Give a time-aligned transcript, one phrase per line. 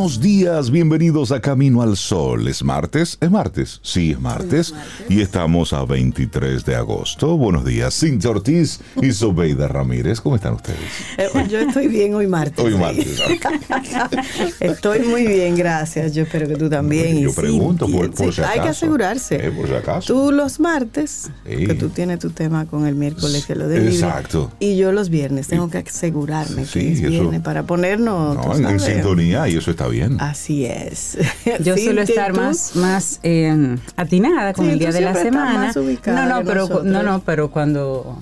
[0.00, 2.48] Buenos días, bienvenidos a Camino al Sol.
[2.48, 3.18] ¿Es martes?
[3.20, 3.80] ¿Es martes?
[3.82, 4.72] Sí, es martes.
[5.10, 7.36] Y estamos a 23 de agosto.
[7.36, 10.22] Buenos días, Cintia Ortiz y Sobeida Ramírez.
[10.22, 10.78] ¿Cómo están ustedes?
[11.18, 12.64] Eh, yo estoy bien hoy martes.
[12.64, 13.20] Hoy martes.
[14.60, 16.14] estoy muy bien, gracias.
[16.14, 17.20] Yo espero que tú también.
[17.20, 18.54] Yo pregunto por, por si acaso.
[18.54, 19.48] Hay que asegurarse.
[19.48, 20.14] Eh, por si acaso.
[20.14, 24.50] Tú los martes, que tú tienes tu tema con el miércoles que lo del Exacto.
[24.60, 29.46] Y yo los viernes tengo que asegurarme que es viernes para ponernos no, en sintonía
[29.46, 30.20] y eso está bien.
[30.20, 31.18] Así es.
[31.64, 35.72] Yo suelo estar más, más eh, atinada con el día de la semana.
[36.06, 38.18] No, no, pero no, no, pero cuando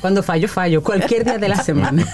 [0.00, 0.82] cuando fallo, fallo.
[0.82, 2.06] Cualquier día de la semana.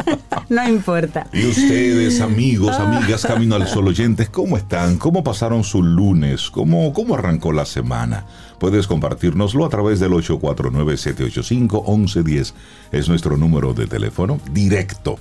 [0.48, 1.26] no importa.
[1.32, 4.96] Y ustedes, amigos, amigas, Camino al Sol oyentes, ¿cómo están?
[4.96, 6.48] ¿Cómo pasaron su lunes?
[6.50, 8.24] ¿Cómo, cómo arrancó la semana?
[8.58, 12.54] Puedes compartirnoslo a través del 849-785-1110.
[12.92, 15.18] Es nuestro número de teléfono directo.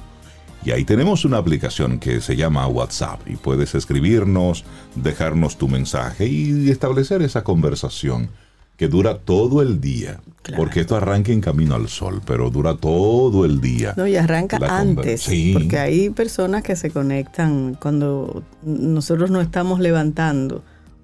[0.66, 4.64] Y ahí tenemos una aplicación que se llama WhatsApp y puedes escribirnos,
[4.96, 8.30] dejarnos tu mensaje y establecer esa conversación
[8.78, 10.22] que dura todo el día.
[10.56, 13.94] Porque esto arranca en camino al sol, pero dura todo el día.
[13.98, 15.30] No, y arranca antes.
[15.54, 20.64] Porque hay personas que se conectan cuando nosotros nos estamos levantando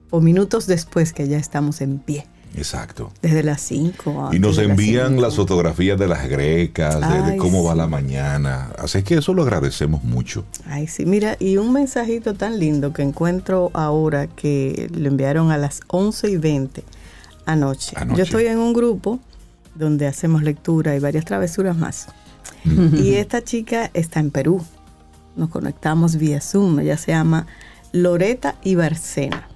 [0.09, 2.25] o minutos después que ya estamos en pie.
[2.55, 3.11] Exacto.
[3.21, 4.29] Desde las 5.
[4.33, 8.71] Y nos envían las, fotografías de las grecas, de, cómo va la mañana.
[8.77, 10.45] Así que eso lo agradecemos mucho.
[10.65, 11.05] Ay, sí.
[11.05, 16.31] Mira, y un mensajito tan lindo que encuentro ahora que lo enviaron a las 11
[16.31, 16.83] y 20
[17.45, 17.95] anoche.
[18.15, 19.19] Yo estoy en un grupo
[19.75, 22.07] donde hacemos lectura y varias travesuras más.
[22.65, 24.63] y esta chica está en Perú.
[25.35, 26.79] Nos conectamos vía Zoom.
[26.79, 27.47] Ella se llama
[27.91, 29.47] Loreta Ibarcena.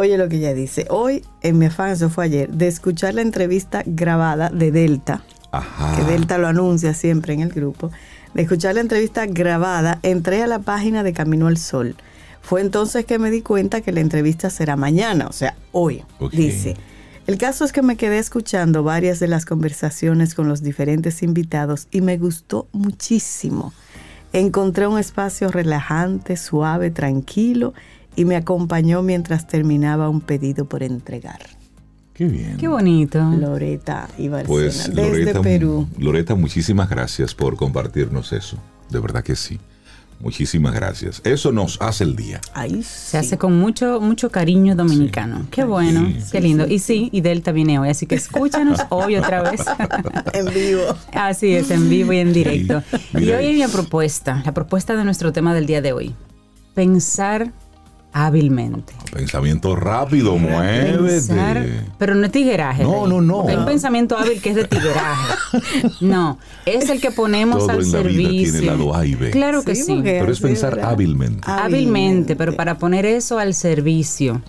[0.00, 0.86] Oye lo que ella dice.
[0.88, 5.22] Hoy, en mi afán, eso fue ayer, de escuchar la entrevista grabada de Delta,
[5.94, 7.90] que Delta lo anuncia siempre en el grupo,
[8.32, 11.96] de escuchar la entrevista grabada, entré a la página de Camino al Sol.
[12.40, 16.02] Fue entonces que me di cuenta que la entrevista será mañana, o sea, hoy,
[16.32, 16.78] dice.
[17.26, 21.88] El caso es que me quedé escuchando varias de las conversaciones con los diferentes invitados
[21.90, 23.74] y me gustó muchísimo.
[24.32, 27.74] Encontré un espacio relajante, suave, tranquilo
[28.16, 31.40] y me acompañó mientras terminaba un pedido por entregar.
[32.14, 32.56] Qué bien.
[32.58, 33.18] Qué bonito.
[33.18, 35.88] Loreta y pues, desde Perú.
[35.98, 38.58] Loreta, muchísimas gracias por compartirnos eso.
[38.90, 39.58] De verdad que sí.
[40.20, 41.22] Muchísimas gracias.
[41.24, 42.42] Eso nos hace el día.
[42.82, 45.46] Se hace con mucho, mucho cariño dominicano.
[45.50, 46.66] Qué bueno, qué lindo.
[46.66, 49.62] Y sí, y Delta viene hoy, así que escúchanos hoy otra vez.
[50.34, 50.82] en vivo.
[51.14, 52.82] Así es, en vivo y en directo.
[53.14, 56.14] Y hoy hay una propuesta, la propuesta de nuestro tema del día de hoy.
[56.74, 57.52] Pensar
[58.12, 58.92] hábilmente.
[59.12, 61.84] Pensamiento rápido, muévete.
[61.98, 62.82] pero no es tigueraje.
[62.82, 63.48] No, no, no.
[63.48, 65.34] Hay un pensamiento hábil que es de tigueraje.
[66.00, 68.52] No, es el que ponemos al servicio.
[68.52, 69.30] tiene lado A y B.
[69.30, 70.00] Claro que sí.
[70.02, 71.42] Pero es pensar hábilmente.
[71.46, 72.36] hábilmente.
[72.36, 74.40] pero para poner eso al servicio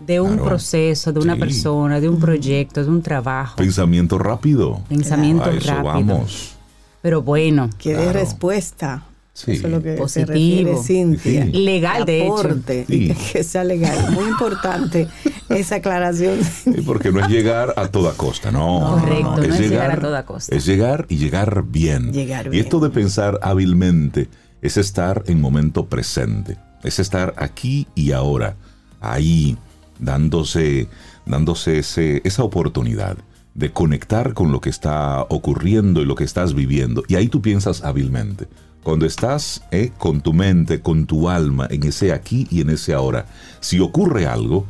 [0.00, 3.56] de un proceso, de una persona, de un proyecto, de un trabajo.
[3.56, 4.80] Pensamiento rápido.
[4.88, 5.82] Pensamiento rápido.
[5.82, 6.54] Vamos.
[7.02, 7.70] Pero bueno.
[7.78, 9.04] Quiere respuesta.
[9.38, 9.52] Sí.
[9.52, 10.82] Eso es lo que Positivo.
[10.82, 11.44] Cintia.
[11.44, 12.58] Legal, de hecho.
[13.32, 14.10] Que sea legal.
[14.10, 15.06] Muy importante
[15.48, 16.40] esa aclaración.
[16.84, 18.98] porque no es llegar a toda costa, no.
[19.00, 20.56] Correcto, no, es, llegar, a toda costa.
[20.56, 22.12] Es llegar y llegar bien.
[22.12, 22.60] Llegar bien.
[22.60, 24.28] Y esto de pensar hábilmente
[24.60, 26.56] es estar en momento presente.
[26.82, 28.56] Es estar aquí y ahora.
[29.00, 29.56] Ahí,
[30.00, 30.88] dándose,
[31.26, 33.16] dándose ese, esa oportunidad
[33.54, 37.04] de conectar con lo que está ocurriendo y lo que estás viviendo.
[37.06, 38.48] Y ahí tú piensas hábilmente
[38.88, 42.94] cuando estás eh, con tu mente, con tu alma, en ese aquí y en ese
[42.94, 43.26] ahora,
[43.60, 44.64] si ocurre algo,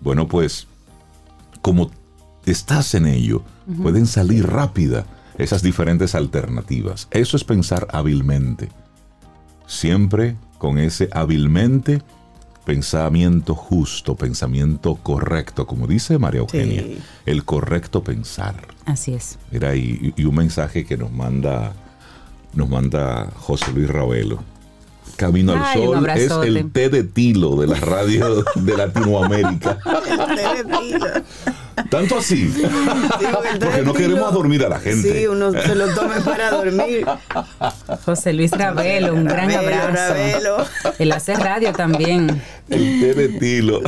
[0.00, 0.66] bueno, pues
[1.60, 1.88] como
[2.44, 3.44] estás en ello,
[3.80, 5.06] pueden salir rápida
[5.38, 7.06] esas diferentes alternativas.
[7.12, 8.68] Eso es pensar hábilmente.
[9.68, 12.02] Siempre con ese hábilmente
[12.64, 16.84] pensamiento justo, pensamiento correcto, como dice María Eugenia,
[17.26, 18.56] el correcto pensar.
[18.86, 19.38] Así es.
[19.52, 21.74] Mira, y, un mensaje que nos manda
[22.54, 24.42] nos manda José Luis Ravelo.
[25.16, 29.78] Camino al Sol es el té de tilo de la radio de Latinoamérica.
[31.90, 32.52] Tanto así.
[33.60, 35.20] Porque no queremos dormir a la gente.
[35.20, 37.06] Sí, uno se lo tome para dormir.
[38.04, 40.14] José Luis Ravelo, un gran abrazo.
[40.14, 40.56] Ravelo.
[40.98, 42.42] Él hace radio también.
[42.68, 43.80] El té de tilo.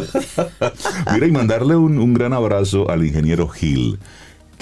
[1.12, 3.98] Mira, y mandarle un, un gran abrazo al ingeniero Gil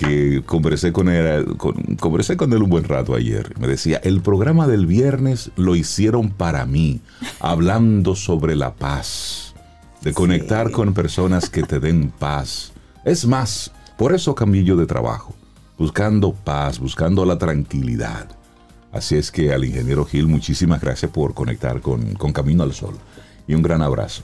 [0.03, 1.57] que conversé con él,
[2.01, 3.59] conversé con él un buen rato ayer.
[3.59, 7.01] Me decía, el programa del viernes lo hicieron para mí,
[7.41, 9.55] hablando sobre la paz,
[10.03, 12.73] de conectar con personas que te den paz.
[13.05, 15.35] Es más, por eso cambié yo de trabajo,
[15.79, 18.29] buscando paz, buscando la tranquilidad.
[18.91, 22.95] Así es que al ingeniero Gil, muchísimas gracias por conectar con, con Camino al Sol.
[23.47, 24.23] Y un gran abrazo.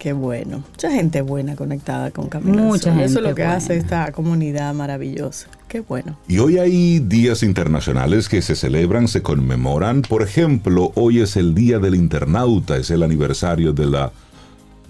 [0.00, 0.64] Qué bueno.
[0.70, 2.62] Mucha gente buena conectada con Camino.
[2.62, 3.04] Mucha gente.
[3.04, 5.48] Eso es lo que hace esta comunidad maravillosa.
[5.68, 6.18] Qué bueno.
[6.26, 10.00] Y hoy hay días internacionales que se celebran, se conmemoran.
[10.00, 14.10] Por ejemplo, hoy es el Día del Internauta, es el aniversario de la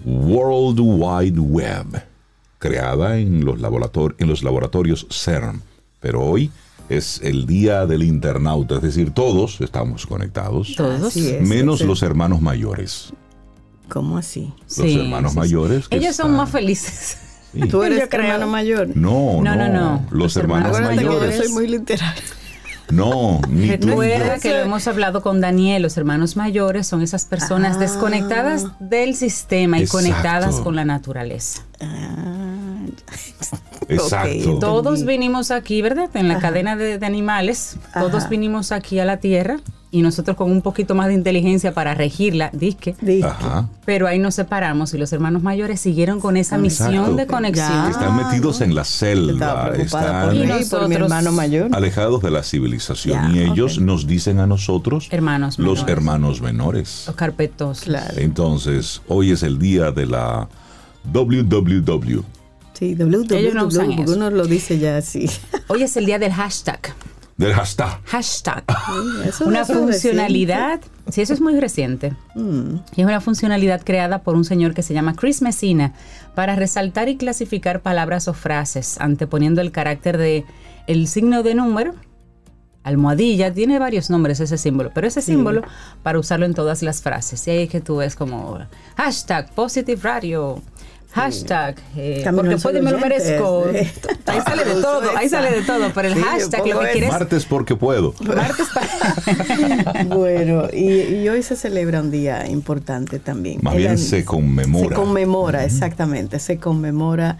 [0.05, 2.03] World Wide Web,
[2.57, 3.59] creada en los,
[4.17, 5.61] en los laboratorios CERN.
[5.99, 6.49] Pero hoy
[6.87, 13.11] es el Día del Internauta, es decir, todos estamos conectados, todos, menos los hermanos mayores.
[13.91, 14.53] ¿Cómo así?
[14.77, 15.85] Los hermanos mayores.
[15.89, 17.17] Ellos son más felices.
[17.69, 18.95] ¿Tú eres hermano mayor?
[18.95, 19.67] No, no, no.
[19.67, 20.05] no.
[20.11, 21.35] Los, hermanos, mayores.
[21.35, 22.15] yo soy muy literal.
[22.89, 23.89] No, ni tú.
[23.89, 27.79] Recuerda que lo hemos hablado con Daniel, los hermanos mayores son esas personas ah.
[27.79, 31.63] desconectadas del sistema y conectadas con la naturaleza.
[31.81, 32.85] Ah.
[33.89, 34.59] Exacto.
[34.59, 36.09] Todos vinimos aquí, ¿verdad?
[36.13, 39.59] En la cadena de, animales, todos vinimos aquí a la Tierra
[39.91, 42.95] y nosotros con un poquito más de inteligencia para regirla, disque.
[43.85, 47.89] Pero ahí nos separamos y los hermanos mayores siguieron con esa misión de conexión.
[47.91, 51.69] Están metidos en la selva, están y nosotros, hermano mayor.
[51.73, 57.03] alejados de la civilización y ellos nos dicen a nosotros, hermanos los hermanos menores.
[57.07, 57.83] Los carpetos.
[58.15, 60.47] Entonces, hoy es el día de la
[61.11, 62.23] WWW.
[62.73, 65.29] Sí, WWW, porque uno lo dice ya así.
[65.67, 66.79] Hoy es el día del hashtag.
[67.41, 67.99] Del hashtag.
[68.05, 68.63] Hashtag.
[69.47, 70.79] una funcionalidad.
[71.09, 72.13] Sí, eso es muy reciente.
[72.35, 72.75] Mm.
[72.95, 75.93] Es una funcionalidad creada por un señor que se llama Chris Messina
[76.35, 80.45] para resaltar y clasificar palabras o frases, anteponiendo el carácter de
[80.85, 81.95] el signo de número,
[82.83, 85.63] almohadilla, tiene varios nombres ese símbolo, pero ese símbolo
[86.03, 87.47] para usarlo en todas las frases.
[87.47, 88.59] Y ahí es que tú ves como
[88.97, 90.61] hashtag positive radio,
[91.13, 93.65] Hashtag, eh, porque puede me lo merezco.
[94.25, 97.09] Ahí sale de todo, ahí sale de todo, pero el hashtag lo que quieres.
[97.11, 98.13] Martes porque puedo.
[98.21, 100.03] Martes para.
[100.05, 103.59] bueno, y, hoy se celebra un día importante también.
[103.61, 104.87] Más bien se conmemora.
[104.87, 107.39] Se conmemora, exactamente, se conmemora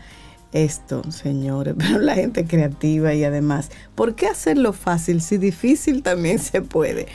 [0.51, 6.39] esto, señores, pero la gente creativa y además, ¿por qué hacerlo fácil si difícil también
[6.39, 7.07] se puede?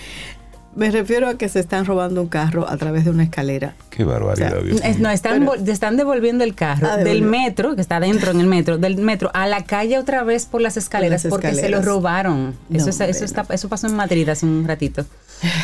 [0.77, 3.75] Me refiero a que se están robando un carro a través de una escalera.
[3.89, 4.61] Qué barbaridad.
[4.99, 8.77] no, están, están devolviendo el carro ah, del metro, que está dentro en el metro,
[8.77, 12.55] del metro a la calle otra vez por las escaleras, porque se lo robaron.
[12.71, 15.07] eso, eso, está, eso pasó en Madrid hace un ratito.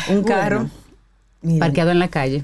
[0.09, 0.67] Un carro
[1.59, 2.43] parqueado en la calle.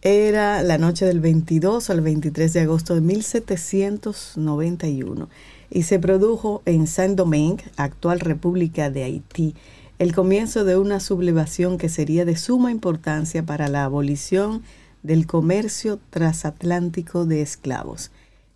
[0.00, 5.28] Era la noche del 22 al 23 de agosto de 1791
[5.68, 9.54] y se produjo en Saint-Domingue, actual República de Haití
[9.98, 14.62] el comienzo de una sublevación que sería de suma importancia para la abolición
[15.02, 18.10] del comercio transatlántico de esclavos.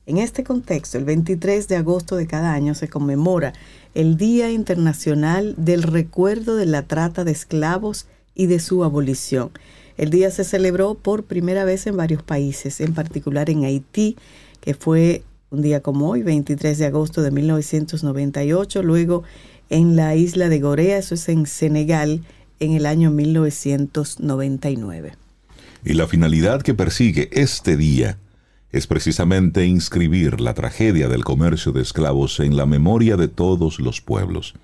[0.05, 3.55] En este contexto, el 23 de agosto de cada año se conmemora
[3.95, 9.51] el Día Internacional del Recuerdo de la Trata de Esclavos y de su abolición.
[9.97, 14.17] El día se celebró por primera vez en varios países, en particular en Haití,
[14.61, 19.25] que fue un día como hoy, 23 de agosto de 1998, luego
[19.71, 22.23] en la isla de Gorea, eso es en Senegal,
[22.59, 25.13] en el año 1999.
[25.85, 28.19] Y la finalidad que persigue este día
[28.73, 34.01] es precisamente inscribir la tragedia del comercio de esclavos en la memoria de todos los
[34.01, 34.55] pueblos.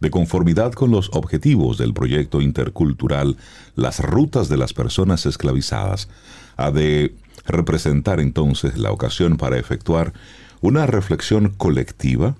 [0.00, 3.36] De conformidad con los objetivos del proyecto intercultural,
[3.76, 6.08] las rutas de las personas esclavizadas
[6.56, 7.14] ha de
[7.46, 10.12] representar entonces la ocasión para efectuar
[10.60, 12.34] una reflexión colectiva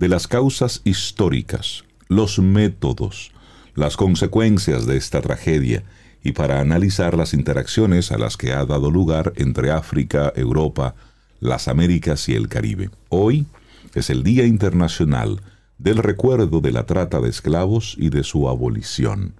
[0.00, 3.32] de las causas históricas, los métodos,
[3.74, 5.84] las consecuencias de esta tragedia
[6.24, 10.94] y para analizar las interacciones a las que ha dado lugar entre África, Europa,
[11.38, 12.88] las Américas y el Caribe.
[13.10, 13.46] Hoy
[13.94, 15.42] es el Día Internacional
[15.76, 19.34] del Recuerdo de la Trata de Esclavos y de su abolición,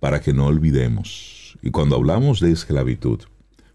[0.00, 1.58] para que no olvidemos.
[1.60, 3.20] Y cuando hablamos de esclavitud,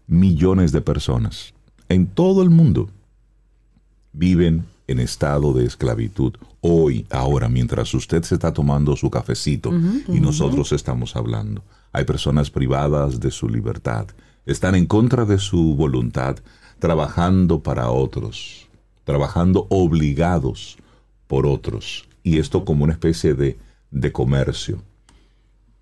[0.08, 1.54] millones de personas
[1.88, 2.90] en todo el mundo
[4.12, 6.34] viven en estado de esclavitud.
[6.60, 9.70] Hoy, ahora, mientras usted se está tomando su cafecito
[10.08, 14.06] y nosotros estamos hablando, hay personas privadas de su libertad,
[14.46, 16.38] están en contra de su voluntad,
[16.80, 18.66] trabajando para otros,
[19.04, 20.78] trabajando obligados
[21.26, 22.08] por otros.
[22.24, 23.58] Y esto como una especie de,
[23.90, 24.82] de comercio,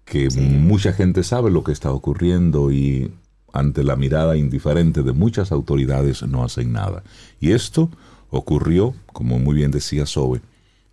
[0.04, 3.10] que mucha gente sabe lo que está ocurriendo y
[3.52, 7.02] ante la mirada indiferente de muchas autoridades no hacen nada.
[7.40, 7.90] Y esto
[8.30, 10.40] ocurrió, como muy bien decía Sobe,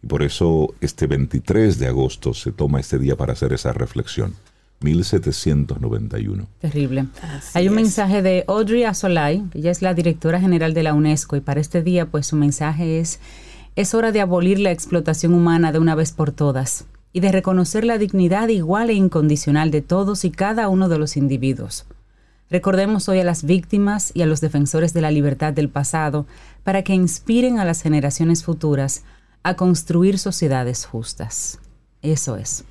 [0.02, 4.36] Y por eso este 23 de agosto se toma este día para hacer esa reflexión.
[4.82, 6.48] 1791.
[6.60, 7.08] Terrible.
[7.54, 11.42] Hay un mensaje de Audrey Asolay, ella es la directora general de la UNESCO y
[11.42, 13.20] para este día pues su mensaje es
[13.76, 17.86] es hora de abolir la explotación humana de una vez por todas y de reconocer
[17.86, 21.86] la dignidad igual e incondicional de todos y cada uno de los individuos.
[22.54, 26.28] Recordemos hoy a las víctimas y a los defensores de la libertad del pasado
[26.64, 29.02] para que inspiren a las generaciones futuras
[29.42, 31.60] a construir sociedades justas.
[32.04, 32.66] Eso es.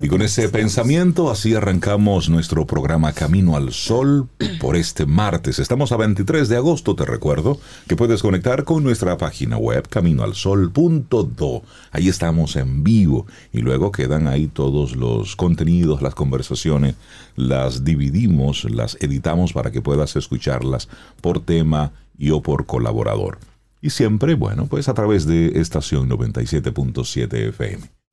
[0.00, 4.28] Y con ese pensamiento, así arrancamos nuestro programa Camino al Sol
[4.60, 5.58] por este martes.
[5.58, 7.58] Estamos a 23 de agosto, te recuerdo
[7.88, 11.62] que puedes conectar con nuestra página web caminoalsol.do.
[11.90, 16.94] Ahí estamos en vivo y luego quedan ahí todos los contenidos, las conversaciones,
[17.34, 20.88] las dividimos, las editamos para que puedas escucharlas
[21.20, 23.38] por tema y o por colaborador.
[23.82, 28.03] Y siempre, bueno, pues a través de estación 97.7 FM.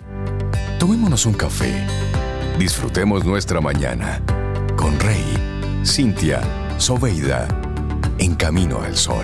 [0.81, 1.85] Tomémonos un café.
[2.57, 4.19] Disfrutemos nuestra mañana
[4.75, 5.23] con Rey,
[5.85, 6.41] Cintia,
[6.79, 7.47] Soveida,
[8.17, 9.23] en camino al sol.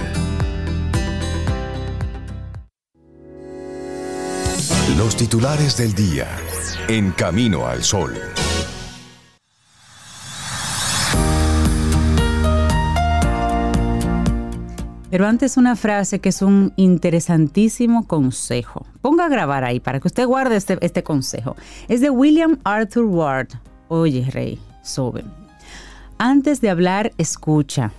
[4.99, 6.27] Los titulares del día,
[6.89, 8.13] en camino al sol.
[15.09, 18.85] Pero antes una frase que es un interesantísimo consejo.
[19.01, 21.55] Ponga a grabar ahí para que usted guarde este, este consejo.
[21.87, 23.47] Es de William Arthur Ward.
[23.87, 25.23] Oye, Rey, Sobe.
[26.17, 27.91] Antes de hablar, escucha.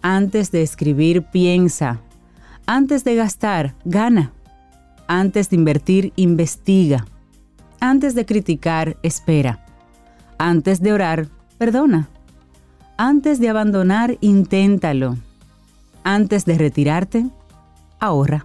[0.00, 2.00] Antes de escribir, piensa.
[2.66, 4.32] Antes de gastar, gana.
[5.06, 7.04] Antes de invertir, investiga.
[7.80, 9.66] Antes de criticar, espera.
[10.38, 11.28] Antes de orar,
[11.58, 12.08] perdona.
[12.96, 15.16] Antes de abandonar, inténtalo
[16.04, 17.26] antes de retirarte,
[18.00, 18.44] ahorra.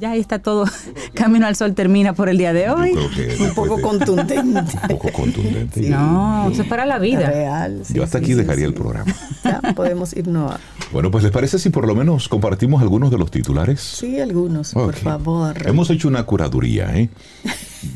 [0.00, 0.64] Ya ahí está todo.
[1.14, 2.92] Camino al Sol termina por el día de hoy.
[2.92, 4.38] un poco contundente.
[4.40, 5.90] Un poco contundente.
[5.90, 7.28] No, eso es para la vida.
[7.28, 9.14] Real, Yo hasta aquí dejaría el programa.
[9.44, 10.60] Ya podemos irnos a...
[10.92, 13.80] Bueno, pues ¿les parece si por lo menos compartimos algunos de los titulares?
[13.80, 15.56] Sí, algunos, por favor.
[15.66, 17.08] Hemos hecho una curaduría, ¿eh?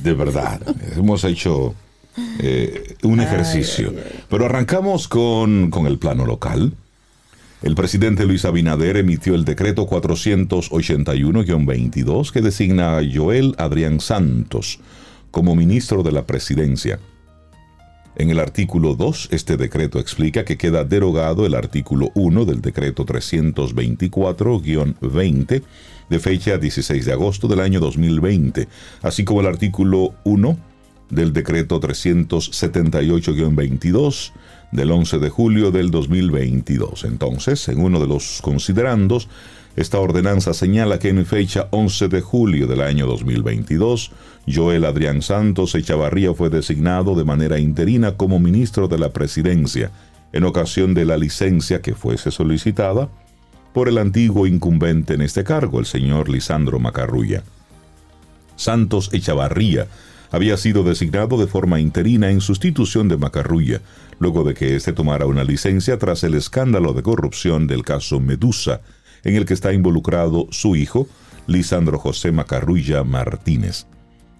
[0.02, 0.60] De verdad.
[0.96, 1.74] Hemos hecho
[2.38, 3.92] eh, un ejercicio.
[4.28, 6.74] Pero arrancamos con, con el plano local.
[7.64, 14.80] El presidente Luis Abinader emitió el decreto 481-22 que designa a Joel Adrián Santos
[15.30, 17.00] como ministro de la presidencia.
[18.16, 23.06] En el artículo 2, este decreto explica que queda derogado el artículo 1 del decreto
[23.06, 25.62] 324-20
[26.10, 28.68] de fecha 16 de agosto del año 2020,
[29.00, 30.58] así como el artículo 1
[31.08, 34.32] del decreto 378-22
[34.74, 37.04] del 11 de julio del 2022.
[37.04, 39.28] Entonces, en uno de los considerandos,
[39.76, 44.10] esta ordenanza señala que en fecha 11 de julio del año 2022,
[44.52, 49.92] Joel Adrián Santos Echavarría fue designado de manera interina como ministro de la presidencia,
[50.32, 53.08] en ocasión de la licencia que fuese solicitada
[53.72, 57.44] por el antiguo incumbente en este cargo, el señor Lisandro Macarrulla.
[58.56, 59.86] Santos Echavarría
[60.34, 63.80] había sido designado de forma interina en sustitución de Macarrulla,
[64.18, 68.80] luego de que éste tomara una licencia tras el escándalo de corrupción del caso Medusa,
[69.24, 71.08] en el que está involucrado su hijo,
[71.46, 73.86] Lisandro José Macarrulla Martínez.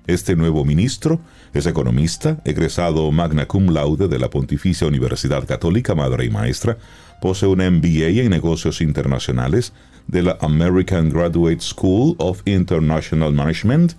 [0.06, 1.20] Este nuevo ministro
[1.54, 6.76] es economista, egresado magna cum laude de la Pontificia Universidad Católica Madre y Maestra,
[7.22, 9.72] posee una MBA en negocios internacionales
[10.06, 13.94] de la American Graduate School of International Management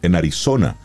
[0.00, 0.76] en Arizona,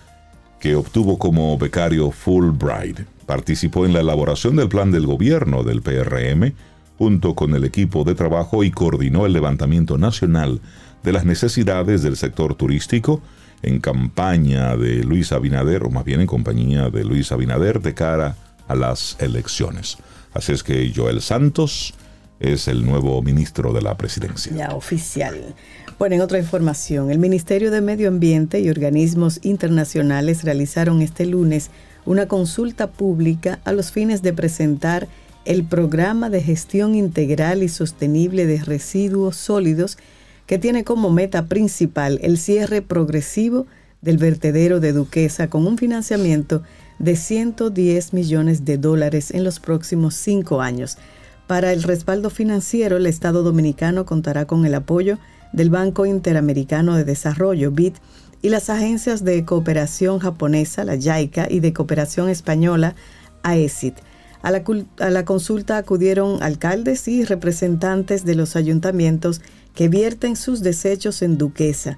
[0.60, 3.17] que obtuvo como becario Fulbright.
[3.28, 6.54] Participó en la elaboración del plan del gobierno del PRM
[6.98, 10.62] junto con el equipo de trabajo y coordinó el levantamiento nacional
[11.04, 13.22] de las necesidades del sector turístico
[13.62, 18.36] en campaña de Luis Abinader, o más bien en compañía de Luis Abinader, de cara
[18.68, 19.98] a las elecciones.
[20.34, 21.94] Así es que Joel Santos
[22.40, 24.54] es el nuevo ministro de la presidencia.
[24.56, 25.56] Ya, oficial.
[25.98, 31.72] Bueno, en otra información, el Ministerio de Medio Ambiente y organismos internacionales realizaron este lunes
[32.08, 35.08] una consulta pública a los fines de presentar
[35.46, 39.98] el programa de gestión integral y sostenible de residuos sólidos
[40.46, 43.68] que tiene como meta principal el cierre progresivo
[44.02, 46.64] del vertedero de Duquesa con un financiamiento
[46.98, 50.98] de 110 millones de dólares en los próximos cinco años.
[51.46, 55.18] Para el respaldo financiero, el Estado dominicano contará con el apoyo
[55.54, 57.94] del Banco Interamericano de Desarrollo, BID,
[58.42, 62.96] y las agencias de cooperación japonesa, la JICA, y de cooperación española,
[63.44, 63.96] AESIT.
[64.42, 64.64] A la,
[65.00, 69.42] a la consulta acudieron alcaldes y representantes de los ayuntamientos
[69.74, 71.98] que vierten sus desechos en Duquesa.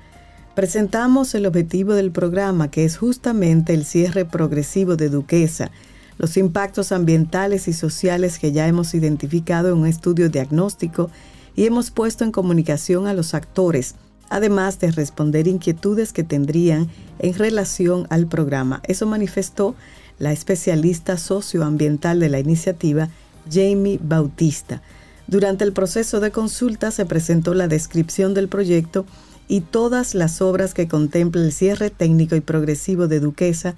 [0.55, 5.71] Presentamos el objetivo del programa, que es justamente el cierre progresivo de Duquesa,
[6.17, 11.09] los impactos ambientales y sociales que ya hemos identificado en un estudio diagnóstico
[11.55, 13.95] y hemos puesto en comunicación a los actores,
[14.29, 16.87] además de responder inquietudes que tendrían
[17.19, 18.81] en relación al programa.
[18.83, 19.75] Eso manifestó
[20.19, 23.09] la especialista socioambiental de la iniciativa,
[23.51, 24.81] Jamie Bautista.
[25.27, 29.05] Durante el proceso de consulta se presentó la descripción del proyecto
[29.47, 33.75] y todas las obras que contempla el cierre técnico y progresivo de Duquesa,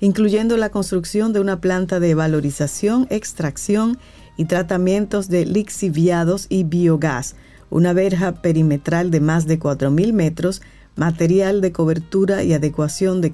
[0.00, 3.98] incluyendo la construcción de una planta de valorización, extracción
[4.36, 7.34] y tratamientos de lixiviados y biogás,
[7.70, 10.62] una verja perimetral de más de 4.000 metros,
[10.96, 13.32] material de cobertura y adecuación de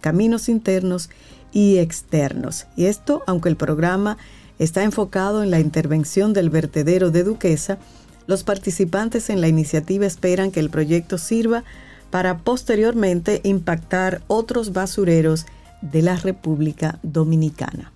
[0.00, 1.10] caminos internos
[1.52, 2.66] y externos.
[2.76, 4.18] Y esto, aunque el programa
[4.58, 7.78] está enfocado en la intervención del vertedero de Duquesa,
[8.26, 11.64] los participantes en la iniciativa esperan que el proyecto sirva
[12.10, 15.46] para posteriormente impactar otros basureros
[15.82, 17.93] de la República Dominicana.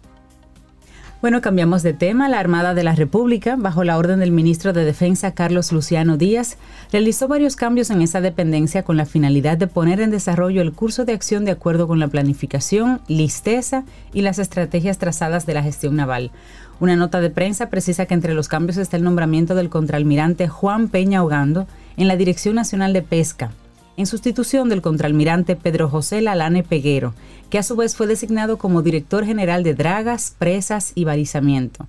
[1.20, 2.28] Bueno, cambiamos de tema.
[2.28, 6.58] La Armada de la República, bajo la orden del ministro de Defensa Carlos Luciano Díaz,
[6.92, 11.04] realizó varios cambios en esa dependencia con la finalidad de poner en desarrollo el curso
[11.04, 13.82] de acción de acuerdo con la planificación, listeza
[14.12, 16.30] y las estrategias trazadas de la gestión naval.
[16.78, 20.86] Una nota de prensa precisa que entre los cambios está el nombramiento del contraalmirante Juan
[20.86, 23.50] Peña Ogando en la Dirección Nacional de Pesca,
[23.98, 27.14] en sustitución del contraalmirante Pedro José Lalane Peguero,
[27.50, 31.88] que a su vez fue designado como director general de dragas, presas y balizamiento.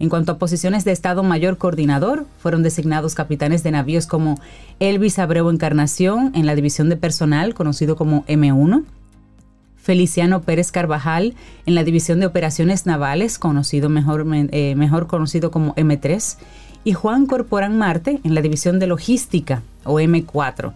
[0.00, 4.34] En cuanto a posiciones de Estado Mayor Coordinador, fueron designados capitanes de navíos como
[4.80, 8.82] Elvis Abreu Encarnación en la división de personal, conocido como M1,
[9.76, 11.34] Feliciano Pérez Carvajal
[11.66, 16.36] en la división de operaciones navales, conocido mejor, eh, mejor conocido como M3,
[16.82, 20.72] y Juan Corporán Marte en la división de logística o M4.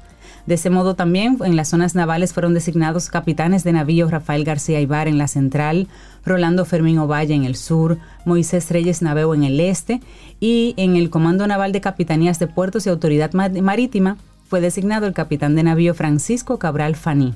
[0.49, 4.81] De ese modo también en las zonas navales fueron designados capitanes de navío Rafael García
[4.81, 5.89] Ibar en la central,
[6.25, 10.01] Rolando Fermín Ovalle en el sur, Moisés Reyes Naveo en el este
[10.41, 14.17] y en el Comando Naval de Capitanías de Puertos y Autoridad Marítima
[14.49, 17.35] fue designado el capitán de navío Francisco Cabral Faní.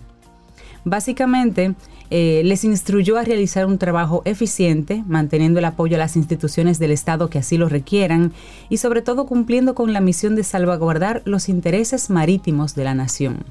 [0.84, 1.74] Básicamente,
[2.10, 6.90] eh, les instruyó a realizar un trabajo eficiente, manteniendo el apoyo a las instituciones del
[6.90, 8.32] Estado que así lo requieran
[8.68, 13.44] y sobre todo cumpliendo con la misión de salvaguardar los intereses marítimos de la nación.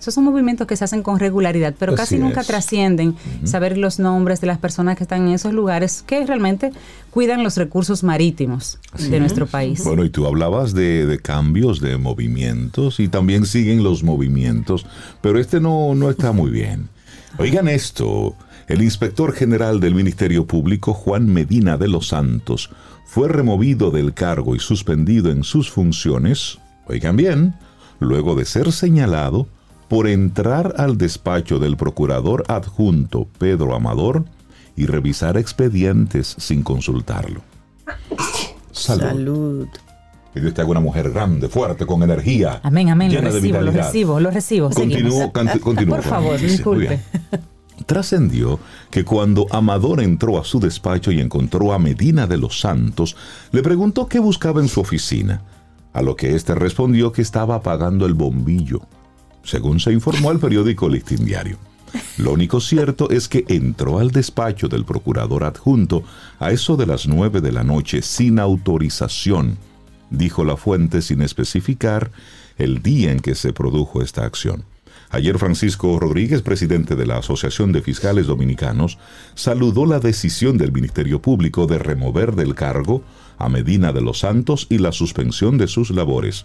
[0.00, 3.16] Esos son movimientos que se hacen con regularidad, pero casi nunca trascienden.
[3.44, 6.72] Saber los nombres de las personas que están en esos lugares que realmente
[7.10, 9.82] cuidan los recursos marítimos de nuestro país.
[9.84, 14.86] Bueno, y tú hablabas de, de, cambios, de movimientos, y también siguen los movimientos,
[15.20, 16.88] pero este no, no está muy bien.
[17.38, 18.36] Oigan esto,
[18.68, 22.70] el inspector general del Ministerio Público, Juan Medina de los Santos,
[23.04, 27.54] fue removido del cargo y suspendido en sus funciones, oigan bien,
[28.00, 29.48] luego de ser señalado
[29.88, 34.24] por entrar al despacho del procurador adjunto Pedro Amador
[34.76, 37.40] y revisar expedientes sin consultarlo.
[38.70, 39.66] Salud.
[40.32, 42.60] Que Dios te haga una mujer grande, fuerte, con energía.
[42.62, 43.12] Amén, amén.
[43.12, 44.70] lo recibo, lo recibo, lo recibo.
[44.70, 47.00] Continúo, Por favor, disculpe.
[47.86, 53.16] Trascendió que cuando Amador entró a su despacho y encontró a Medina de los Santos,
[53.50, 55.42] le preguntó qué buscaba en su oficina,
[55.94, 58.82] a lo que éste respondió que estaba apagando el bombillo,
[59.48, 61.58] según se informó al periódico Listín Diario.
[62.18, 66.02] Lo único cierto es que entró al despacho del procurador adjunto
[66.38, 69.56] a eso de las nueve de la noche sin autorización
[70.10, 72.10] dijo la fuente sin especificar
[72.56, 74.64] el día en que se produjo esta acción.
[75.10, 78.98] Ayer Francisco Rodríguez, presidente de la Asociación de Fiscales Dominicanos,
[79.34, 83.02] saludó la decisión del Ministerio Público de remover del cargo
[83.38, 86.44] a Medina de los Santos y la suspensión de sus labores.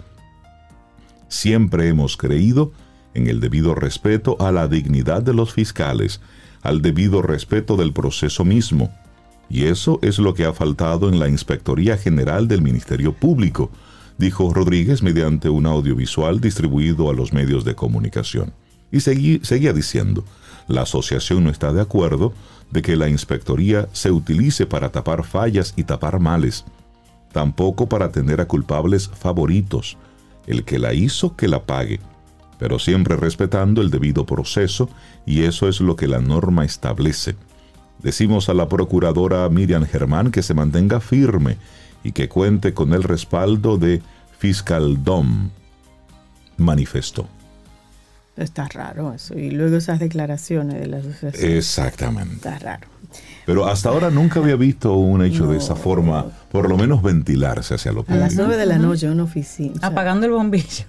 [1.27, 2.71] Siempre hemos creído
[3.13, 6.21] en el debido respeto a la dignidad de los fiscales,
[6.61, 8.91] al debido respeto del proceso mismo,
[9.49, 13.69] y eso es lo que ha faltado en la Inspectoría General del Ministerio Público,
[14.17, 18.53] dijo Rodríguez mediante un audiovisual distribuido a los medios de comunicación.
[18.91, 20.23] Y seguía diciendo,
[20.67, 22.33] la asociación no está de acuerdo
[22.71, 26.65] de que la inspectoría se utilice para tapar fallas y tapar males,
[27.31, 29.97] tampoco para tener a culpables favoritos.
[30.47, 31.99] El que la hizo, que la pague,
[32.63, 34.89] pero siempre respetando el debido proceso
[35.25, 37.35] y eso es lo que la norma establece.
[38.01, 41.57] Decimos a la procuradora Miriam Germán que se mantenga firme
[42.05, 44.01] y que cuente con el respaldo de
[44.39, 45.49] Fiscaldom,
[46.55, 47.27] manifestó.
[48.37, 49.37] Está raro eso.
[49.37, 51.51] Y luego esas declaraciones de la asociación.
[51.51, 52.35] Exactamente.
[52.35, 52.87] Está raro.
[53.45, 57.75] Pero hasta ahora nunca había visto un hecho de esa forma, por lo menos ventilarse
[57.75, 58.23] hacia lo público.
[58.23, 59.73] A las nueve de la noche en una oficina.
[59.81, 60.85] Apagando el bombillo.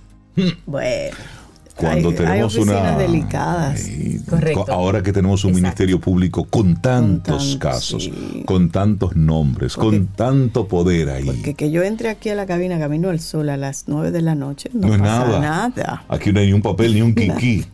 [0.67, 1.44] Bueno
[1.77, 3.89] cuando tenemos una delicadas.
[4.29, 4.67] Correcto.
[4.69, 8.11] Ahora que tenemos un ministerio público con tantos casos,
[8.45, 11.25] con tantos nombres, con tanto poder ahí.
[11.25, 14.23] Porque que yo entre aquí a la cabina Camino al Sol a las 9 de
[14.23, 16.05] la noche no, es pasa nada.
[16.09, 17.67] Aquí no hay ni un papel ni un kiki.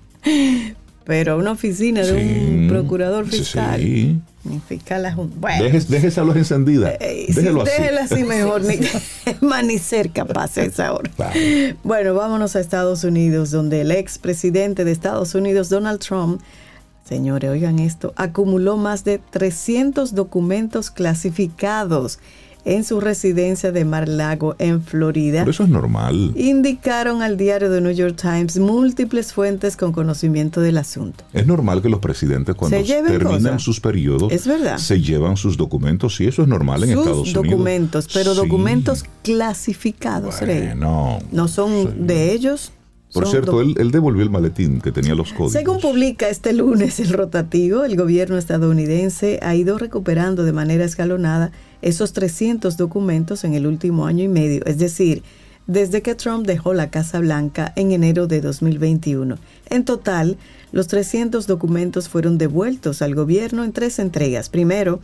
[1.10, 3.80] Pero una oficina de un procurador fiscal.
[3.80, 4.20] Sí.
[4.68, 5.64] Fiscal bueno.
[5.64, 6.92] Deje, luz encendida.
[7.00, 7.72] Eh, Déjelo así.
[7.72, 8.62] Déjela así mejor.
[8.62, 8.76] ni,
[9.40, 11.10] más ni cerca pasa esa hora.
[11.82, 16.40] Bueno, vámonos a Estados Unidos, donde el ex presidente de Estados Unidos, Donald Trump,
[17.04, 22.20] señores, oigan esto, acumuló más de 300 documentos clasificados
[22.64, 25.40] en su residencia de Mar Lago, en Florida.
[25.40, 26.32] Pero eso es normal.
[26.36, 31.24] Indicaron al diario The New York Times múltiples fuentes con conocimiento del asunto.
[31.32, 34.78] Es normal que los presidentes cuando terminan sus periodos es verdad.
[34.78, 37.44] se llevan sus documentos y eso es normal en Estados Unidos.
[37.44, 42.72] documentos, pero documentos clasificados, bueno, No son de ellos,
[43.12, 45.52] por cierto, él, él, devolvió el maletín que tenía los códigos.
[45.52, 51.50] Según publica este lunes el rotativo, el gobierno estadounidense ha ido recuperando de manera escalonada
[51.82, 55.22] esos 300 documentos en el último año y medio, es decir,
[55.66, 59.38] desde que Trump dejó la Casa Blanca en enero de 2021.
[59.66, 60.36] En total,
[60.72, 64.48] los 300 documentos fueron devueltos al gobierno en tres entregas.
[64.48, 65.00] Primero,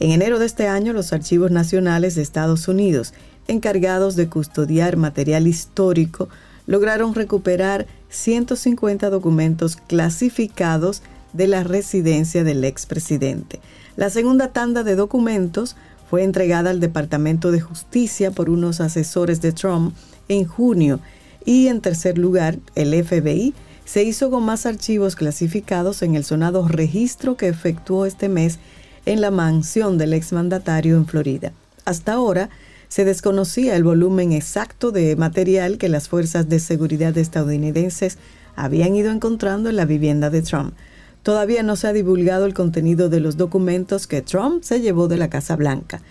[0.00, 3.12] en enero de este año, los archivos nacionales de Estados Unidos,
[3.48, 6.28] encargados de custodiar material histórico,
[6.66, 13.60] lograron recuperar 150 documentos clasificados de la residencia del expresidente.
[13.96, 15.76] La segunda tanda de documentos
[16.08, 19.94] fue entregada al Departamento de Justicia por unos asesores de Trump
[20.28, 21.00] en junio
[21.44, 26.66] y en tercer lugar el FBI se hizo con más archivos clasificados en el sonado
[26.66, 28.58] registro que efectuó este mes
[29.06, 31.52] en la mansión del exmandatario en Florida.
[31.84, 32.48] Hasta ahora
[32.88, 38.18] se desconocía el volumen exacto de material que las fuerzas de seguridad estadounidenses
[38.56, 40.74] habían ido encontrando en la vivienda de Trump.
[41.22, 45.16] Todavía no se ha divulgado el contenido de los documentos que Trump se llevó de
[45.16, 46.02] la Casa Blanca.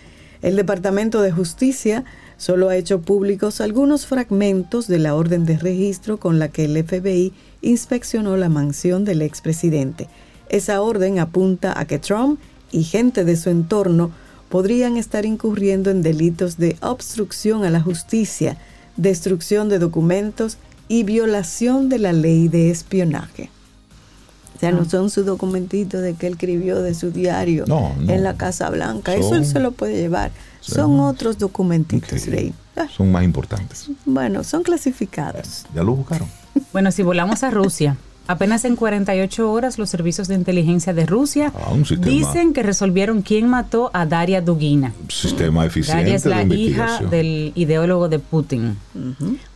[0.42, 2.04] El Departamento de Justicia
[2.36, 6.84] solo ha hecho públicos algunos fragmentos de la orden de registro con la que el
[6.84, 7.32] FBI
[7.62, 10.08] inspeccionó la mansión del expresidente.
[10.48, 12.38] Esa orden apunta a que Trump
[12.72, 14.10] y gente de su entorno
[14.54, 18.56] podrían estar incurriendo en delitos de obstrucción a la justicia,
[18.96, 23.50] destrucción de documentos y violación de la ley de espionaje.
[24.54, 24.88] O sea, no ah.
[24.88, 27.64] son sus documentitos de que él escribió de su diario
[28.06, 29.16] en la Casa Blanca.
[29.16, 30.30] Eso él se lo puede llevar.
[30.60, 32.54] Son, otros documentitos, Rey.
[32.76, 32.86] Ah.
[32.96, 33.90] Son más importantes.
[34.04, 35.66] Bueno, son clasificados.
[35.74, 36.28] Ya lo buscaron.
[36.72, 41.52] Bueno, si volamos a Rusia, Apenas en 48 horas los servicios de inteligencia de Rusia
[41.54, 44.94] ah, dicen que resolvieron quién mató a Daria Dugina.
[45.08, 46.04] Sistema eficiente.
[46.04, 48.78] Daria es la hija del ideólogo de Putin.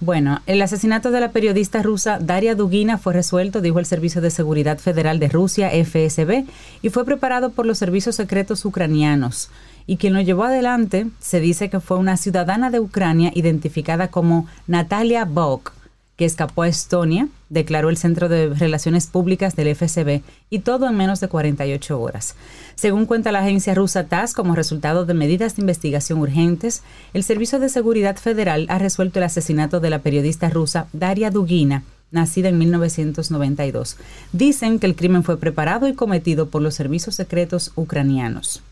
[0.01, 4.31] Bueno, el asesinato de la periodista rusa Daria Dugina fue resuelto, dijo el Servicio de
[4.31, 6.45] Seguridad Federal de Rusia, FSB,
[6.83, 9.51] y fue preparado por los servicios secretos ucranianos.
[9.87, 14.47] Y quien lo llevó adelante se dice que fue una ciudadana de Ucrania identificada como
[14.67, 15.73] Natalia Bok
[16.19, 20.97] que escapó a Estonia, declaró el Centro de Relaciones Públicas del FSB, y todo en
[20.97, 22.35] menos de 48 horas.
[22.75, 26.83] Según cuenta la agencia rusa TASS, como resultado de medidas de investigación urgentes,
[27.15, 31.85] el Servicio de Seguridad Federal ha resuelto el asesinato de la periodista rusa Daria Dugina,
[32.11, 33.97] nacida en 1992.
[34.33, 38.65] Dicen que el crimen fue preparado y cometido por los servicios secretos ucranianos.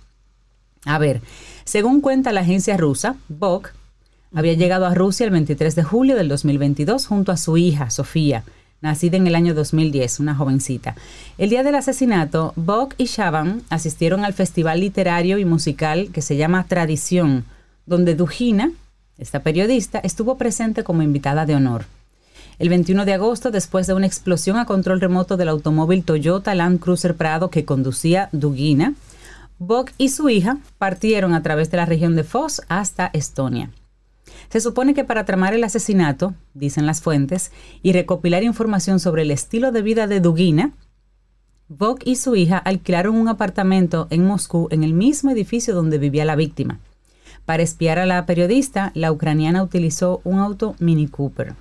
[0.84, 1.20] A ver,
[1.64, 3.70] según cuenta la agencia rusa, Bok
[4.34, 8.44] había llegado a Rusia el 23 de julio del 2022 junto a su hija, Sofía,
[8.80, 10.94] nacida en el año 2010, una jovencita.
[11.38, 16.36] El día del asesinato, Bok y Shaban asistieron al festival literario y musical que se
[16.36, 17.44] llama Tradición,
[17.86, 18.72] donde Dujina,
[19.18, 21.86] esta periodista, estuvo presente como invitada de honor.
[22.58, 26.80] El 21 de agosto, después de una explosión a control remoto del automóvil Toyota Land
[26.80, 28.94] Cruiser Prado que conducía Dugina,
[29.58, 33.70] Bok y su hija partieron a través de la región de Foz hasta Estonia.
[34.48, 39.30] Se supone que para tramar el asesinato, dicen las fuentes, y recopilar información sobre el
[39.30, 40.72] estilo de vida de Dugina,
[41.68, 46.24] Bok y su hija alquilaron un apartamento en Moscú en el mismo edificio donde vivía
[46.24, 46.78] la víctima.
[47.44, 51.54] Para espiar a la periodista, la ucraniana utilizó un auto Mini Cooper.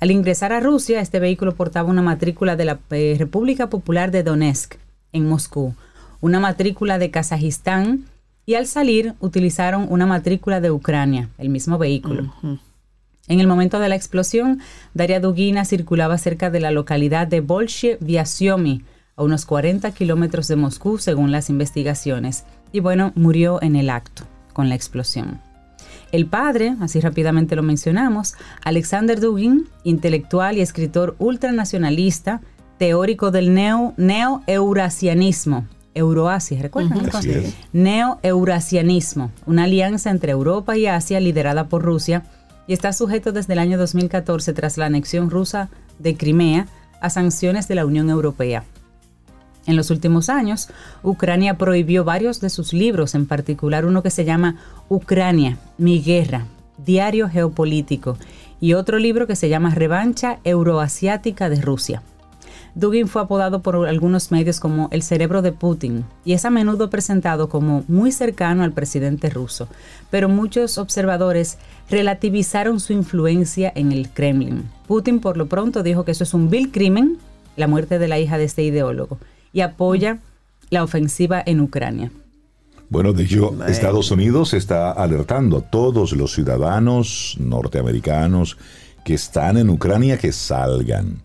[0.00, 4.22] Al ingresar a Rusia, este vehículo portaba una matrícula de la eh, República Popular de
[4.22, 4.74] Donetsk,
[5.12, 5.74] en Moscú,
[6.20, 8.04] una matrícula de Kazajistán
[8.46, 12.32] y al salir utilizaron una matrícula de Ucrania, el mismo vehículo.
[13.28, 14.60] En el momento de la explosión,
[14.94, 17.98] Daria Dugina circulaba cerca de la localidad de Bolshe
[19.16, 24.24] a unos 40 kilómetros de Moscú, según las investigaciones, y bueno, murió en el acto,
[24.52, 25.40] con la explosión.
[26.12, 32.42] El padre, así rápidamente lo mencionamos, Alexander Dugin, intelectual y escritor ultranacionalista,
[32.78, 37.10] teórico del neo, neo-eurasianismo, Euroasia, ¿recuerdan?
[37.72, 42.24] Neo-eurasianismo, una alianza entre Europa y Asia liderada por Rusia
[42.66, 46.66] y está sujeto desde el año 2014 tras la anexión rusa de Crimea
[47.00, 48.64] a sanciones de la Unión Europea.
[49.66, 50.68] En los últimos años,
[51.02, 54.56] Ucrania prohibió varios de sus libros, en particular uno que se llama
[54.88, 56.46] Ucrania, mi guerra,
[56.78, 58.16] diario geopolítico,
[58.60, 62.02] y otro libro que se llama Revancha Euroasiática de Rusia.
[62.76, 66.90] Dugin fue apodado por algunos medios como el cerebro de Putin y es a menudo
[66.90, 69.66] presentado como muy cercano al presidente ruso,
[70.10, 71.56] pero muchos observadores
[71.88, 74.68] relativizaron su influencia en el Kremlin.
[74.86, 77.16] Putin por lo pronto dijo que eso es un vil crimen,
[77.56, 79.16] la muerte de la hija de este ideólogo,
[79.54, 80.18] y apoya
[80.68, 82.12] la ofensiva en Ucrania.
[82.90, 88.58] Bueno, de hecho, Estados Unidos está alertando a todos los ciudadanos norteamericanos
[89.02, 91.22] que están en Ucrania que salgan,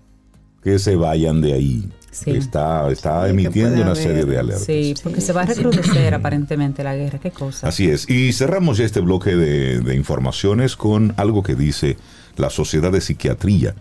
[0.64, 1.90] que se vayan de ahí.
[2.26, 4.66] Está, está emitiendo una serie de alertas.
[4.66, 7.20] Sí, porque se va a recrudecer aparentemente la guerra.
[7.20, 7.68] Qué cosa.
[7.68, 8.10] Así es.
[8.10, 11.98] Y cerramos ya este bloque de, de informaciones con algo que dice
[12.36, 13.76] la Sociedad de Psiquiatría,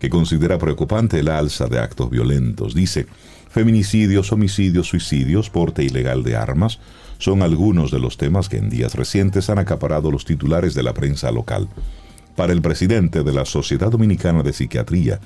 [0.00, 2.74] que considera preocupante el alza de actos violentos.
[2.74, 3.06] Dice,
[3.50, 6.78] Feminicidios, homicidios, suicidios, porte ilegal de armas
[7.18, 10.94] son algunos de los temas que en días recientes han acaparado los titulares de la
[10.94, 11.68] prensa local.
[12.36, 15.18] Para el presidente de la Sociedad Dominicana de Psiquiatría,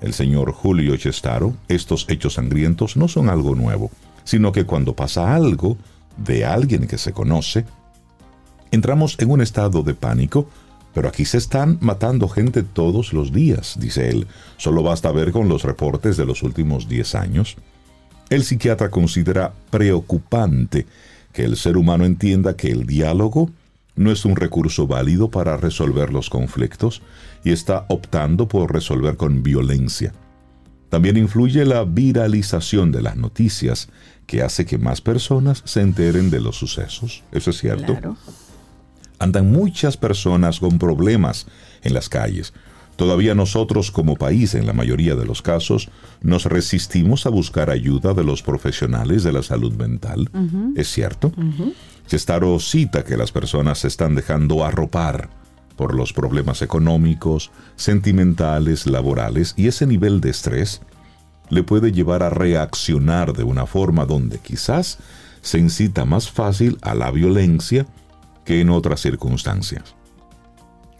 [0.00, 3.90] el señor Julio Chestaro, estos hechos sangrientos no son algo nuevo,
[4.24, 5.76] sino que cuando pasa algo
[6.16, 7.64] de alguien que se conoce,
[8.70, 10.48] entramos en un estado de pánico
[10.98, 14.26] pero aquí se están matando gente todos los días, dice él.
[14.56, 17.56] Solo basta ver con los reportes de los últimos 10 años.
[18.30, 20.86] El psiquiatra considera preocupante
[21.32, 23.50] que el ser humano entienda que el diálogo
[23.98, 27.02] no es un recurso válido para resolver los conflictos
[27.44, 30.12] y está optando por resolver con violencia.
[30.88, 33.88] También influye la viralización de las noticias,
[34.26, 37.22] que hace que más personas se enteren de los sucesos.
[37.32, 37.94] ¿Eso es cierto?
[37.94, 38.16] Claro
[39.18, 41.46] andan muchas personas con problemas
[41.82, 42.52] en las calles.
[42.98, 45.88] Todavía nosotros como país, en la mayoría de los casos,
[46.20, 50.28] nos resistimos a buscar ayuda de los profesionales de la salud mental.
[50.74, 51.32] ¿Es cierto?
[51.36, 55.30] Uh cita que las personas se están dejando arropar
[55.76, 60.80] por los problemas económicos, sentimentales, laborales, y ese nivel de estrés
[61.50, 64.98] le puede llevar a reaccionar de una forma donde quizás
[65.40, 67.86] se incita más fácil a la violencia
[68.44, 69.94] que en otras circunstancias.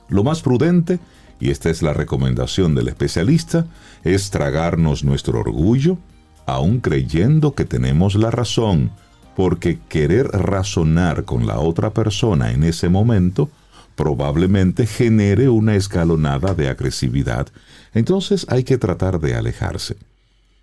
[0.09, 1.01] Lo más prudente,
[1.41, 3.67] y esta es la recomendación del especialista,
[4.05, 5.99] es tragarnos nuestro orgullo,
[6.47, 8.91] aun creyendo que tenemos la razón,
[9.37, 13.51] porque querer razonar con la otra persona en ese momento
[13.95, 17.49] probablemente genere una escalonada de agresividad,
[17.95, 19.97] entonces hay que tratar de alejarse.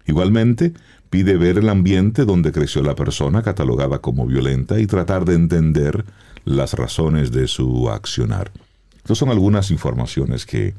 [0.08, 0.74] Igualmente,
[1.10, 6.06] pide ver el ambiente donde creció la persona catalogada como violenta y tratar de entender
[6.46, 8.52] las razones de su accionar.
[9.06, 10.74] Estas son algunas informaciones que,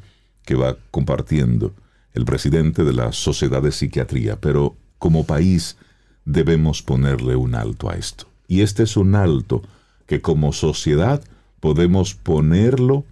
[0.45, 1.73] que va compartiendo
[2.12, 5.77] el presidente de la Sociedad de Psiquiatría, pero como país
[6.25, 8.27] debemos ponerle un alto a esto.
[8.49, 9.62] Y este es un alto
[10.07, 11.23] que como sociedad
[11.61, 13.05] podemos ponerlo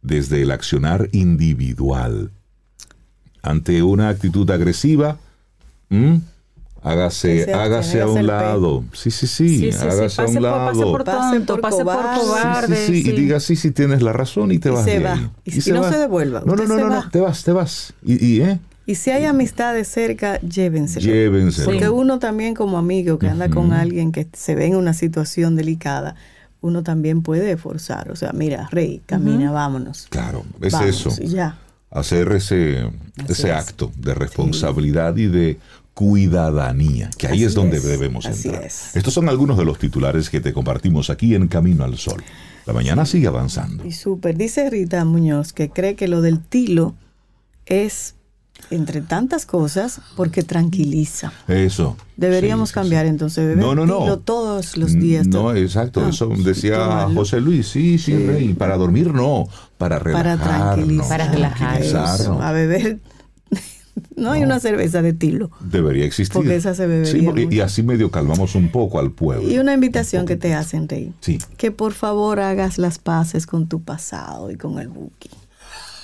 [0.00, 2.30] desde el accionar individual.
[3.42, 5.18] Ante una actitud agresiva,
[6.86, 8.84] Hágase, hágase a un lado.
[8.92, 9.70] Sí, sí, sí.
[9.70, 10.66] hágase a un lado.
[10.70, 12.76] Pase por tonto, pase por cobarde.
[12.86, 14.84] Sí, sí, Y diga sí, sí, tienes la razón y te vas.
[14.84, 15.32] Se va.
[15.44, 16.44] Y, si no se devuelva.
[16.46, 17.92] No, no, no, no, te vas, te vas.
[18.04, 18.60] Y, ¿eh?
[18.86, 21.00] Y si hay amistades cerca, llévense.
[21.00, 21.64] Llévense.
[21.64, 25.56] Porque uno también como amigo que anda con alguien que se ve en una situación
[25.56, 26.14] delicada,
[26.60, 28.12] uno también puede forzar.
[28.12, 30.06] O sea, mira, Rey, camina, vámonos.
[30.08, 31.10] Claro, es eso.
[31.20, 31.58] ya.
[31.90, 32.90] Hacer ese,
[33.28, 35.58] ese acto de responsabilidad y de
[35.96, 38.62] cuidadanía, que ahí es donde debemos entrar.
[38.64, 42.22] Estos son algunos de los titulares que te compartimos aquí en Camino al Sol.
[42.66, 43.82] La mañana sigue avanzando.
[43.82, 46.94] Y súper, dice Rita Muñoz que cree que lo del tilo
[47.64, 48.14] es,
[48.70, 51.32] entre tantas cosas, porque tranquiliza.
[51.48, 51.96] Eso.
[52.18, 54.18] Deberíamos cambiar entonces, beber no, no, no.
[54.18, 55.26] todos los días.
[55.26, 60.46] No, exacto, ah, eso decía José Luis, sí, sí, Rey, para dormir no, para relajarnos.
[60.46, 61.08] Para tranquilizar.
[61.08, 61.82] Para relajar.
[62.42, 62.98] A beber
[64.16, 65.50] no, hay una cerveza de tilo.
[65.60, 66.34] Debería existir.
[66.34, 67.32] Porque esa se bebería.
[67.34, 69.48] Sí, y así medio calmamos un poco al pueblo.
[69.48, 71.12] Y una invitación que te hacen, Rey.
[71.20, 71.38] Sí.
[71.56, 75.30] Que por favor hagas las paces con tu pasado y con el buki.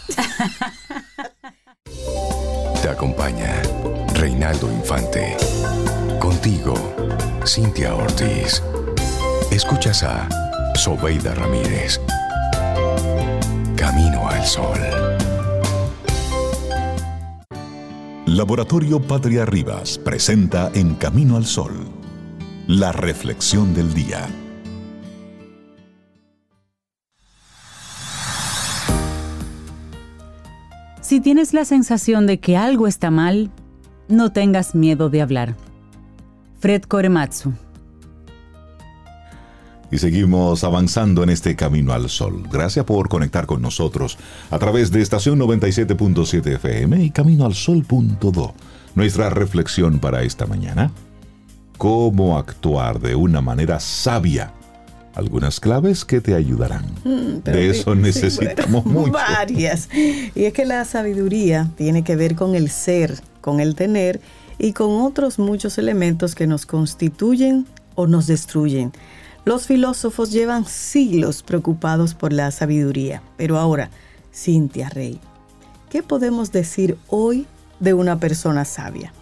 [2.83, 3.63] Te acompaña
[4.15, 5.37] Reinaldo Infante.
[6.19, 6.75] Contigo,
[7.47, 8.63] Cintia Ortiz.
[9.51, 10.29] Escuchas a
[10.75, 12.01] Sobeida Ramírez.
[13.77, 15.22] Camino al Sol.
[18.27, 21.73] Laboratorio Patria Rivas presenta En Camino al Sol,
[22.69, 24.29] la reflexión del día.
[31.01, 33.51] Si tienes la sensación de que algo está mal,
[34.07, 35.57] no tengas miedo de hablar.
[36.61, 37.53] Fred Korematsu.
[39.93, 42.43] Y seguimos avanzando en este camino al sol.
[42.51, 44.17] Gracias por conectar con nosotros
[44.51, 48.55] a través de estación 97.7 FM y camino al sol.do.
[48.95, 50.91] Nuestra reflexión para esta mañana.
[51.77, 54.55] Cómo actuar de una manera sabia
[55.15, 56.87] algunas claves que te ayudarán.
[57.05, 59.13] Mm, de eso necesitamos mucho.
[59.13, 59.91] Varias.
[59.93, 64.23] Y es que la sabiduría tiene que ver con el ser, con el tener
[64.59, 68.93] y con otros muchos elementos que nos constituyen o nos destruyen.
[69.45, 73.91] Los filósofos llevan siglos preocupados por la sabiduría, pero ahora,
[74.33, 75.19] Cintia Rey,
[75.91, 77.47] ¿qué podemos decir hoy
[77.81, 79.13] de una persona sabia?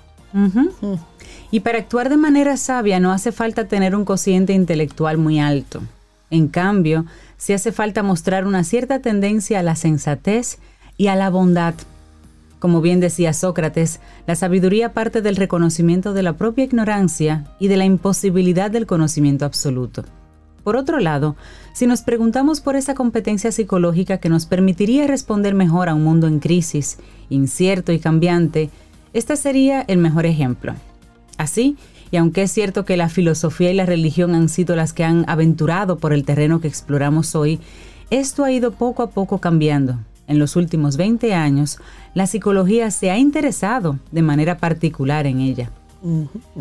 [1.50, 5.80] Y para actuar de manera sabia no hace falta tener un cociente intelectual muy alto.
[6.30, 7.06] En cambio,
[7.38, 10.58] sí hace falta mostrar una cierta tendencia a la sensatez
[10.96, 11.74] y a la bondad.
[12.60, 17.78] Como bien decía Sócrates, la sabiduría parte del reconocimiento de la propia ignorancia y de
[17.78, 20.04] la imposibilidad del conocimiento absoluto.
[20.62, 21.36] Por otro lado,
[21.72, 26.26] si nos preguntamos por esa competencia psicológica que nos permitiría responder mejor a un mundo
[26.26, 26.98] en crisis,
[27.30, 28.68] incierto y cambiante,
[29.14, 30.74] este sería el mejor ejemplo.
[31.38, 31.78] Así,
[32.10, 35.24] y aunque es cierto que la filosofía y la religión han sido las que han
[35.28, 37.58] aventurado por el terreno que exploramos hoy,
[38.10, 39.98] esto ha ido poco a poco cambiando.
[40.30, 41.78] En los últimos 20 años,
[42.14, 45.72] la psicología se ha interesado de manera particular en ella.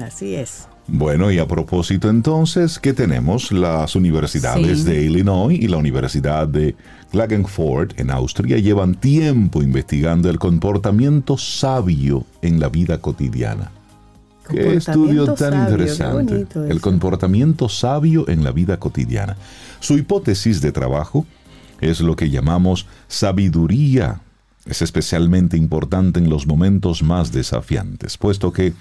[0.02, 0.68] Así es.
[0.88, 3.52] Bueno, y a propósito entonces, ¿qué tenemos?
[3.52, 6.76] Las universidades de Illinois y la Universidad de
[7.12, 13.70] Klagenfurt en Austria llevan tiempo investigando el comportamiento sabio en la vida cotidiana.
[14.50, 16.48] Qué estudio tan interesante.
[16.68, 19.38] el comportamiento sabio en la vida cotidiana.
[19.80, 21.28] Su hipótesis de trabajo
[21.82, 24.22] es lo que llamamos sabiduría.
[24.66, 28.74] Es especialmente importante en los momentos más desafiantes, puesto que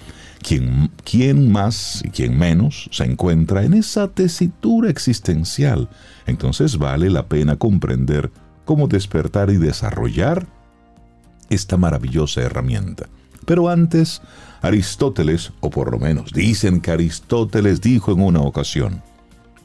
[0.43, 5.89] quien, quien más y quien menos se encuentra en esa tesitura existencial,
[6.27, 8.31] entonces vale la pena comprender
[8.65, 10.47] cómo despertar y desarrollar
[11.49, 13.09] esta maravillosa herramienta.
[13.47, 14.21] Pero antes,
[14.61, 19.03] Aristóteles, o por lo menos dicen que Aristóteles dijo en una ocasión,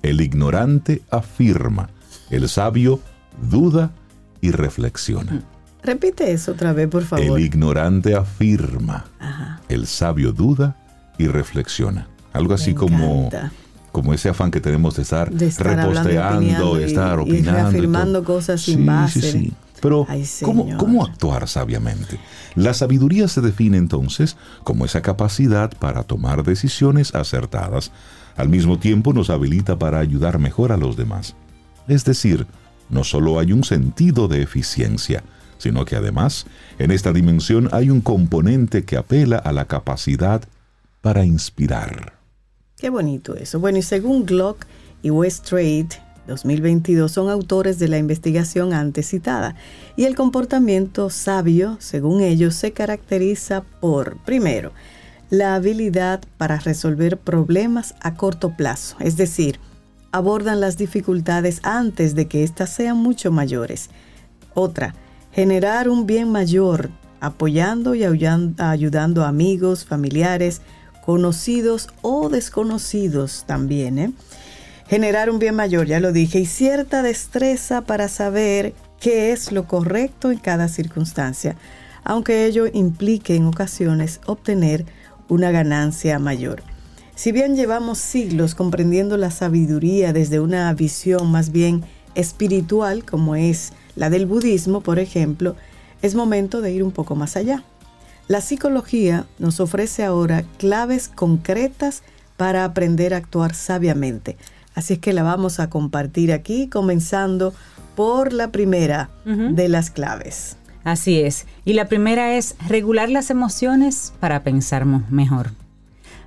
[0.01, 1.89] el ignorante afirma,
[2.29, 3.01] el sabio
[3.41, 3.91] duda
[4.41, 5.41] y reflexiona.
[5.83, 7.37] Repite eso otra vez, por favor.
[7.39, 9.05] El ignorante afirma,
[9.67, 10.77] el sabio duda
[11.17, 12.07] y reflexiona.
[12.31, 13.29] Algo así como
[13.93, 17.51] como ese afán que tenemos de estar, reposteando, estar opinando.
[17.51, 19.21] Y reafirmando cosas sin base.
[19.21, 19.53] Sí, sí.
[19.81, 20.07] Pero,
[20.77, 22.17] ¿cómo, actuar sabiamente?
[22.55, 27.91] La sabiduría se define entonces como esa capacidad para tomar decisiones acertadas.
[28.35, 31.35] Al mismo tiempo nos habilita para ayudar mejor a los demás.
[31.87, 32.47] Es decir,
[32.93, 35.23] no solo hay un sentido de eficiencia,
[35.57, 36.45] sino que además
[36.79, 40.41] en esta dimensión hay un componente que apela a la capacidad
[41.01, 42.13] para inspirar.
[42.77, 43.59] Qué bonito eso.
[43.59, 44.65] Bueno, y según Glock
[45.01, 45.89] y West Trade,
[46.27, 49.55] 2022 son autores de la investigación antes citada
[49.95, 54.71] y el comportamiento sabio, según ellos, se caracteriza por, primero,
[55.29, 59.59] la habilidad para resolver problemas a corto plazo, es decir,
[60.13, 63.89] abordan las dificultades antes de que éstas sean mucho mayores.
[64.53, 64.95] Otra,
[65.33, 70.61] generar un bien mayor, apoyando y ayudando a amigos, familiares,
[71.05, 73.99] conocidos o desconocidos también.
[73.99, 74.13] ¿eh?
[74.87, 79.67] generar un bien mayor, ya lo dije, y cierta destreza para saber qué es lo
[79.67, 81.55] correcto en cada circunstancia,
[82.03, 84.85] aunque ello implique en ocasiones obtener
[85.29, 86.61] una ganancia mayor.
[87.15, 91.83] Si bien llevamos siglos comprendiendo la sabiduría desde una visión más bien
[92.15, 95.55] espiritual, como es la del budismo, por ejemplo,
[96.01, 97.63] es momento de ir un poco más allá.
[98.27, 102.03] La psicología nos ofrece ahora claves concretas
[102.37, 104.37] para aprender a actuar sabiamente,
[104.75, 107.53] Así es que la vamos a compartir aquí, comenzando
[107.95, 110.57] por la primera de las claves.
[110.83, 111.45] Así es.
[111.63, 115.51] Y la primera es regular las emociones para pensar mejor.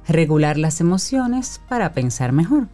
[0.08, 2.68] Regular las emociones para pensar mejor.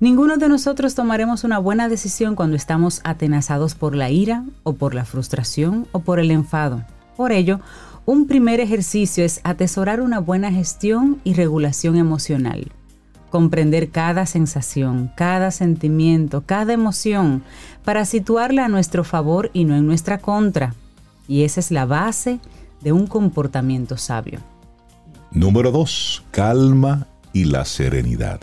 [0.00, 4.94] Ninguno de nosotros tomaremos una buena decisión cuando estamos atenazados por la ira o por
[4.94, 6.84] la frustración o por el enfado.
[7.16, 7.60] Por ello,
[8.04, 12.70] un primer ejercicio es atesorar una buena gestión y regulación emocional.
[13.30, 17.42] Comprender cada sensación, cada sentimiento, cada emoción,
[17.84, 20.74] para situarla a nuestro favor y no en nuestra contra.
[21.26, 22.38] Y esa es la base
[22.82, 24.40] de un comportamiento sabio.
[25.36, 26.24] Número 2.
[26.30, 28.40] Calma y la serenidad.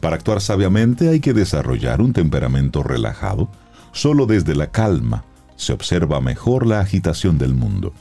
[0.00, 3.48] Para actuar sabiamente hay que desarrollar un temperamento relajado.
[3.92, 5.24] Solo desde la calma
[5.56, 7.94] se observa mejor la agitación del mundo.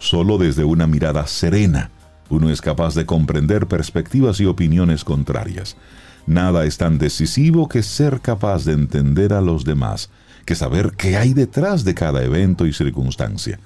[0.00, 1.92] Solo desde una mirada serena
[2.28, 5.76] uno es capaz de comprender perspectivas y opiniones contrarias.
[6.26, 10.10] Nada es tan decisivo que ser capaz de entender a los demás,
[10.44, 13.60] que saber qué hay detrás de cada evento y circunstancia.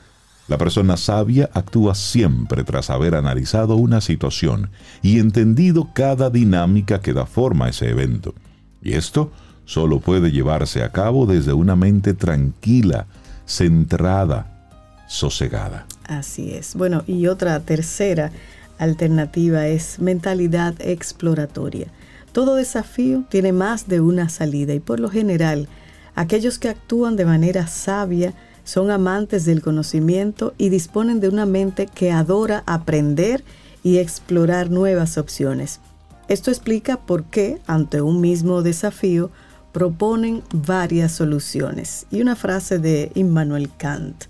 [0.50, 4.70] La persona sabia actúa siempre tras haber analizado una situación
[5.00, 8.34] y entendido cada dinámica que da forma a ese evento.
[8.82, 9.30] Y esto
[9.64, 13.06] solo puede llevarse a cabo desde una mente tranquila,
[13.46, 14.66] centrada,
[15.06, 15.86] sosegada.
[16.08, 16.74] Así es.
[16.74, 18.32] Bueno, y otra tercera
[18.78, 21.86] alternativa es mentalidad exploratoria.
[22.32, 25.68] Todo desafío tiene más de una salida y por lo general,
[26.16, 28.34] aquellos que actúan de manera sabia
[28.64, 33.44] son amantes del conocimiento y disponen de una mente que adora aprender
[33.82, 35.80] y explorar nuevas opciones.
[36.28, 39.30] Esto explica por qué, ante un mismo desafío,
[39.72, 42.06] proponen varias soluciones.
[42.10, 44.24] Y una frase de Immanuel Kant.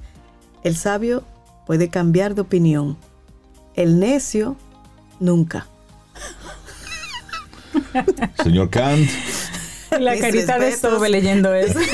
[0.62, 1.24] El sabio
[1.66, 2.96] puede cambiar de opinión.
[3.74, 4.56] El necio,
[5.18, 5.66] nunca.
[8.42, 9.08] Señor Kant.
[9.98, 11.78] La carita de Sobe leyendo eso.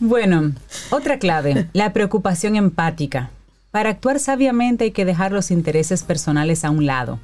[0.00, 0.52] Bueno,
[0.90, 3.30] otra clave, la preocupación empática.
[3.72, 7.18] Para actuar sabiamente hay que dejar los intereses personales a un lado.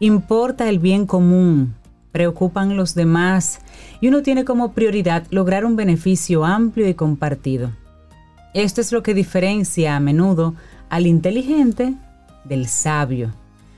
[0.00, 1.74] Importa el bien común,
[2.12, 3.60] preocupan los demás
[4.00, 7.70] y uno tiene como prioridad lograr un beneficio amplio y compartido.
[8.54, 10.54] Esto es lo que diferencia a menudo
[10.88, 11.92] al inteligente
[12.44, 13.34] del sabio.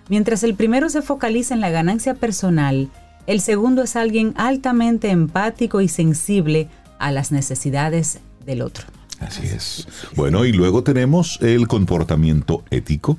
[0.08, 2.88] Mientras el primero se focaliza en la ganancia personal,
[3.26, 6.68] el segundo es alguien altamente empático y sensible
[7.00, 8.86] a las necesidades del otro.
[9.20, 9.86] Así es.
[10.16, 13.18] Bueno, y luego tenemos el comportamiento ético.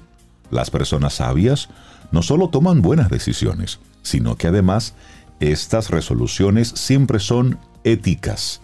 [0.49, 1.69] Las personas sabias
[2.11, 4.95] no solo toman buenas decisiones, sino que además
[5.39, 8.61] estas resoluciones siempre son éticas.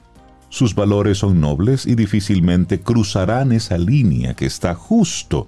[0.49, 5.47] Sus valores son nobles y difícilmente cruzarán esa línea que está justo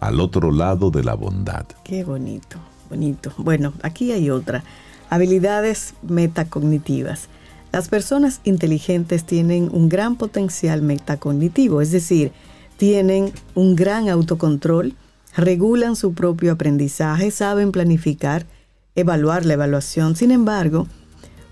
[0.00, 1.64] al otro lado de la bondad.
[1.84, 2.58] Qué bonito,
[2.90, 3.32] bonito.
[3.38, 4.64] Bueno, aquí hay otra.
[5.08, 7.28] Habilidades metacognitivas.
[7.72, 12.32] Las personas inteligentes tienen un gran potencial metacognitivo, es decir,
[12.78, 14.94] tienen un gran autocontrol,
[15.36, 18.46] regulan su propio aprendizaje, saben planificar,
[18.94, 20.16] evaluar la evaluación.
[20.16, 20.86] Sin embargo,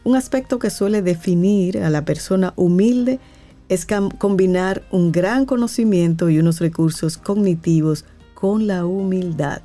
[0.05, 3.21] un aspecto que suele definir a la persona humilde
[3.69, 3.87] es
[4.19, 8.05] combinar un gran conocimiento y unos recursos cognitivos
[8.35, 9.61] con la humildad.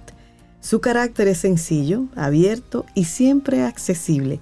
[0.60, 4.40] Su carácter es sencillo, abierto y siempre accesible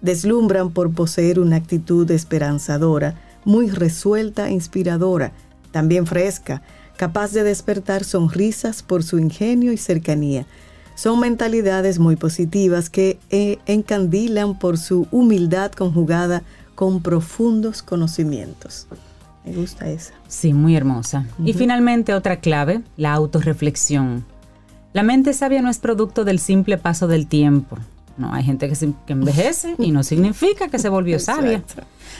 [0.00, 5.32] deslumbran por poseer una actitud esperanzadora, muy resuelta e inspiradora,
[5.70, 6.62] también fresca,
[6.96, 10.46] capaz de despertar sonrisas por su ingenio y cercanía.
[10.94, 16.42] Son mentalidades muy positivas que eh, encandilan por su humildad conjugada
[16.74, 18.86] con profundos conocimientos.
[19.44, 20.12] Me gusta esa.
[20.28, 21.24] Sí, muy hermosa.
[21.42, 24.24] Y finalmente otra clave, la autorreflexión.
[24.92, 27.78] La mente sabia no es producto del simple paso del tiempo,
[28.16, 31.62] no, hay gente que, envejece y no significa que se volvió sabia,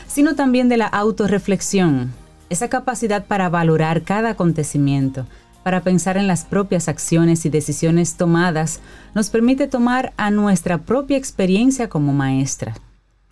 [0.06, 2.12] sino también de la autorreflexión,
[2.48, 5.26] esa capacidad para valorar cada acontecimiento,
[5.62, 8.80] para pensar en las propias acciones y decisiones tomadas,
[9.14, 12.74] nos permite tomar a nuestra propia experiencia como maestra.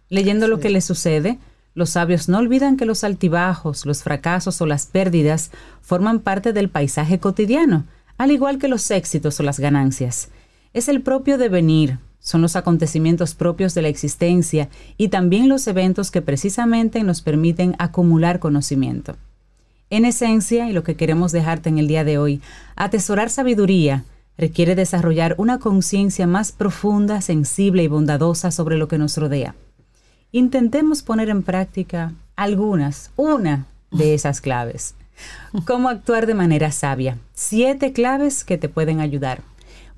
[0.08, 1.38] Leyendo lo que le sucede,
[1.74, 5.50] los sabios no olvidan que los altibajos, los fracasos o las pérdidas
[5.80, 7.84] forman parte del paisaje cotidiano,
[8.18, 10.28] al igual que los éxitos o las ganancias.
[10.74, 16.10] Es el propio devenir, son los acontecimientos propios de la existencia y también los eventos
[16.10, 19.16] que precisamente nos permiten acumular conocimiento.
[19.90, 22.42] En esencia, y lo que queremos dejarte en el día de hoy,
[22.76, 24.04] atesorar sabiduría
[24.36, 29.54] requiere desarrollar una conciencia más profunda, sensible y bondadosa sobre lo que nos rodea.
[30.30, 34.94] Intentemos poner en práctica algunas, una de esas claves.
[35.64, 37.18] Cómo actuar de manera sabia.
[37.32, 39.42] Siete claves que te pueden ayudar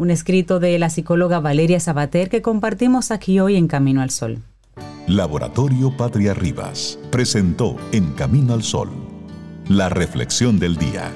[0.00, 4.38] un escrito de la psicóloga Valeria Sabater que compartimos aquí hoy en Camino al Sol.
[5.06, 8.88] Laboratorio Patria Rivas presentó En Camino al Sol,
[9.68, 11.12] la reflexión del día.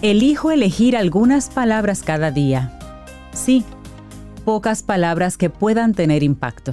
[0.00, 2.78] Elijo elegir algunas palabras cada día.
[3.32, 3.64] Sí,
[4.44, 6.72] pocas palabras que puedan tener impacto.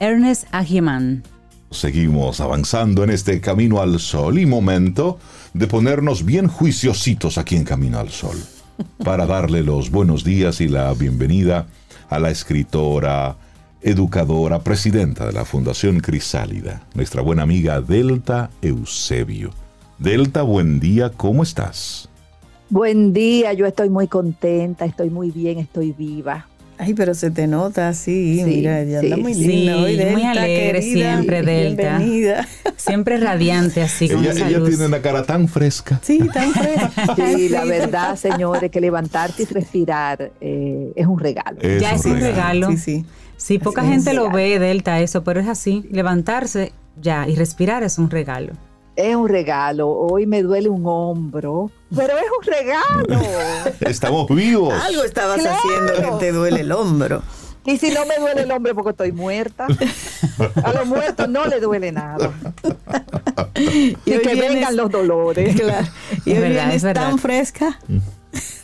[0.00, 1.24] Ernest Agiman.
[1.72, 5.18] Seguimos avanzando en este Camino al Sol y momento
[5.54, 8.36] de ponernos bien juiciositos aquí en Camino al Sol
[9.04, 11.66] para darle los buenos días y la bienvenida
[12.08, 13.36] a la escritora,
[13.80, 19.50] educadora, presidenta de la Fundación Crisálida, nuestra buena amiga Delta Eusebio.
[19.98, 22.08] Delta, buen día, ¿cómo estás?
[22.68, 26.46] Buen día, yo estoy muy contenta, estoy muy bien, estoy viva.
[26.84, 31.42] Ay, pero se te nota así, mira, ya anda muy linda hoy, muy alegre siempre,
[31.42, 31.98] Delta.
[31.98, 32.48] Bienvenida.
[32.74, 36.00] Siempre radiante, así como ella, ella tiene una cara tan fresca.
[36.02, 37.14] Sí, tan fresca.
[37.36, 41.60] Sí, la verdad, señores, que levantarse y respirar eh, es un regalo.
[41.60, 42.72] ya es un regalo.
[42.72, 43.04] Sí, sí.
[43.36, 45.84] Sí, poca gente lo ve, Delta, eso, pero es así.
[45.88, 48.54] Levantarse ya y respirar es un regalo.
[48.94, 49.88] Es un regalo.
[49.88, 53.74] Hoy me duele un hombro, pero es un regalo.
[53.80, 54.74] Estamos vivos.
[54.74, 57.22] Algo estabas haciendo que te duele el hombro.
[57.64, 59.68] Y si no me duele el hombro porque estoy muerta,
[60.64, 62.32] a los muertos no le duele nada.
[63.54, 65.56] y, que vengan los dolores.
[66.24, 67.78] Y hoy es tan fresca.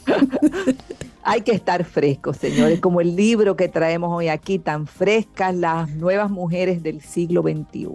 [1.22, 5.90] Hay que estar frescos, señores, como el libro que traemos hoy aquí, tan frescas las
[5.90, 7.86] nuevas mujeres del siglo XXI.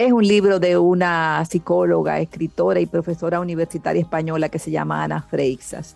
[0.00, 5.20] Es un libro de una psicóloga, escritora y profesora universitaria española que se llama Ana
[5.20, 5.94] Freixas.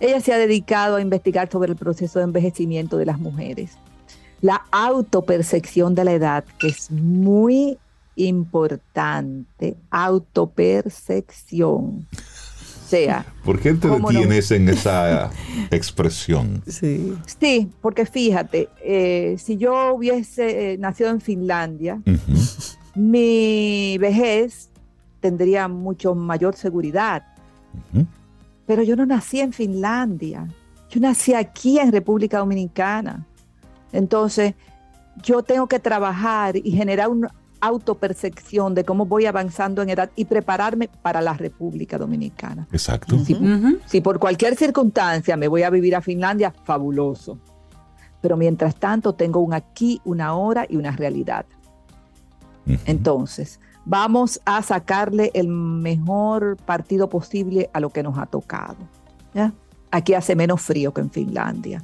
[0.00, 3.78] Ella se ha dedicado a investigar sobre el proceso de envejecimiento de las mujeres,
[4.40, 7.78] la autopercepción de la edad, que es muy
[8.16, 12.08] importante, autopercepción.
[12.10, 15.30] O sea, ¿Por qué te detienes en esa
[15.70, 16.64] expresión?
[16.66, 17.14] Sí.
[17.40, 22.02] sí, porque fíjate, eh, si yo hubiese eh, nacido en Finlandia,
[22.96, 24.70] mi vejez
[25.20, 27.22] tendría mucho mayor seguridad.
[28.66, 30.48] Pero yo no nací en Finlandia,
[30.90, 33.24] yo nací aquí en República Dominicana.
[33.92, 34.54] Entonces,
[35.22, 40.24] yo tengo que trabajar y generar una autopercepción de cómo voy avanzando en edad y
[40.24, 42.66] prepararme para la República Dominicana.
[42.72, 43.16] Exacto.
[43.86, 47.38] si por cualquier circunstancia me voy a vivir a Finlandia, fabuloso.
[48.20, 51.46] Pero mientras tanto tengo un aquí, una hora y una realidad.
[52.84, 58.76] Entonces, vamos a sacarle el mejor partido posible a lo que nos ha tocado.
[59.90, 61.82] Aquí hace menos frío que en Finlandia,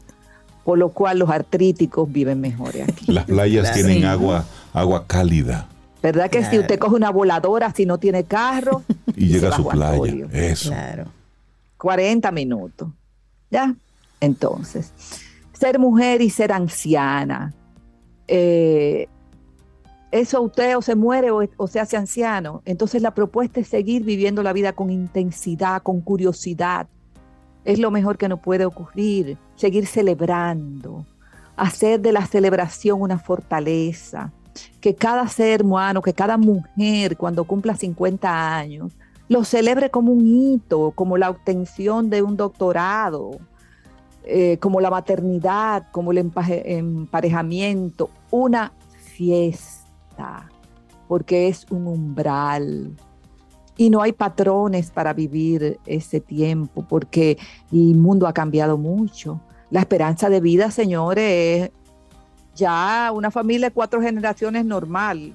[0.64, 3.10] por lo cual los artríticos viven mejor aquí.
[3.12, 5.68] Las playas tienen agua, agua cálida.
[6.02, 8.82] ¿Verdad que si usted coge una voladora, si no tiene carro,
[9.16, 10.26] y llega a su playa?
[10.32, 10.70] Eso.
[10.70, 11.04] Claro.
[11.78, 12.88] 40 minutos.
[13.50, 13.74] ¿Ya?
[14.20, 14.92] Entonces,
[15.52, 17.52] ser mujer y ser anciana.
[18.26, 19.08] Eh,
[20.12, 22.60] eso usted o se muere o, se hace anciano.
[22.66, 26.86] Entonces la propuesta es seguir viviendo la vida con intensidad, con curiosidad.
[27.64, 29.38] Es lo mejor que nos puede ocurrir.
[29.56, 31.06] Seguir celebrando,
[31.56, 34.30] hacer de la celebración una fortaleza.
[34.82, 38.92] Que cada ser humano, que cada mujer cuando cumpla 50 años,
[39.28, 43.38] lo celebre como un hito, como la obtención de un doctorado,
[44.24, 49.71] eh, como la maternidad, como el emparejamiento, una fiesta
[51.08, 52.96] porque es un umbral.
[53.76, 57.38] Y no hay patrones para vivir ese tiempo, porque
[57.72, 59.40] el mundo ha cambiado mucho.
[59.70, 61.70] La esperanza de vida, señores, es
[62.54, 65.32] ya una familia de cuatro generaciones normal.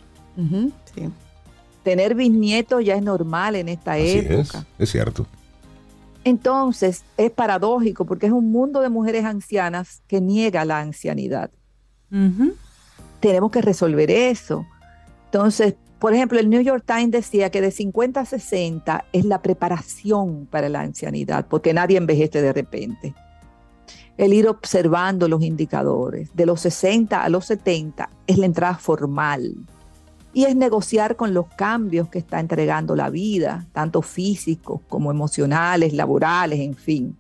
[1.84, 4.60] Tener bisnietos ya es normal en esta época.
[4.60, 5.26] Es, es cierto.
[6.24, 11.50] Entonces, es paradójico porque es un mundo de mujeres ancianas que niega la ancianidad.
[13.28, 14.66] Tenemos que resolver eso.
[15.26, 19.42] Entonces, por ejemplo, el New York Times decía que de 50 a 60 es la
[19.42, 23.14] preparación para la ancianidad, porque nadie envejece de repente.
[24.16, 26.34] El ir observando los indicadores.
[26.34, 29.58] De los 60 a los 70 es la entrada formal.
[30.32, 35.92] Y es negociar con los cambios que está entregando la vida, tanto físicos como emocionales,
[35.92, 37.18] laborales, en fin.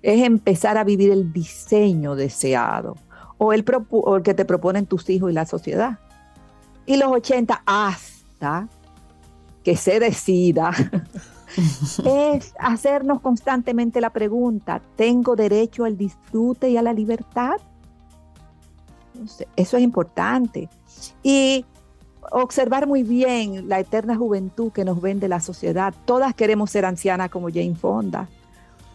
[0.00, 2.94] Es empezar a vivir el diseño deseado
[3.38, 5.98] o el, o el que te proponen tus hijos y la sociedad
[6.86, 8.68] y los 80 hasta
[9.62, 10.70] que se decida,
[12.04, 17.54] es hacernos constantemente la pregunta, ¿tengo derecho al disfrute y a la libertad?
[19.56, 20.68] Eso es importante.
[21.22, 21.64] Y
[22.30, 25.94] observar muy bien la eterna juventud que nos vende la sociedad.
[26.04, 28.28] Todas queremos ser ancianas como Jane Fonda.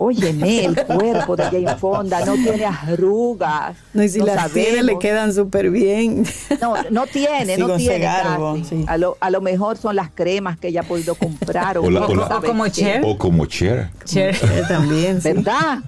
[0.02, 3.76] Óyeme, el cuerpo de Jane Fonda no tiene arrugas.
[3.94, 6.26] No, y si las tiene, le quedan súper bien.
[6.62, 8.08] No, no tiene, no tiene.
[8.08, 11.78] a, lo, a lo mejor son las cremas que ella ha podido comprar.
[11.78, 11.84] O,
[12.46, 13.02] como Cher.
[13.06, 13.90] O como Cher.
[14.06, 14.38] Cher
[14.70, 15.20] también.
[15.22, 15.80] ¿Verdad?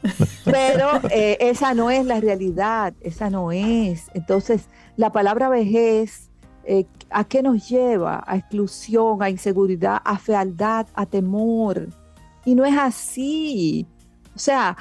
[0.43, 4.07] Pero eh, esa no es la realidad, esa no es.
[4.14, 4.64] Entonces,
[4.97, 6.30] la palabra vejez,
[6.66, 8.22] eh, ¿a qué nos lleva?
[8.28, 11.88] A exclusión, a inseguridad, a fealdad, a temor.
[12.43, 13.88] Y no es así.
[14.41, 14.75] Sea,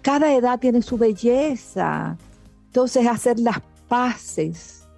[0.00, 2.16] cada edad tiene su belleza.
[2.64, 4.88] Entonces, hacer las paces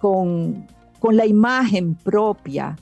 [0.00, 0.66] con,
[0.98, 2.74] con la imagen propia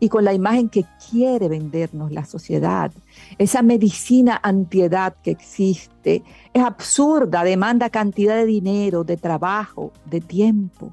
[0.00, 2.92] y con la imagen que quiere vendernos la sociedad.
[3.38, 6.22] Esa medicina antiedad que existe
[6.52, 10.92] es absurda, demanda cantidad de dinero, de trabajo, de tiempo.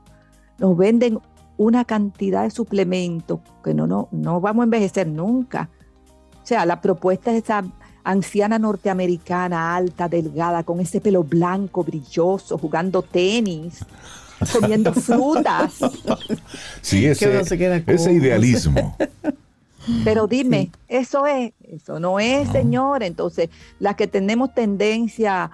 [0.59, 1.19] Nos venden
[1.57, 5.69] una cantidad de suplementos que no, no, no vamos a envejecer nunca.
[6.41, 7.65] O sea, la propuesta es esa
[8.05, 13.83] anciana norteamericana, alta, delgada, con ese pelo blanco, brilloso, jugando tenis,
[14.53, 15.73] comiendo frutas.
[16.81, 18.95] Sí, ese, ese idealismo.
[20.03, 23.03] Pero dime, eso es, eso no es, señor.
[23.03, 23.49] Entonces,
[23.79, 25.51] las que tenemos tendencia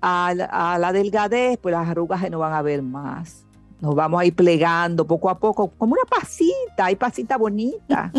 [0.00, 3.44] a, la delgadez, pues las arrugas no van a ver más.
[3.80, 8.10] Nos vamos a ir plegando poco a poco, como una pasita, hay pasita bonita.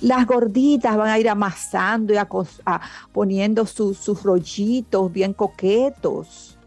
[0.00, 2.16] Las gorditas van a ir amasando y
[3.12, 6.58] poniendo sus rollitos bien coquetos.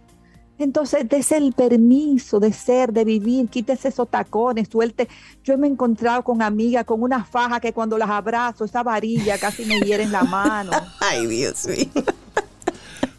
[0.64, 5.08] Entonces, des el permiso de ser, de vivir, quítese esos tacones, suelte.
[5.44, 9.40] Yo me he encontrado con amigas con una faja que cuando las abrazo, esa varilla
[9.40, 10.72] casi me hiere en la mano.
[11.00, 12.04] Ay, Dios mío.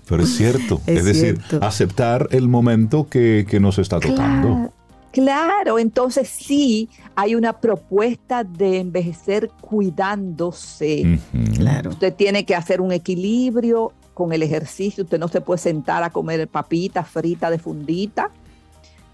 [0.08, 4.48] Pero es cierto, es, decir, aceptar el momento que, nos está tocando.
[4.48, 4.72] Claro,
[5.78, 11.20] entonces sí hay una propuesta de envejecer cuidándose.
[11.54, 11.90] Claro.
[11.90, 15.04] Usted tiene que hacer un equilibrio con el ejercicio.
[15.04, 18.30] Usted no se puede sentar a comer papitas fritas de fundita,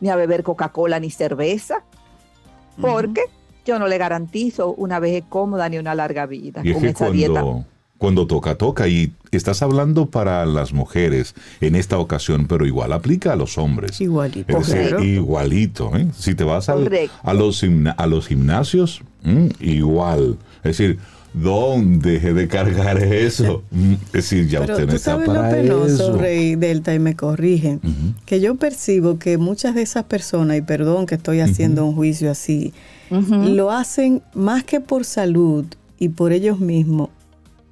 [0.01, 1.83] ni a beber Coca-Cola ni cerveza,
[2.81, 3.23] porque
[3.65, 7.45] yo no le garantizo una vejez cómoda ni una larga vida con esa dieta
[7.99, 8.89] cuando toca, toca.
[8.89, 14.01] Y estás hablando para las mujeres en esta ocasión, pero igual aplica a los hombres.
[14.01, 14.59] Igualito.
[15.03, 15.97] igualito.
[15.97, 16.09] ¿eh?
[16.17, 17.65] Si te vas a, los,
[17.97, 20.39] a los gimnasios, mm, igual.
[20.59, 20.99] Es decir,
[21.35, 23.63] ¿dónde deje de cargar eso?
[23.71, 27.81] Mm, es decir, ya usted no está para lo penoso, Rey Delta, y me corrigen,
[28.25, 32.31] que yo percibo que muchas de esas personas, y perdón que estoy haciendo un juicio
[32.31, 32.73] así,
[33.11, 35.65] lo hacen más que por salud
[35.99, 37.11] y por ellos mismos,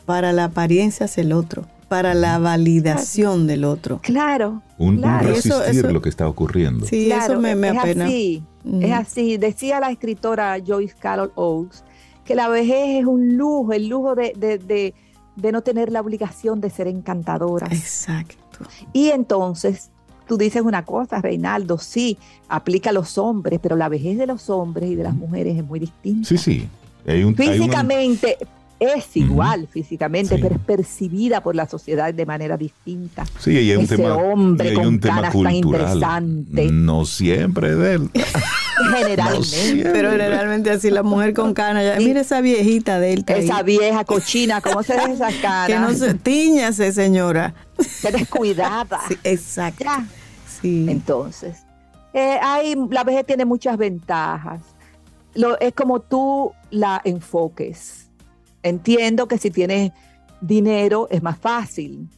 [0.06, 4.00] para la apariencia hacia el otro, para la validación del otro.
[4.02, 4.62] Claro.
[4.78, 6.86] Un, resistir lo que está ocurriendo.
[6.86, 8.42] Sí, eso me, me es Así,
[8.80, 9.36] Es así.
[9.36, 11.84] Decía la escritora Joyce Carol Oates
[12.24, 14.94] que la vejez es un lujo, el lujo de, de,
[15.36, 17.68] de no tener la obligación de ser encantadora.
[17.68, 18.36] Exacto.
[18.92, 19.90] Y entonces
[20.26, 24.50] tú dices una cosa, Reinaldo, sí, aplica a los hombres, pero la vejez de los
[24.50, 26.28] hombres y de las mujeres es muy distinta.
[26.28, 26.68] Sí, sí.
[27.36, 28.36] Físicamente,
[28.78, 33.24] es igual físicamente, pero es percibida por la sociedad de manera distinta.
[33.38, 36.46] Sí, y hay un Ese tema, hombre con un tema cultural.
[36.72, 38.10] No siempre de él.
[38.94, 39.90] generalmente.
[39.92, 43.24] pero generalmente así la mujer con cana, ya, mira esa viejita de él.
[43.26, 45.66] Esa vieja cochina, ¿cómo se ve esa cara?
[45.66, 47.54] que no se tiñase, señora.
[48.02, 49.00] Qué descuidada.
[49.24, 49.84] exacto.
[50.60, 50.86] Sí.
[50.88, 51.58] Entonces,
[52.12, 54.60] eh, hay, la vejez tiene muchas ventajas.
[55.34, 58.05] Lo, es como tú la enfoques
[58.66, 59.92] Entiendo que si tienes
[60.40, 62.08] dinero es más fácil.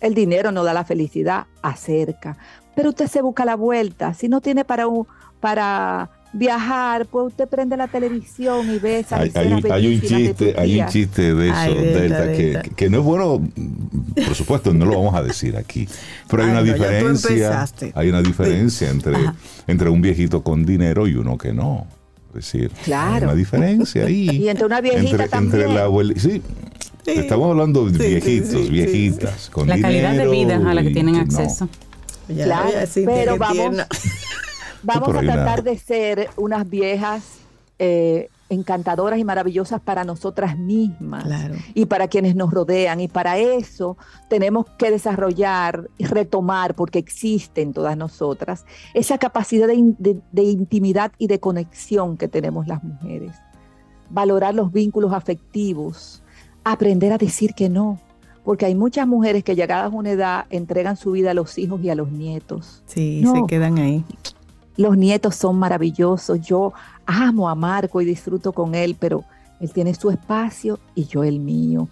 [0.00, 2.36] El dinero no da la felicidad, acerca.
[2.74, 4.14] Pero usted se busca la vuelta.
[4.14, 5.06] Si no tiene para, un,
[5.40, 10.00] para viajar, pues usted prende la televisión y ve esa hay, hay, un, hay un
[10.00, 13.42] chiste, hay un chiste de eso, Que, no es bueno,
[14.14, 15.86] por supuesto, no lo vamos a decir aquí,
[16.28, 19.16] pero hay una diferencia, hay una diferencia entre,
[19.66, 21.86] entre un viejito con dinero y uno que no.
[22.34, 23.14] Es decir, claro.
[23.14, 24.28] hay una diferencia ahí.
[24.32, 25.62] Y entre una viejita también.
[25.62, 26.42] Entre la abuela, sí,
[27.04, 31.68] Estamos hablando de viejitos, viejitas, con La calidad de vida a la que tienen acceso.
[32.28, 33.76] claro, pero vamos,
[34.82, 37.22] vamos a tratar de ser unas viejas
[37.78, 41.24] eh, encantadoras y maravillosas para nosotras mismas
[41.74, 43.00] y para quienes nos rodean.
[43.00, 43.96] Y para eso
[44.28, 51.26] tenemos que desarrollar y retomar, porque existe en todas nosotras, esa capacidad de, intimidad y
[51.26, 53.32] de conexión que tenemos las mujeres.
[54.10, 56.22] Valorar los vínculos afectivos,
[56.64, 57.98] aprender a decir que no,
[58.44, 61.82] porque hay muchas mujeres que llegadas a una edad entregan su vida a los hijos
[61.82, 62.82] y a los nietos.
[62.86, 64.04] Sí, se quedan ahí.
[64.76, 66.40] Los nietos son maravillosos.
[66.40, 66.72] Yo
[67.12, 69.24] amo a Marco y disfruto con él, pero
[69.60, 71.88] él tiene su espacio y yo el mío.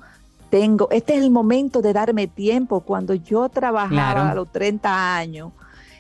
[0.51, 2.81] tengo, este es el momento de darme tiempo.
[2.81, 5.53] Cuando yo trabajaba a los 30 años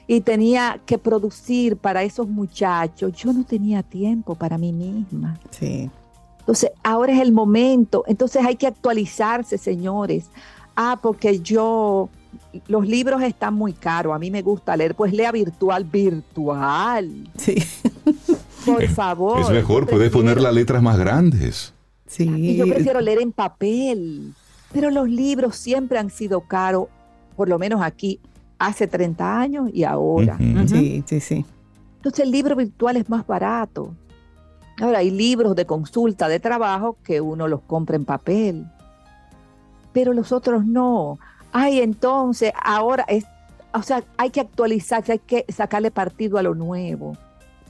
[0.08, 5.38] y tenía que producir para esos muchachos, yo no tenía tiempo para mí misma.
[5.50, 5.88] Sí.
[6.40, 8.02] Entonces, ahora es el momento.
[8.08, 10.30] Entonces hay que actualizarse, señores.
[10.74, 12.08] Ah, porque yo,
[12.66, 14.12] los libros están muy caros.
[14.12, 14.96] A mí me gusta leer.
[14.96, 17.28] Pues lea virtual, virtual.
[17.36, 17.54] Sí.
[18.64, 19.40] Por favor.
[19.40, 21.72] Es mejor, puedes poner las letras más grandes.
[22.06, 22.24] Sí.
[22.24, 24.32] Y yo prefiero leer en papel.
[24.72, 26.86] Pero los libros siempre han sido caros,
[27.36, 28.20] por lo menos aquí,
[28.58, 30.38] hace 30 años y ahora.
[30.66, 31.44] Sí, sí, sí.
[31.96, 33.94] Entonces el libro virtual es más barato.
[34.80, 38.66] Ahora hay libros de consulta de trabajo que uno los compra en papel,
[39.92, 41.18] pero los otros no.
[41.52, 43.24] Ay, entonces ahora es,
[43.74, 47.16] o sea, hay que actualizarse, hay que sacarle partido a lo nuevo.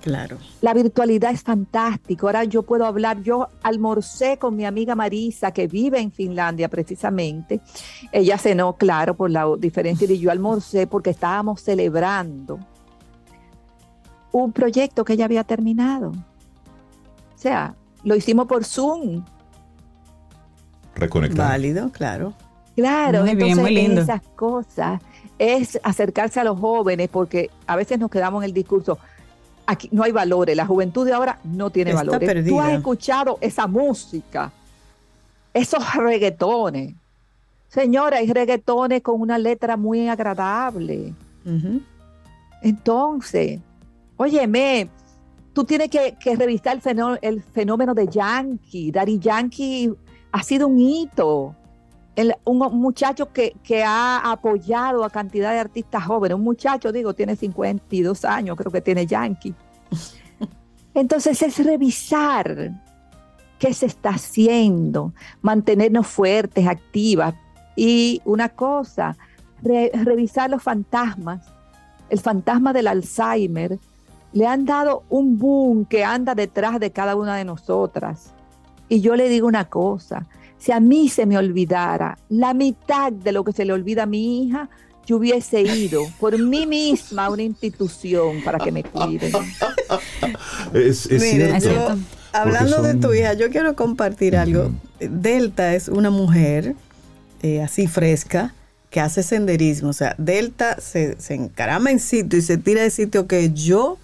[0.01, 0.39] Claro.
[0.63, 2.27] La virtualidad es fantástico.
[2.27, 7.61] Ahora yo puedo hablar, yo almorcé con mi amiga Marisa, que vive en Finlandia precisamente.
[8.11, 12.59] Ella cenó, claro, por la diferencia, y yo almorcé porque estábamos celebrando
[14.33, 16.11] un proyecto que ella había terminado.
[16.11, 17.75] O sea,
[18.05, 19.25] lo hicimos por Zoom.
[20.95, 21.49] Reconectar.
[21.49, 22.35] Válido, claro.
[22.77, 25.01] Claro, entonces esas cosas
[25.39, 28.99] es acercarse a los jóvenes porque a veces nos quedamos en el discurso,
[29.71, 32.45] aquí no hay valores, la juventud de ahora no tiene valores.
[32.45, 34.53] Tú has escuchado esa música,
[35.55, 36.95] esos reggaetones.
[37.69, 41.15] Señora, hay reggaetones con una letra muy agradable.
[42.63, 43.61] Entonces,
[44.17, 44.89] óyeme,
[45.53, 48.91] tú tienes que, revisar el fenómeno, el fenómeno de Yankee.
[48.91, 49.93] Daddy Yankee
[50.33, 51.55] ha sido un hito.
[52.45, 56.37] Un muchacho que, que, ha apoyado a cantidad de artistas jóvenes.
[56.37, 59.55] Un muchacho, digo, tiene 52 años, creo que tiene Yankee.
[60.95, 62.73] Entonces es revisar
[63.59, 67.35] qué se está haciendo, mantenernos fuertes, activas.
[67.77, 69.17] Y una cosa,
[69.63, 71.47] revisar los fantasmas.
[72.09, 73.79] El fantasma del Alzheimer
[74.33, 78.33] le han dado un boom que anda detrás de cada una de nosotras.
[78.89, 80.27] Y yo le digo una cosa,
[80.61, 84.07] si a mí se me olvidara la mitad de lo que se le olvida a
[84.07, 84.69] mi hija,
[85.07, 89.33] yo hubiese ido por mí misma a una institución para que me cuiden.
[90.73, 91.99] Es, cierto.
[92.33, 94.71] hablando de tu hija, yo quiero compartir algo.
[95.01, 96.77] Delta es una mujer
[97.43, 98.55] eh, así fresca
[98.91, 99.89] que hace senderismo.
[99.89, 103.99] O sea, Delta se, se encarama en sitio y se tira de sitio que yo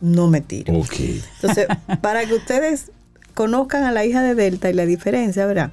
[0.00, 0.74] no me tiro.
[0.74, 1.68] Entonces,
[2.00, 2.90] para que ustedes
[3.34, 5.70] conozcan a la hija de Delta y la diferencia, ¿verdad?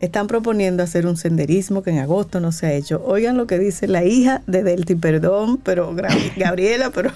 [0.00, 3.02] Están proponiendo hacer un senderismo que en agosto no se ha hecho.
[3.04, 5.94] Oigan lo que dice la hija de Delta, y perdón, pero
[6.36, 7.12] Gabriela, pero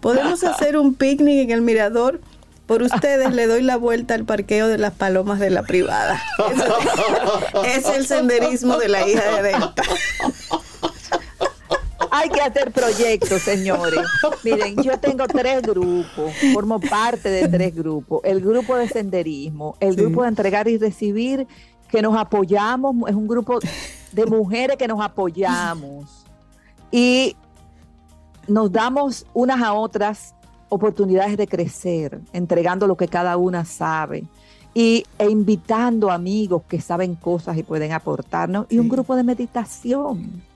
[0.00, 2.20] podemos hacer un picnic en el mirador.
[2.66, 6.22] Por ustedes le doy la vuelta al parqueo de las palomas de la privada.
[7.66, 9.82] es el senderismo de la hija de Delta.
[12.16, 13.98] Hay que hacer proyectos, señores.
[14.44, 18.20] Miren, yo tengo tres grupos, formo parte de tres grupos.
[18.22, 21.48] El grupo de senderismo, el grupo de entregar y recibir,
[21.88, 23.58] que nos apoyamos, es un grupo
[24.12, 26.24] de mujeres que nos apoyamos
[26.92, 27.34] y
[28.46, 30.36] nos damos unas a otras
[30.68, 34.22] oportunidades de crecer, entregando lo que cada una sabe
[34.72, 40.53] y, e invitando amigos que saben cosas y pueden aportarnos y un grupo de meditación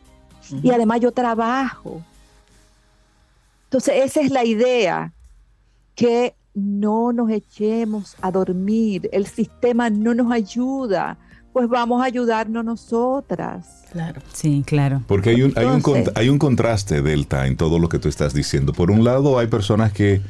[0.62, 2.02] y además yo trabajo.
[3.64, 5.12] Entonces, esa es la idea,
[5.94, 11.18] que no nos echemos a dormir, el sistema no nos ayuda,
[11.52, 13.84] pues vamos a ayudarnos nosotras.
[13.92, 14.22] Claro.
[14.32, 15.02] Sí, claro.
[15.06, 15.82] Porque hay un, hay, un,
[16.14, 18.72] hay un contraste, Delta, en todo lo que tú estás diciendo.
[18.72, 20.22] Por un lado, hay personas que,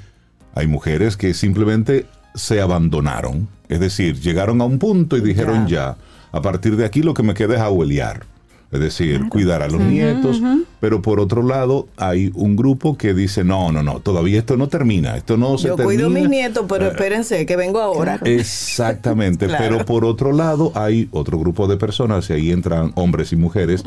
[0.54, 5.96] hay mujeres que simplemente se abandonaron, es decir, llegaron a un punto y dijeron ya,
[6.32, 8.24] a partir de aquí lo que me queda es abuelear
[8.70, 10.42] es decir, cuidar a los nietos,
[10.78, 14.68] pero por otro lado hay un grupo que dice, no, no, no, todavía esto no
[14.68, 16.02] termina, esto no se Yo termina.
[16.02, 18.20] cuido a mis nietos, pero espérense, que vengo ahora.
[18.24, 23.36] Exactamente, pero por otro lado hay otro grupo de personas, y ahí entran hombres y
[23.36, 23.82] mujeres,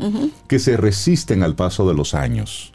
[0.48, 2.72] que se resisten al paso de los años.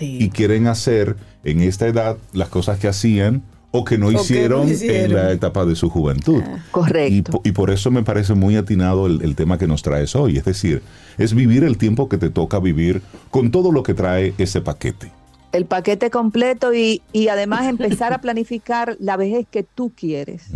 [0.00, 3.42] Y quieren hacer en esta edad las cosas que hacían
[3.76, 6.40] o que no, hicieron, en la etapa de su juventud.
[6.46, 6.64] Ah.
[6.70, 7.40] correcto.
[7.42, 10.36] Y, por eso me parece muy atinado el, tema que nos traes hoy.
[10.36, 10.80] Es decir,
[11.18, 15.10] es vivir el tiempo que te toca vivir con todo lo que trae ese paquete.
[15.50, 20.50] El paquete completo y, además empezar a planificar la vejez que tú quieres.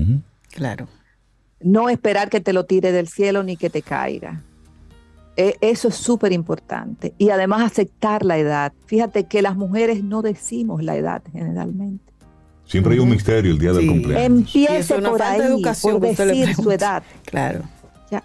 [0.53, 0.87] Claro.
[1.61, 4.45] No esperar que te lo tire del cielo ni que te caiga.
[5.37, 7.15] E, eso es súper importante.
[7.19, 8.73] Y además aceptar la edad.
[8.87, 12.08] Fíjate que las mujeres no decimos la edad generalmente.
[12.69, 14.27] Siempre hay un misterio el día del cumpleaños.
[14.27, 17.03] Empiece por ahí, educación, por decir su edad.
[17.25, 17.63] Claro.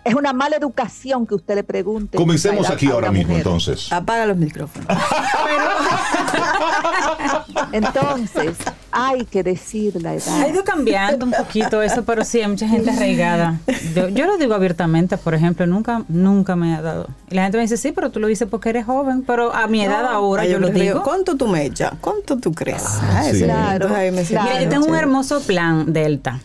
[0.03, 2.17] Es una mala educación que usted le pregunte.
[2.17, 3.91] Comencemos aquí ahora mismo, entonces.
[3.91, 4.87] Apaga los micrófonos.
[7.71, 8.57] entonces,
[8.93, 10.41] hay que decir la edad.
[10.41, 13.59] Ha ido cambiando un poquito eso, pero sí, hay mucha gente arraigada.
[13.95, 17.07] Yo, lo digo abiertamente, por ejemplo, nunca nunca me ha dado.
[17.29, 19.67] Y la gente me dice, sí, pero tú lo dices porque eres joven, pero a
[19.67, 21.03] mi edad ahora yo, lo digo.
[21.03, 21.93] ¿Cuánto tú me echas?
[21.99, 22.83] ¿Cuánto tú crees?
[22.85, 26.39] Ah, claro, Mira, yo tengo un hermoso plan, Delta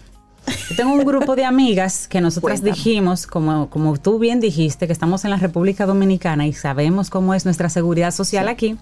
[0.77, 5.25] tengo un grupo de amigas que nosotras dijimos, como, como tú bien dijiste, que estamos
[5.25, 8.77] en la República Dominicana y sabemos cómo es nuestra seguridad social aquí.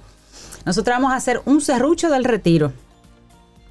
[0.65, 2.73] Nosotros vamos a hacer un serrucho del retiro.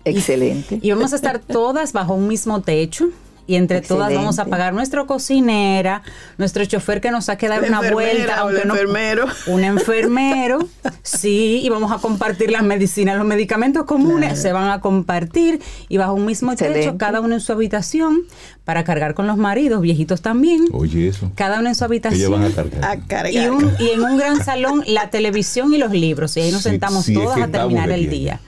[0.05, 0.79] Excelente.
[0.81, 3.09] y vamos a estar todas bajo un mismo techo
[3.47, 6.01] y entre todas vamos a pagar nuestro cocinera,
[6.37, 9.25] nuestro chofer que nos saque dar una vuelta, aunque un enfermero.
[9.47, 10.59] un enfermero,
[11.03, 15.97] sí, y vamos a compartir las medicinas, los medicamentos comunes se van a compartir y
[15.97, 18.23] bajo un mismo techo, cada uno en su habitación
[18.63, 20.65] para cargar con los maridos, viejitos también.
[20.71, 21.31] Oye, eso.
[21.35, 22.31] Cada uno en su habitación.
[22.31, 23.31] van a cargar.
[23.31, 27.39] Y, en un gran salón la televisión y los libros y ahí nos sentamos todas
[27.39, 28.39] a terminar el día.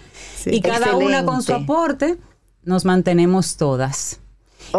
[0.52, 2.18] Y cada una con su aporte
[2.64, 4.20] nos mantenemos todas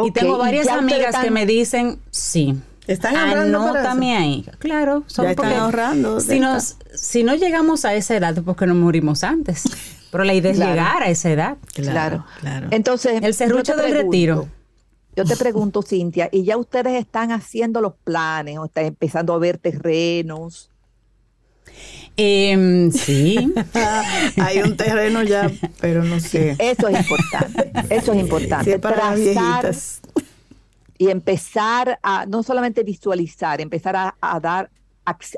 [0.04, 2.60] y tengo varias amigas que me dicen, sí.
[2.86, 4.46] Están ahorrando Anótame ahí.
[4.58, 6.20] Claro, son ya están ahorrando.
[6.20, 9.64] Si, nos, si no llegamos a esa edad, porque no morimos antes.
[10.10, 11.58] Pero la idea es llegar a esa edad.
[11.74, 12.68] Claro, claro.
[12.70, 14.48] Entonces, el serrucho del retiro.
[15.14, 19.38] Yo te pregunto, Cintia, ¿y ya ustedes están haciendo los planes o están empezando a
[19.38, 20.70] ver terrenos?
[22.20, 23.54] Eh, sí.
[24.42, 25.50] Hay un terreno ya,
[25.80, 26.56] pero no sé.
[26.58, 27.72] Eso es importante.
[27.88, 28.78] Eso es importante.
[28.80, 29.14] para
[30.98, 34.68] y empezar a no solamente visualizar, empezar a, dar,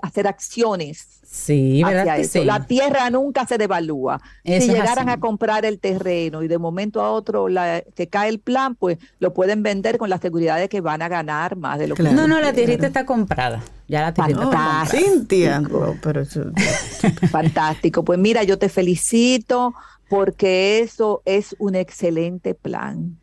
[0.02, 4.20] hacer acciones Sí, ¿verdad La tierra nunca se devalúa.
[4.44, 8.40] si llegaran a comprar el terreno y de momento a otro la, se cae el
[8.40, 11.86] plan, pues lo pueden vender con la seguridad de que van a ganar más de
[11.86, 12.02] lo que...
[12.02, 13.62] No, no, la tierrita está comprada.
[13.86, 15.62] Ya la tierrita está Cintia.
[16.02, 16.24] pero
[17.30, 18.04] Fantástico.
[18.04, 19.72] Pues mira, yo te felicito
[20.08, 23.19] porque eso es un excelente plan.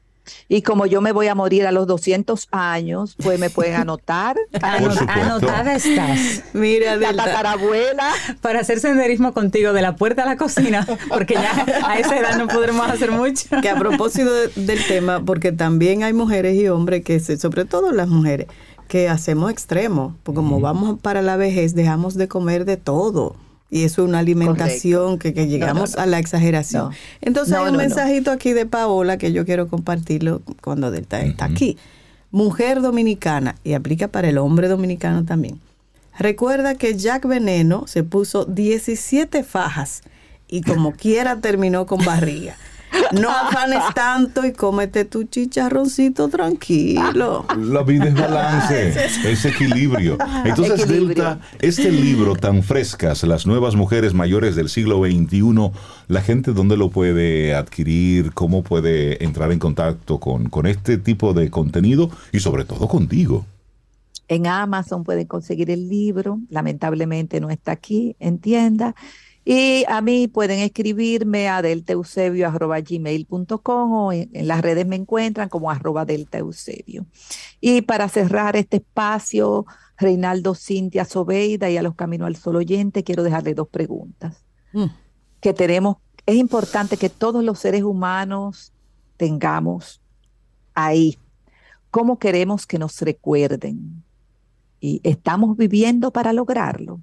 [0.50, 4.38] Y como yo me voy a morir a los 200 años, pues me pueden anotar.
[4.62, 6.44] anotada estás.
[6.54, 8.12] Mira, la tatarabuela.
[8.42, 12.38] Para hacer senderismo contigo de la puerta a la cocina, porque ya a esa edad
[12.38, 13.48] no podremos hacer mucho.
[13.62, 18.08] Que a propósito del tema, porque también hay mujeres y hombres que, sobre todo las
[18.08, 18.48] mujeres,
[18.88, 23.36] que hacemos extremos, porque como vamos para la vejez, dejamos de comer de todo.
[23.70, 26.92] Y eso es una alimentación que, llegamos a la exageración.
[27.22, 31.78] Entonces hay un mensajito aquí de Paola que yo quiero compartirlo cuando Delta está aquí.
[32.32, 35.60] Mujer dominicana, y aplica para el hombre dominicano también.
[36.18, 40.02] Recuerda que Jack Veneno se puso 17 fajas
[40.48, 42.56] y como quiera terminó con barriga.
[43.12, 47.46] No afanes tanto y cómete tu chicharroncito tranquilo.
[47.58, 50.18] La vida es balance, es equilibrio.
[50.46, 55.72] Entonces, Delta, este libro tan frescas, las nuevas mujeres mayores del siglo XXI,
[56.08, 61.34] la gente dónde lo puede adquirir, cómo puede entrar en contacto con, con este tipo
[61.34, 63.46] de contenido y sobre todo contigo.
[64.28, 68.94] En Amazon pueden conseguir el libro, lamentablemente no está aquí en tienda.
[69.50, 76.04] Y a mí pueden escribirme a delteusebio.gmail.com o en, las redes me encuentran como arroba
[76.04, 77.06] delteusebio.
[77.62, 79.66] Y para cerrar este espacio,
[79.98, 84.44] Reinaldo Cintia Sobeida y a los Caminos al Sol oyente, quiero dejarle dos preguntas.
[84.74, 84.88] Mm.
[85.40, 85.96] Que tenemos,
[86.26, 88.74] es importante que todos los seres humanos
[89.16, 90.02] tengamos
[90.74, 91.18] ahí.
[91.90, 94.04] ¿Cómo queremos que nos recuerden?
[94.82, 97.00] Y estamos viviendo para lograrlo.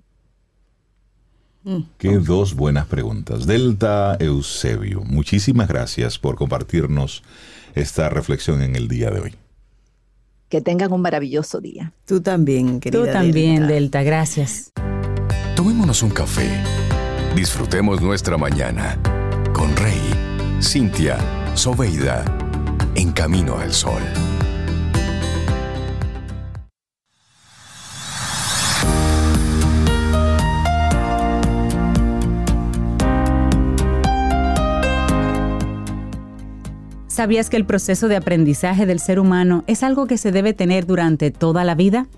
[1.64, 1.80] Mm.
[1.98, 3.46] Qué dos buenas preguntas.
[3.46, 7.22] Delta Eusebio, muchísimas gracias por compartirnos
[7.74, 9.34] esta reflexión en el día de hoy.
[10.48, 11.92] Que tengan un maravilloso día.
[12.06, 13.04] Tú también, querida.
[13.04, 14.72] Tú también, Delta, gracias.
[15.56, 16.48] Tomémonos un café.
[17.34, 18.98] Disfrutemos nuestra mañana
[19.52, 20.00] con Rey,
[20.60, 21.18] Cintia,
[21.54, 22.24] Soveida,
[22.94, 24.02] en camino al sol.
[37.14, 40.84] ¿Sabías que el proceso de aprendizaje del ser humano es algo que se debe tener
[40.84, 42.08] durante toda la vida?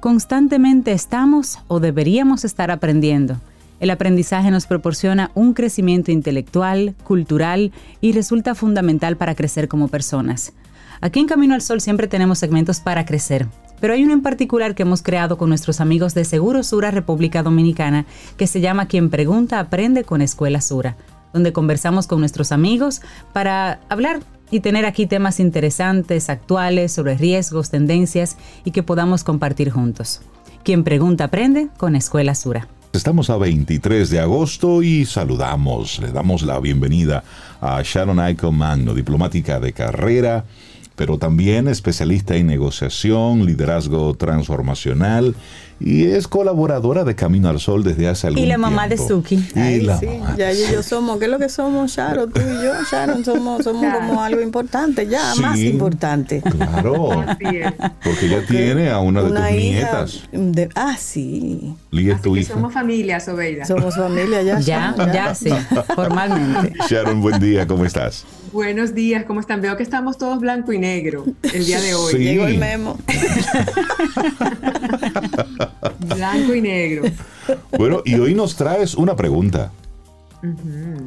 [0.00, 3.40] Constantemente estamos o deberíamos estar aprendiendo.
[3.80, 7.72] El aprendizaje nos proporciona un crecimiento intelectual, cultural
[8.02, 10.52] y resulta fundamental para crecer como personas.
[11.00, 13.46] Aquí en Camino al Sol siempre tenemos segmentos para crecer,
[13.80, 17.42] pero hay uno en particular que hemos creado con nuestros amigos de Seguro Sura República
[17.42, 18.04] Dominicana
[18.36, 20.98] que se llama Quien Pregunta Aprende con Escuela Sura,
[21.32, 23.00] donde conversamos con nuestros amigos
[23.32, 24.20] para hablar
[24.54, 30.20] y tener aquí temas interesantes, actuales, sobre riesgos, tendencias y que podamos compartir juntos.
[30.62, 32.68] Quien pregunta aprende con Escuela Sura.
[32.92, 37.24] Estamos a 23 de agosto y saludamos, le damos la bienvenida
[37.60, 40.44] a Sharon Aiko Magno, diplomática de carrera,
[40.94, 45.34] pero también especialista en negociación, liderazgo transformacional
[45.80, 48.46] y es colaboradora de Camino al Sol desde hace algún tiempo.
[48.46, 49.44] Y la mamá de Suki.
[49.54, 50.06] Y la sí,
[50.36, 52.30] ya y yo somos, ¿qué es lo que somos, Sharon?
[52.32, 56.42] Tú y yo, Sharon, somos, somos como algo importante, ya más importante.
[56.42, 57.24] Claro.
[58.02, 60.22] Porque ella tiene a una, de tus nietas.
[60.74, 61.74] ah, sí.
[61.90, 62.54] Lía es tu hija.
[62.54, 63.64] Somos familia, Sobeida.
[63.64, 64.60] Somos familia, ya.
[64.60, 65.50] Ya, ya, ya sí,
[65.94, 66.74] formalmente.
[66.88, 68.24] Sharon, buen día, ¿cómo estás?
[68.54, 69.60] Buenos días, ¿cómo están?
[69.60, 72.12] Veo que estamos todos blanco y negro el día de hoy.
[72.12, 72.18] Sí.
[72.18, 72.96] Llegó el memo.
[75.98, 77.02] blanco y negro.
[77.76, 79.72] Bueno, y hoy nos traes una pregunta.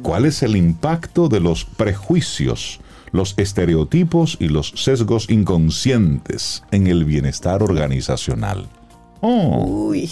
[0.02, 2.80] ¿Cuál es el impacto de los prejuicios,
[3.12, 8.68] los estereotipos y los sesgos inconscientes en el bienestar organizacional?
[9.22, 9.64] Oh.
[9.88, 10.10] Uy.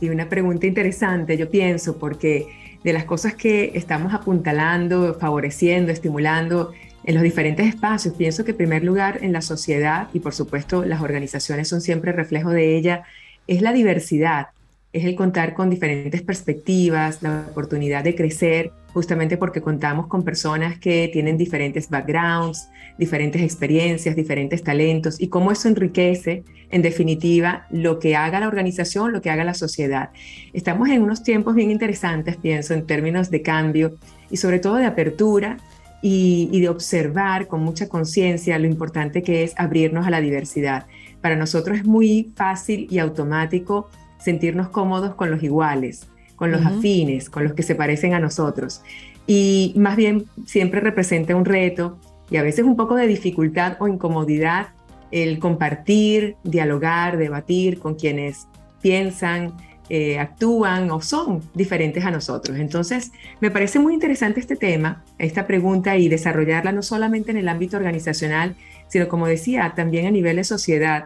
[0.00, 2.48] Y una pregunta interesante, yo pienso, porque
[2.84, 6.72] de las cosas que estamos apuntalando, favoreciendo, estimulando
[7.04, 8.14] en los diferentes espacios.
[8.14, 12.12] Pienso que en primer lugar en la sociedad, y por supuesto las organizaciones son siempre
[12.12, 13.04] reflejo de ella,
[13.46, 14.48] es la diversidad
[14.92, 20.78] es el contar con diferentes perspectivas, la oportunidad de crecer, justamente porque contamos con personas
[20.78, 22.68] que tienen diferentes backgrounds,
[22.98, 29.12] diferentes experiencias, diferentes talentos y cómo eso enriquece, en definitiva, lo que haga la organización,
[29.12, 30.10] lo que haga la sociedad.
[30.52, 33.96] Estamos en unos tiempos bien interesantes, pienso, en términos de cambio
[34.30, 35.56] y sobre todo de apertura
[36.02, 40.86] y, y de observar con mucha conciencia lo importante que es abrirnos a la diversidad.
[41.20, 43.88] Para nosotros es muy fácil y automático
[44.18, 46.06] sentirnos cómodos con los iguales,
[46.40, 48.80] con los afines, con los que se parecen a nosotros.
[49.26, 51.98] Y más bien siempre representa un reto
[52.30, 54.68] y a veces un poco de dificultad o incomodidad
[55.10, 58.46] el compartir, dialogar, debatir con quienes
[58.80, 59.52] piensan,
[59.90, 62.58] eh, actúan o son diferentes a nosotros.
[62.58, 67.50] Entonces, me parece muy interesante este tema, esta pregunta y desarrollarla no solamente en el
[67.50, 68.56] ámbito organizacional,
[68.88, 71.04] sino como decía, también a nivel de sociedad,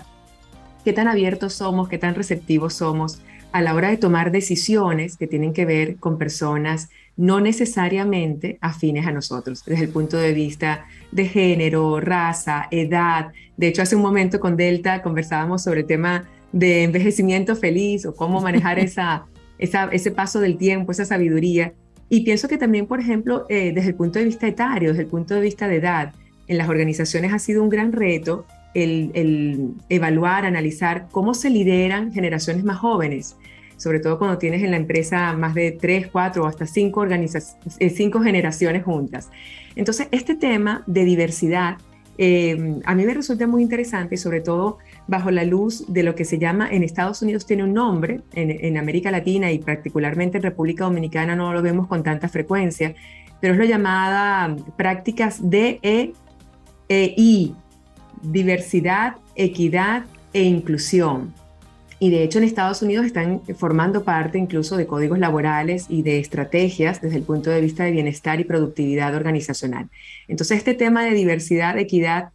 [0.85, 3.21] qué tan abiertos somos, qué tan receptivos somos
[3.55, 9.07] a la hora de tomar decisiones que tienen que ver con personas no necesariamente afines
[9.07, 13.29] a nosotros, desde el punto de vista de género, raza, edad.
[13.57, 18.17] De hecho, hace un momento con Delta conversábamos sobre el tema de envejecimiento feliz o
[18.17, 21.75] cómo manejar esa, ese paso del tiempo, esa sabiduría.
[22.09, 25.09] Y pienso que también, por ejemplo, eh, desde el punto de vista etario, desde el
[25.09, 26.13] punto de vista de edad,
[26.49, 32.65] en las organizaciones ha sido un gran reto el, evaluar, analizar cómo se lideran generaciones
[32.65, 33.37] más jóvenes,
[33.77, 37.91] sobre todo cuando tienes en la empresa más de tres, cuatro o hasta cinco, eh,
[37.91, 39.31] cinco generaciones juntas.
[39.77, 41.79] Entonces, este tema de diversidad
[42.17, 46.25] eh, a mí me resulta muy interesante, sobre todo bajo la luz de lo que
[46.25, 50.85] se llama en Estados Unidos tiene un nombre, en, América Latina y particularmente en República
[50.85, 52.95] Dominicana no lo vemos con tanta frecuencia,
[53.41, 56.15] pero es lo llamada prácticas DEI,
[58.25, 61.33] diversidad, equidad e inclusión.
[62.01, 66.19] Y de hecho en Estados Unidos están formando parte incluso de códigos laborales y de
[66.19, 69.89] estrategias desde el punto de vista de bienestar y productividad organizacional.
[70.29, 72.31] Entonces este tema de diversidad, equidad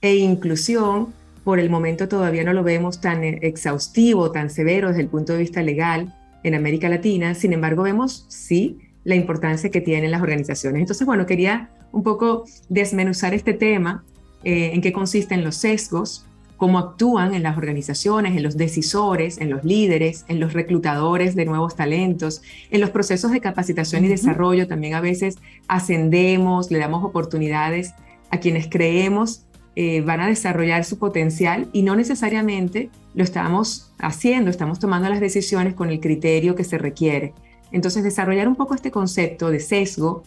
[0.00, 1.14] e inclusión,
[1.44, 5.40] por el momento todavía no lo vemos tan exhaustivo, tan severo desde el punto de
[5.40, 7.34] vista legal en América Latina.
[7.34, 10.80] Sin embargo, vemos sí la importancia que tienen las organizaciones.
[10.80, 14.04] Entonces, bueno, quería un poco desmenuzar este tema
[14.44, 16.26] eh, en qué consisten los sesgos,
[16.56, 21.44] cómo actúan en las organizaciones, en los decisores, en los líderes, en los reclutadores de
[21.44, 24.68] nuevos talentos, en los procesos de capacitación y desarrollo.
[24.68, 25.36] También a veces
[25.68, 27.92] ascendemos, le damos oportunidades
[28.30, 29.44] a quienes creemos
[29.76, 35.18] eh, van a desarrollar su potencial y no necesariamente lo estamos haciendo, estamos tomando las
[35.18, 37.34] decisiones con el criterio que se requiere.
[37.72, 40.22] Entonces, desarrollar un poco este concepto de sesgo,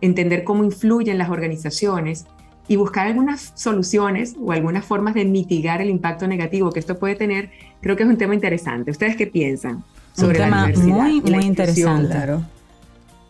[0.00, 2.26] entender cómo influyen las organizaciones
[2.72, 7.16] y buscar algunas soluciones o algunas formas de mitigar el impacto negativo que esto puede
[7.16, 7.50] tener,
[7.82, 8.90] creo que es un tema interesante.
[8.90, 12.38] ¿Ustedes qué piensan sobre un tema muy, muy interesante.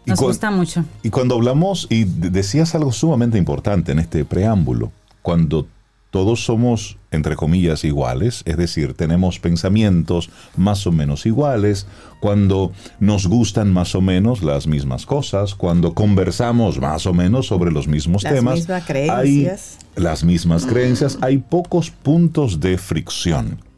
[0.06, 0.84] Nos gusta mucho.
[1.02, 5.66] Y cuando hablamos, y decías algo sumamente importante en este preámbulo, cuando
[6.12, 11.86] todos somos, entre comillas, iguales, es decir, tenemos pensamientos más o menos iguales,
[12.20, 17.72] cuando nos gustan más o menos las mismas cosas, cuando conversamos más o menos sobre
[17.72, 18.56] los mismos las temas.
[18.56, 19.78] Mismas creencias.
[19.96, 23.71] Hay las mismas creencias, hay pocos puntos de fricción.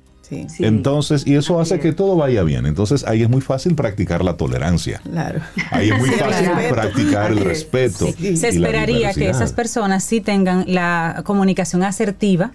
[0.59, 2.66] Entonces, y eso hace que todo vaya bien.
[2.66, 5.01] Entonces, ahí es muy fácil practicar la tolerancia.
[5.03, 5.41] Claro.
[5.70, 8.07] Ahí es muy fácil practicar el respeto.
[8.12, 12.53] Se esperaría que esas personas sí tengan la comunicación asertiva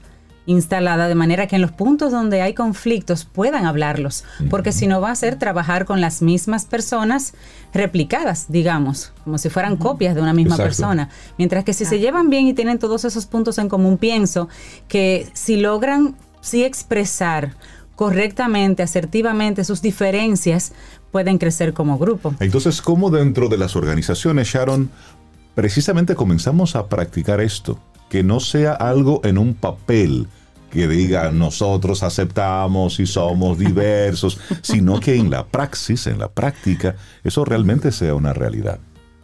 [0.49, 4.99] instalada de manera que en los puntos donde hay conflictos puedan hablarlos, porque si no
[4.99, 7.33] va a ser trabajar con las mismas personas
[7.71, 11.09] replicadas, digamos, como si fueran copias de una misma persona.
[11.37, 14.49] Mientras que si se llevan bien y tienen todos esos puntos en común, pienso
[14.87, 17.55] que si logran sí expresar
[17.95, 20.71] correctamente, asertivamente sus diferencias,
[21.11, 22.33] pueden crecer como grupo.
[22.39, 24.89] Entonces, ¿cómo dentro de las organizaciones, Sharon,
[25.53, 27.79] precisamente comenzamos a practicar esto?
[28.09, 30.27] Que no sea algo en un papel,
[30.71, 36.95] que diga nosotros aceptamos y somos diversos, sino que en la praxis, en la práctica,
[37.23, 38.79] eso realmente sea una realidad.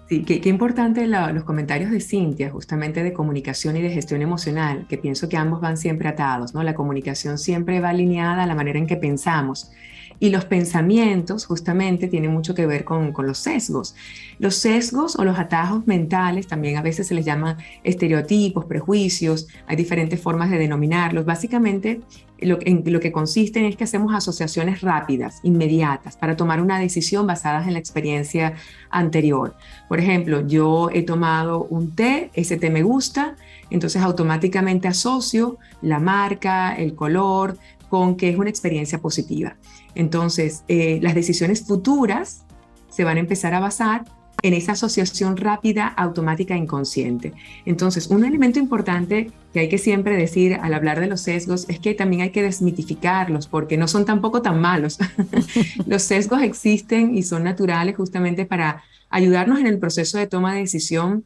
[0.08, 5.00] Sí, qué, importante los comentarios de Cintia, justamente de comunicación y de gestión emocional, que
[5.00, 6.62] pienso que ambos van siempre atados, ¿no?
[6.62, 9.72] La comunicación siempre va alineada a la manera en que pensamos.
[10.20, 13.96] Y los pensamientos justamente tienen mucho que ver con, los sesgos.
[14.40, 19.76] Los sesgos o los atajos mentales también a veces se les llama estereotipos, prejuicios, hay
[19.76, 21.26] diferentes formas de denominarlos.
[21.26, 22.02] Básicamente
[22.40, 27.74] lo, que consisten es que hacemos asociaciones rápidas, inmediatas, para tomar una decisión basadas en
[27.74, 28.54] la experiencia
[28.90, 29.56] anterior.
[29.88, 33.36] Por ejemplo, yo he tomado un té, ese té me gusta,
[33.70, 37.58] entonces automáticamente asocio la marca, el color,
[37.90, 39.56] con que es una experiencia positiva.
[39.96, 42.46] Entonces, eh, las decisiones futuras
[42.90, 44.06] se van a empezar a basar
[44.42, 47.34] en esa asociación rápida, automática e inconsciente.
[47.66, 51.80] Entonces, un elemento importante que hay que siempre decir al hablar de los sesgos es
[51.80, 55.00] que también hay que desmitificarlos porque no son tampoco tan malos.
[55.88, 60.60] los sesgos existen y son naturales justamente para ayudarnos en el proceso de toma de
[60.60, 61.26] decisión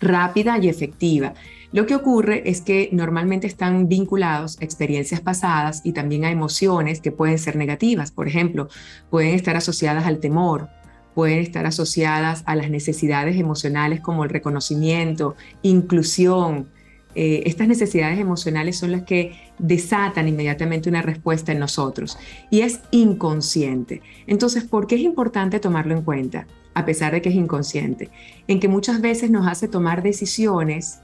[0.00, 1.34] rápida y efectiva.
[1.72, 7.00] Lo que ocurre es que normalmente están vinculados a experiencias pasadas y también a emociones
[7.00, 8.10] que pueden ser negativas.
[8.10, 8.68] Por ejemplo,
[9.08, 10.68] pueden estar asociadas al temor,
[11.14, 16.68] pueden estar asociadas a las necesidades emocionales como el reconocimiento, inclusión.
[17.14, 22.18] Eh, estas necesidades emocionales son las que desatan inmediatamente una respuesta en nosotros
[22.50, 24.02] y es inconsciente.
[24.26, 26.46] Entonces, ¿por qué es importante tomarlo en cuenta?
[26.74, 28.10] A pesar de que es inconsciente,
[28.46, 31.00] en que muchas veces nos hace tomar decisiones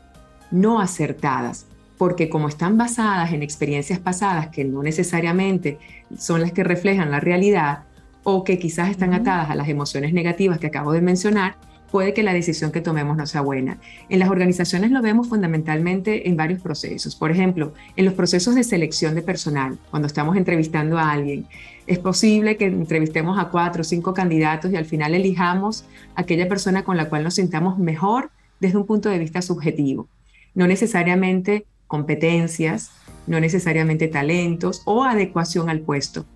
[0.51, 1.67] no acertadas,
[1.99, 5.79] porque como están basadas en experiencias pasadas que no necesariamente
[6.19, 7.85] son las que reflejan la realidad
[8.23, 11.57] o que quizás están atadas a las emociones negativas que acabo de mencionar,
[11.91, 13.79] puede que la decisión que tomemos no sea buena.
[14.09, 17.15] En las organizaciones lo vemos fundamentalmente en varios procesos.
[17.15, 21.47] Por ejemplo, en los procesos de selección de personal, cuando estamos entrevistando a alguien,
[21.87, 25.85] es posible que entrevistemos a cuatro o cinco candidatos y al final elijamos
[26.17, 30.09] aquella persona con la cual nos sintamos mejor desde un punto de vista subjetivo
[30.57, 32.91] no necesariamente competencias,
[33.29, 36.27] no necesariamente talentos o adecuación al puesto.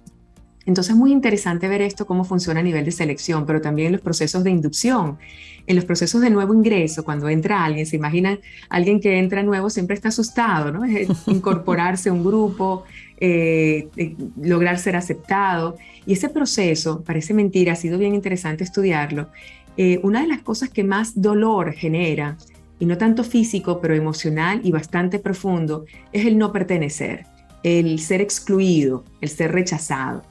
[0.66, 3.92] Entonces es muy interesante ver esto, cómo funciona a nivel de selección, pero también en
[3.92, 5.18] los procesos de inducción,
[5.66, 9.70] en los procesos de nuevo ingreso, cuando entra alguien, se imaginan, alguien que entra nuevo
[9.70, 10.84] siempre está asustado, ¿no?
[10.84, 12.84] Es incorporarse a un grupo,
[13.18, 15.76] eh, eh, lograr ser aceptado.
[16.06, 19.28] Y ese proceso, parece mentira, ha sido bien interesante estudiarlo.
[19.76, 22.36] Eh, una de las cosas que más dolor genera
[22.80, 27.26] y no tanto físico, pero emocional y bastante profundo, es el no pertenecer,
[27.62, 30.22] el ser excluido, el ser rechazado.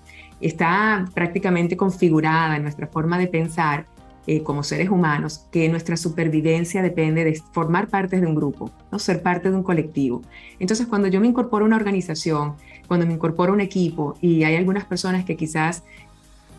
[0.41, 3.85] Está prácticamente configurada en nuestra forma de pensar
[4.25, 8.99] eh, como seres humanos que nuestra supervivencia depende de formar parte de un grupo, no
[8.99, 10.21] ser parte de un colectivo.
[10.59, 12.55] Entonces, cuando yo me incorporo a una organización,
[12.87, 15.83] cuando me incorporo a un equipo y hay algunas personas que quizás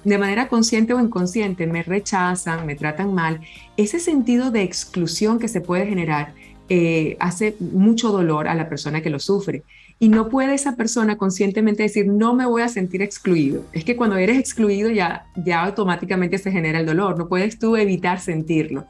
[0.05, 3.41] de manera consciente o inconsciente me rechazan, me tratan mal,
[3.77, 6.35] ese sentido de exclusión que se puede generar
[6.69, 9.65] eh, hace mucho dolor a la persona que lo sufre.
[9.99, 13.65] Y no puede esa persona conscientemente decir, no me voy a sentir excluido.
[13.73, 17.77] Es que cuando eres excluido ya, ya automáticamente se genera el dolor, no puedes tú
[17.77, 18.87] evitar sentirlo.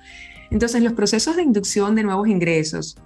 [0.50, 2.96] Entonces los procesos de inducción de nuevos ingresos,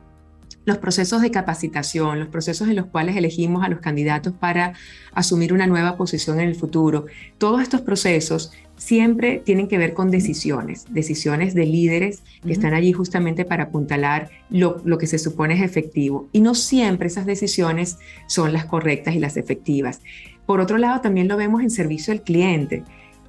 [0.65, 4.75] los procesos de capacitación, los procesos en los cuales elegimos a los candidatos para
[5.13, 7.07] asumir una nueva posición en el futuro,
[7.39, 12.93] todos estos procesos siempre tienen que ver con decisiones, decisiones de líderes que están allí
[12.93, 16.29] justamente para apuntalar lo, lo, que se supone es efectivo.
[16.33, 20.01] Y no siempre esas decisiones son las correctas y las efectivas.
[20.47, 22.83] Por otro lado, también lo vemos en servicio al cliente.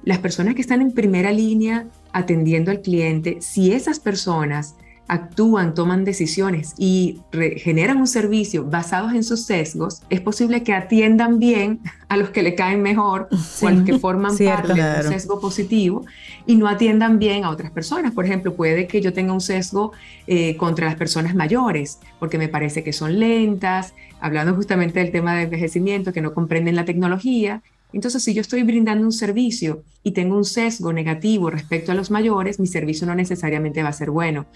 [0.04, 4.74] Las personas que están en primera línea atendiendo al cliente, si esas personas
[5.08, 7.20] actúan, toman decisiones y
[7.56, 12.42] generan un servicio basados en sus sesgos, es posible que atiendan bien a los que
[12.42, 13.28] le caen mejor
[13.62, 16.04] o a los que forman parte de un sesgo positivo
[16.46, 18.12] y no atiendan bien a otras personas.
[18.12, 19.92] Por ejemplo, puede que yo tenga un sesgo
[20.26, 25.34] eh, contra las personas mayores porque me parece que son lentas, hablando justamente del tema
[25.34, 30.10] de envejecimiento, que no comprenden la tecnología entonces, si yo estoy brindando un servicio y
[30.10, 34.10] tengo un sesgo negativo respecto a los mayores, mi servicio no necesariamente va a ser
[34.10, 34.46] bueno.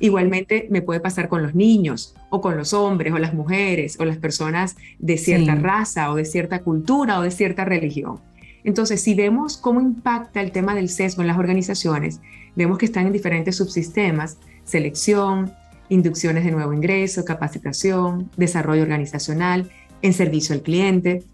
[0.00, 4.04] Igualmente me puede pasar con los niños o con los hombres o las mujeres o
[4.04, 8.20] las personas de cierta raza o de cierta cultura o de cierta religión.
[8.64, 12.20] Entonces, si vemos cómo impacta el tema del sesgo en las organizaciones,
[12.54, 15.52] vemos que están en diferentes subsistemas, selección,
[15.88, 19.70] inducciones de nuevo ingreso, capacitación, desarrollo organizacional,
[20.00, 21.24] en servicio al cliente,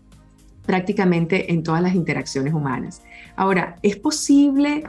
[0.70, 3.02] prácticamente en todas las interacciones humanas.
[3.34, 4.84] Ahora, ¿es posible,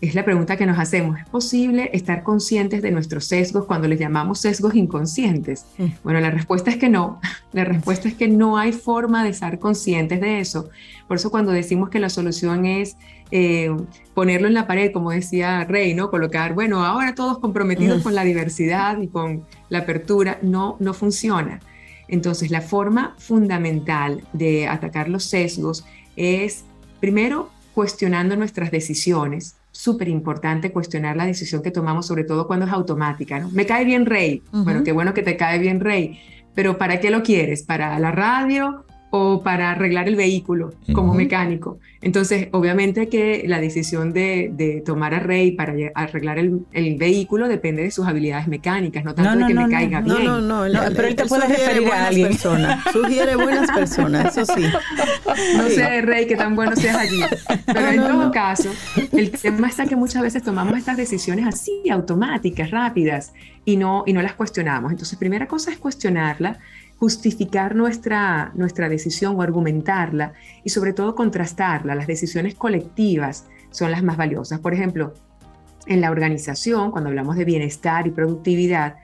[0.00, 4.00] es la pregunta que nos hacemos, ¿es posible estar conscientes de nuestros sesgos cuando les
[4.00, 5.64] llamamos sesgos inconscientes?
[6.02, 7.20] Bueno, la respuesta es que no.
[7.52, 10.70] La respuesta es que no hay forma de estar conscientes de eso.
[11.06, 12.96] Por eso cuando decimos que la solución es
[13.30, 13.70] eh,
[14.12, 16.10] ponerlo en la pared, como decía Rey, ¿no?
[16.10, 21.60] Colocar, bueno, ahora todos comprometidos con la diversidad y con la apertura, no, no funciona.
[22.08, 25.84] Entonces, la forma fundamental de atacar los sesgos
[26.16, 26.64] es,
[27.00, 29.56] primero, cuestionando nuestras decisiones.
[29.70, 33.38] Súper importante cuestionar la decisión que tomamos, sobre todo cuando es automática.
[33.38, 33.50] ¿no?
[33.50, 34.42] Me cae bien Rey.
[34.50, 36.18] Bueno, qué bueno que te cae bien Rey.
[36.54, 37.62] Pero ¿para qué lo quieres?
[37.62, 38.85] ¿Para la radio
[39.18, 41.78] o para arreglar el vehículo como mecánico.
[42.02, 47.90] Entonces, obviamente que la decisión de, tomar a Rey para arreglar el, vehículo depende de
[47.90, 50.24] sus habilidades mecánicas, no tanto de que me caiga bien.
[50.24, 52.28] No, no, no, pero él te puede referir a alguien.
[52.28, 54.64] Personas, sugiere buenas personas, eso sí.
[55.56, 57.20] No sé, Rey, qué tan bueno seas allí.
[57.66, 58.70] Pero en todo caso,
[59.12, 63.32] el tema está que muchas veces tomamos estas decisiones así, automáticas, rápidas,
[63.64, 64.92] y no, y no las cuestionamos.
[64.92, 66.58] Entonces, primera cosa es cuestionarla
[66.98, 70.32] justificar nuestra, nuestra decisión o argumentarla
[70.64, 71.94] y sobre todo contrastarla.
[71.94, 74.60] Las decisiones colectivas son las más valiosas.
[74.60, 75.14] Por ejemplo,
[75.86, 78.96] en la organización, cuando hablamos de bienestar y productividad,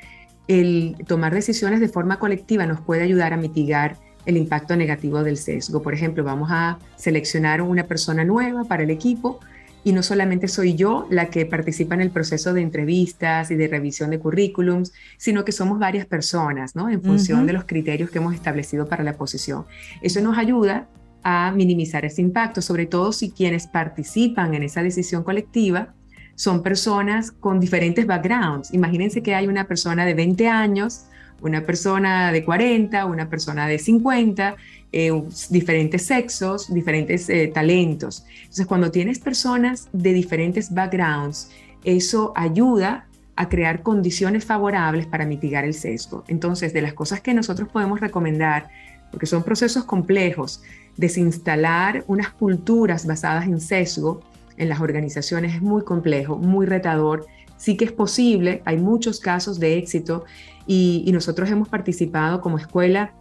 [0.48, 3.97] el tomar decisiones de forma colectiva nos puede ayudar a mitigar
[4.27, 5.82] el impacto negativo del sesgo.
[5.82, 9.40] Por ejemplo, vamos a seleccionar una persona nueva para el equipo
[9.84, 13.68] y no solamente soy yo la que participa en el proceso de entrevistas y de
[13.68, 16.88] revisión de currículums, sino que somos varias personas, ¿no?
[16.88, 19.64] En función de los criterios que hemos establecido para la posición.
[20.00, 20.88] Eso nos ayuda
[21.24, 25.94] a minimizar ese impacto, sobre todo si quienes participan en esa decisión colectiva
[26.34, 28.72] son personas con diferentes backgrounds.
[28.72, 31.06] Imagínense que hay una persona de 20 años,
[31.43, 34.56] una persona de 40, una persona de 50,
[34.93, 38.24] eh, diferentes sexos, diferentes eh, talentos.
[38.40, 41.51] Entonces, cuando tienes personas de diferentes backgrounds,
[41.85, 43.06] eso ayuda
[43.36, 46.24] a crear condiciones favorables para mitigar el sesgo.
[46.28, 48.69] Entonces, de las cosas que nosotros podemos recomendar,
[49.10, 50.62] porque son procesos complejos,
[50.97, 54.20] desinstalar unas culturas basadas en sesgo
[54.56, 57.27] en las organizaciones es muy complejo, muy retador.
[57.56, 60.24] Sí que es posible, hay muchos casos de éxito
[60.66, 63.12] y nosotros hemos participado como escuela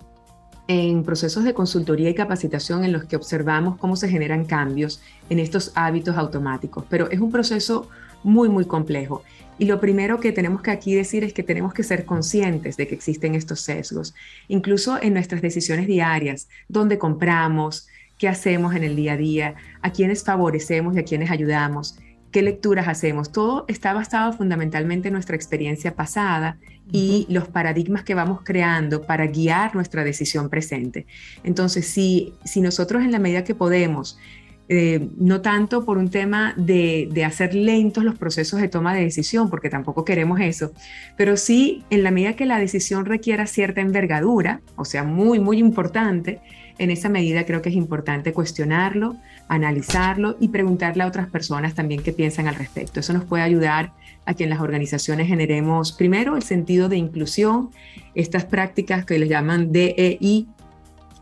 [0.68, 5.40] en procesos de consultoría y capacitación en los que observamos cómo se generan cambios en
[5.40, 7.90] estos hábitos automáticos, pero es un proceso
[8.24, 9.24] muy, muy complejo.
[9.58, 12.88] Y lo primero que tenemos que aquí decir es que tenemos que ser conscientes de
[12.88, 14.16] que existen estos sesgos,
[14.48, 17.88] incluso en nuestras decisiones diarias, dónde compramos,
[18.18, 21.98] qué hacemos en el día a día, a quiénes favorecemos y a quiénes ayudamos,
[22.32, 23.32] qué lecturas hacemos.
[23.32, 26.58] Todo está basado fundamentalmente en nuestra experiencia pasada
[26.92, 31.06] y los paradigmas que vamos creando para guiar nuestra decisión presente.
[31.44, 34.18] Entonces, si, si nosotros en la medida que podemos,
[34.68, 39.04] eh, no tanto por un tema de, de, hacer lentos los procesos de toma de
[39.04, 40.72] decisión, porque tampoco queremos eso,
[41.18, 45.58] pero sí en la medida que la decisión requiera cierta envergadura, o sea, muy, muy
[45.58, 46.40] importante,
[46.78, 49.18] en esa medida creo que es importante cuestionarlo,
[49.52, 53.02] analizarlo y preguntarle a otras personas también qué piensan al respecto.
[53.02, 53.92] Eso nos puede ayudar
[54.26, 57.70] a que en las organizaciones generemos primero el sentido de inclusión,
[58.16, 60.48] estas prácticas que les llaman DEI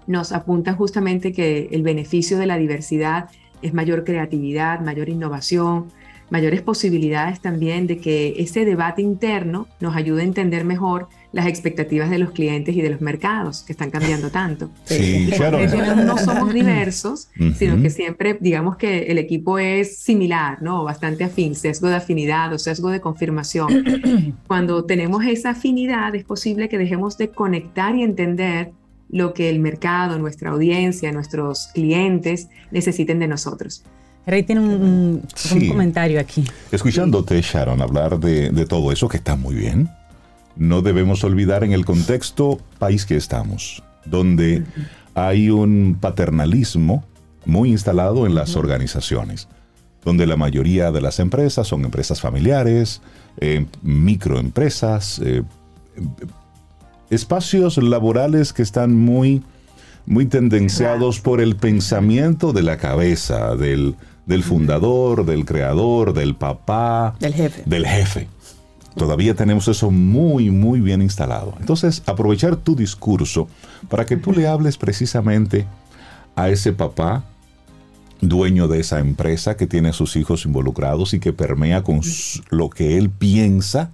[0.05, 3.31] nos apuntan justamente que el beneficio de la diversidad
[3.63, 5.87] es mayor creatividad, mayor innovación,
[6.29, 12.09] mayores posibilidades también de que ese debate interno nos ayude a entender mejor las expectativas
[12.09, 14.71] de los clientes y de los mercados que están cambiando tanto.
[14.85, 15.59] Sí, claro.
[15.95, 20.83] No somos diversos, sino que siempre digamos que el equipo es similar, ¿no?
[20.83, 24.37] Bastante afín, sesgo de afinidad o sesgo de confirmación.
[24.47, 28.71] Cuando tenemos esa afinidad es posible que dejemos de conectar y entender
[29.09, 33.83] lo que el mercado, nuestra audiencia, nuestros clientes necesiten de nosotros.
[34.25, 35.23] Rey tiene un,
[35.67, 36.43] comentario aquí.
[36.71, 39.89] Escuchándote, Sharon, hablar de, de todo eso que está muy bien,
[40.59, 44.63] no debemos olvidar en el contexto país que estamos, donde
[45.15, 47.05] hay un paternalismo
[47.45, 49.47] muy instalado en las organizaciones,
[50.03, 53.01] donde la mayoría de las empresas son empresas familiares,
[53.39, 55.43] eh, microempresas, eh,
[57.09, 59.41] espacios laborales que están muy,
[60.05, 63.95] muy tendenciados por el pensamiento de la cabeza, del,
[64.25, 67.63] del fundador, del creador, del papá, del jefe.
[67.65, 68.27] Del jefe.
[68.95, 71.53] Todavía tenemos eso muy, muy bien instalado.
[71.59, 73.47] Entonces, aprovechar tu discurso
[73.87, 75.67] para que tú le hables precisamente
[76.35, 77.23] a ese papá
[78.21, 82.01] dueño de esa empresa que tiene a sus hijos involucrados y que permea con
[82.49, 83.91] lo que él piensa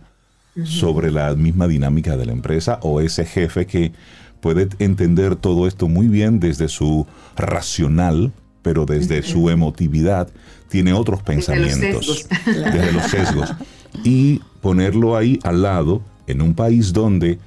[0.64, 3.92] sobre la misma dinámica de la empresa o ese jefe que
[4.40, 7.06] puede entender todo esto muy bien desde su
[7.36, 8.32] racional,
[8.62, 10.30] pero desde su emotividad
[10.70, 13.54] tiene otros pensamientos, desde los sesgos.
[14.04, 17.38] Y ponerlo ahí al lado en un país donde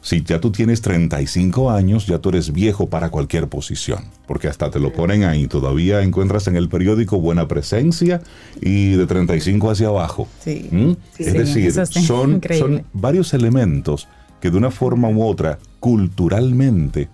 [0.00, 4.70] si ya tú tienes 35 años, ya tú eres viejo para cualquier posición, porque hasta
[4.70, 5.48] te lo ponen ahí.
[5.48, 8.22] Todavía encuentras en el periódico buena presencia
[8.62, 10.28] y de 35 hacia abajo.
[10.42, 10.66] Sí.
[10.72, 10.92] ¿Mm?
[11.18, 14.08] es decir, son, son varios elementos
[14.40, 17.10] que de una forma u otra, culturalmente,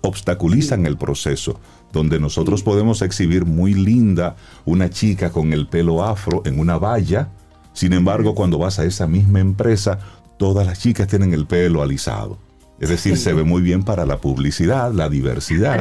[0.00, 1.60] obstaculizan el proceso,
[1.92, 7.28] donde nosotros podemos exhibir muy linda una chica con el pelo afro en una valla,
[7.76, 9.98] sin embargo, cuando vas a esa misma empresa,
[10.38, 12.38] todas las chicas tienen el pelo alisado.
[12.80, 15.76] Es decir, se ve muy bien para la publicidad, la diversidad,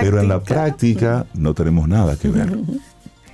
[0.00, 2.58] pero en la práctica, no tenemos nada que ver.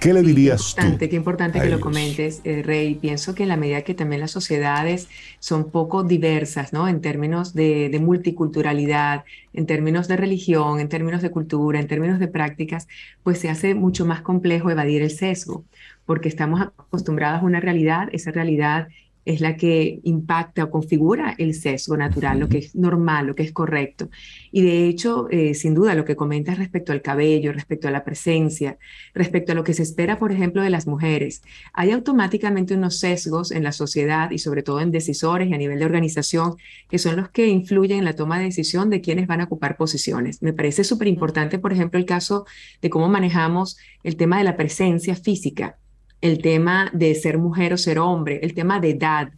[0.04, 0.98] ¿Qué le dirías tú?
[0.98, 2.94] Qué importante que lo comentes, eh, Rey.
[2.96, 5.08] Pienso que en la medida que también las sociedades
[5.38, 6.88] son poco diversas, ¿no?
[6.88, 9.24] En términos de, de, multiculturalidad,
[9.54, 12.86] en términos de religión, en términos de cultura, en términos de prácticas,
[13.22, 15.64] pues se hace mucho más complejo evadir el sesgo,
[16.04, 18.88] porque estamos acostumbrados a una realidad, esa realidad
[19.24, 23.42] es la que impacta o configura el sesgo natural, lo que es normal, lo que
[23.42, 24.10] es correcto.
[24.52, 28.04] Y de hecho, eh, sin duda, lo que comentas respecto al cabello, respecto a la
[28.04, 28.78] presencia,
[29.14, 31.42] respecto a lo que se espera, por ejemplo, de las mujeres,
[31.72, 35.78] hay automáticamente unos sesgos en la sociedad y sobre todo en decisores y a nivel
[35.78, 36.56] de organización
[36.88, 39.76] que son los que influyen en la toma de decisión de quiénes van a ocupar
[39.76, 40.42] posiciones.
[40.42, 42.46] Me parece súper importante, por ejemplo, el caso
[42.82, 45.78] de cómo manejamos el tema de la presencia física
[46.24, 49.28] el tema de ser mujer o ser hombre, el tema de edad.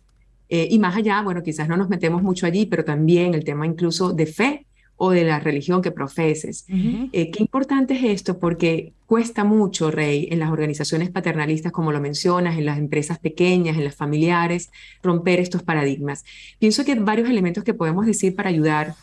[0.48, 3.66] Eh, y más allá, bueno, quizás no nos metemos mucho allí, pero también el tema
[3.66, 6.64] incluso de fe o de la religión que profeses.
[6.68, 12.00] Eh, qué importante es esto porque cuesta mucho, Rey, en las organizaciones paternalistas, como lo
[12.00, 14.70] mencionas, en las empresas pequeñas, en las familiares,
[15.02, 16.24] romper estos paradigmas.
[16.60, 18.94] Pienso que hay varios elementos que podemos decir para ayudar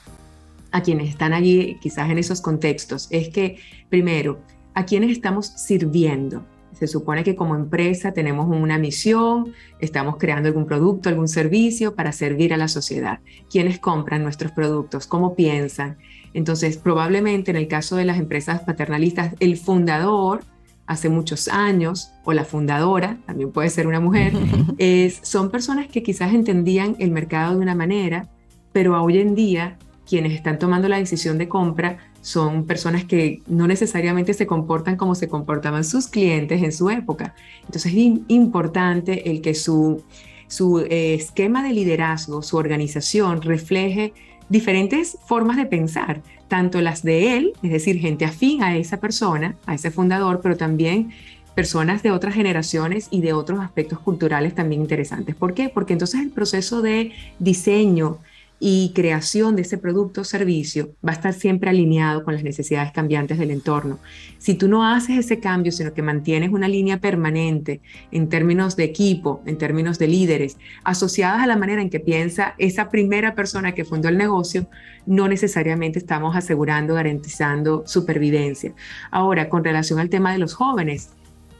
[0.71, 3.57] a quienes están allí, quizás en esos contextos, es que,
[3.89, 4.39] primero,
[4.73, 6.45] a quienes estamos sirviendo.
[6.73, 12.11] Se supone que como empresa tenemos una misión, estamos creando algún producto, algún servicio para
[12.11, 13.19] servir a la sociedad.
[13.49, 15.07] ¿Quiénes compran nuestros productos?
[15.07, 15.97] ¿Cómo piensan?
[16.33, 20.41] Entonces, probablemente en el caso de las empresas paternalistas, el fundador
[20.85, 24.33] hace muchos años, o la fundadora, también puede ser una mujer,
[24.77, 28.27] es, son personas que quizás entendían el mercado de una manera,
[28.71, 29.77] pero hoy en día
[30.13, 35.15] quienes están tomando la decisión de compra son personas que no necesariamente se comportan como
[35.15, 37.33] se comportaban sus clientes en su época.
[37.61, 40.03] Entonces es importante el que su,
[40.47, 44.13] su eh, esquema de liderazgo, su organización refleje
[44.49, 49.55] diferentes formas de pensar, tanto las de él, es decir, gente afín a esa persona,
[49.65, 51.09] a ese fundador, pero también
[51.55, 55.33] personas de otras generaciones y de otros aspectos culturales también interesantes.
[55.33, 55.69] ¿Por qué?
[55.69, 58.19] Porque entonces el proceso de diseño,
[58.59, 62.93] y creación de ese producto o servicio va a estar siempre alineado con las necesidades
[62.93, 63.99] cambiantes del entorno.
[64.37, 67.81] Si tú no haces ese cambio, sino que mantienes una línea permanente
[68.11, 72.55] en términos de equipo, en términos de líderes, asociadas a la manera en que piensa
[72.57, 74.67] esa primera persona que fundó el negocio,
[75.05, 78.73] no necesariamente estamos asegurando, garantizando supervivencia.
[79.11, 81.09] Ahora, con relación al tema de los jóvenes,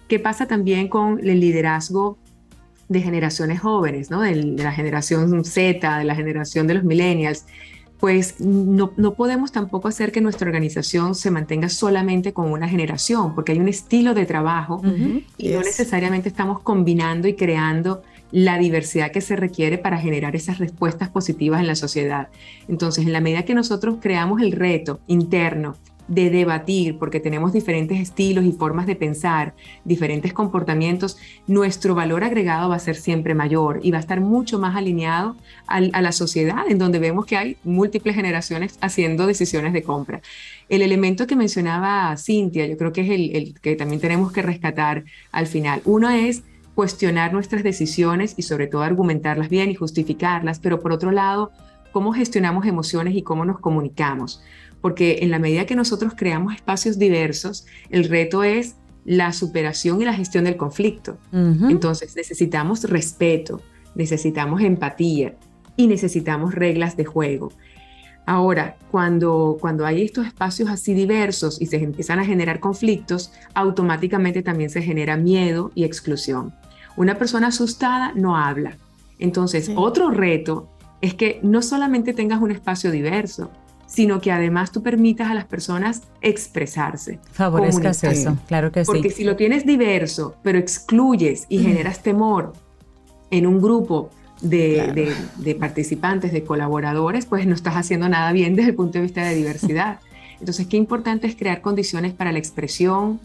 [0.08, 2.18] ¿qué pasa también con el liderazgo
[2.94, 4.22] de generaciones jóvenes, ¿no?
[4.22, 7.46] de, la generación Z, de la generación de los millennials,
[8.00, 13.34] pues no, no, podemos tampoco hacer que nuestra organización se mantenga solamente con una generación,
[13.34, 14.82] porque hay un estilo de trabajo
[15.38, 18.02] y no necesariamente estamos combinando y creando
[18.34, 22.28] la diversidad que se requiere para generar esas respuestas positivas en la sociedad.
[22.68, 28.00] Entonces, en la medida que nosotros creamos el reto interno de debatir, porque tenemos diferentes
[28.00, 29.54] estilos y formas de pensar,
[29.86, 31.18] diferentes comportamientos,
[31.48, 35.38] nuestro valor agregado va a ser siempre mayor y va a estar mucho más alineado
[35.68, 40.22] a la sociedad, en donde vemos que hay múltiples generaciones haciendo decisiones de compra.
[40.70, 44.42] El elemento que mencionaba Cintia, yo creo que es el, el que también tenemos que
[44.42, 45.82] rescatar al final.
[45.86, 46.44] Uno es
[46.76, 51.52] cuestionar nuestras decisiones y sobre todo argumentarlas bien y justificarlas, pero por otro lado,
[51.92, 54.42] cómo gestionamos emociones y cómo nos comunicamos
[54.84, 60.06] porque en la medida que nosotros creamos espacios diversos, el reto es la superación y
[60.06, 61.18] la gestión del conflicto.
[61.32, 63.62] Entonces necesitamos respeto,
[63.96, 65.38] necesitamos empatía
[65.78, 67.54] y necesitamos reglas de juego.
[68.26, 74.44] Ahora, cuando, cuando hay estos espacios así diversos y se empiezan a generar conflictos, automáticamente
[74.44, 76.54] también se genera miedo y exclusión.
[76.98, 78.76] Una persona asustada no habla.
[79.18, 80.68] Entonces, otro reto
[81.00, 83.50] es que no solamente tengas un espacio diverso,
[83.94, 87.20] sino que además tú permitas a las personas expresarse.
[87.32, 88.92] Favorezcas eso, claro que sí.
[88.92, 92.54] Porque si lo tienes diverso, pero excluyes y generas temor
[93.30, 94.10] en un grupo
[94.42, 99.04] de, de, participantes, de colaboradores, pues no estás haciendo nada bien desde el punto de
[99.04, 100.00] vista de diversidad.
[100.40, 103.20] Entonces, qué importante es crear condiciones para la expresión,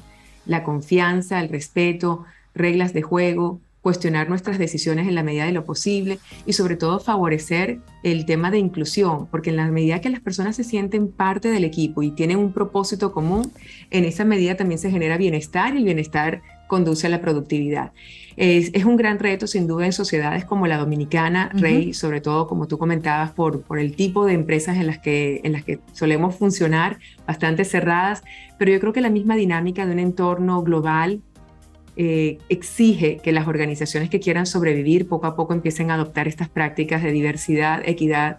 [0.45, 5.65] la confianza, el respeto, reglas de juego, cuestionar nuestras decisiones en la medida de lo
[5.65, 10.21] posible y sobre todo favorecer el tema de inclusión, porque en la medida que las
[10.21, 13.51] personas se sienten parte del equipo y tienen un propósito común,
[13.91, 17.93] en esa medida también se genera bienestar y el bienestar conduce a la productividad.
[18.37, 22.47] Es, es, un gran reto, sin duda, en sociedades como la dominicana, Rey, sobre todo,
[22.47, 25.81] como tú comentabas, por, por el tipo de empresas en las, que, en las que
[25.93, 28.23] solemos funcionar, bastante cerradas,
[28.59, 31.23] pero yo creo que la misma dinámica de un entorno global
[32.01, 36.49] eh, exige que las organizaciones que quieran sobrevivir poco a poco empiecen a adoptar estas
[36.49, 38.39] prácticas de diversidad, equidad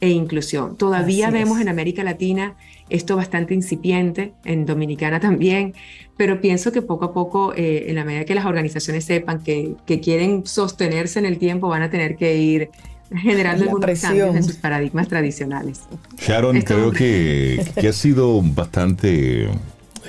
[0.00, 0.76] e inclusión.
[0.76, 2.56] Todavía vemos en América Latina
[2.90, 5.74] esto bastante incipiente, en Dominicana también,
[6.16, 9.76] pero pienso que poco a poco, eh, en la medida que las organizaciones sepan que,
[10.02, 12.70] quieren sostenerse en el tiempo, van a tener que ir
[13.14, 15.82] generando algunos cambios en sus paradigmas tradicionales.
[16.18, 19.48] Sharon, creo que, que, ha sido bastante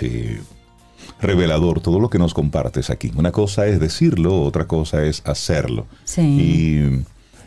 [0.02, 0.40] eh,
[1.22, 3.12] revelador todo lo que nos compartes aquí.
[3.16, 5.88] Una cosa es decirlo, otra cosa es hacerlo.
[6.18, 6.82] Y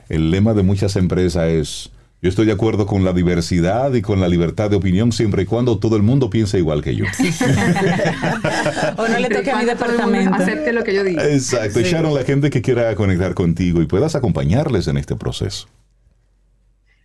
[0.09, 1.91] el lema de muchas empresas es,
[2.23, 5.47] yo estoy de acuerdo con la diversidad y con la libertad de opinión siempre y
[5.47, 7.05] cuando todo el mundo piense igual que yo.
[8.97, 10.35] o no le toque a mi departamento.
[10.35, 11.21] Acepte lo que yo digo.
[11.21, 11.81] Exacto.
[11.81, 15.69] Sharon, la gente que quiera conectar contigo y puedas acompañarles en este proceso.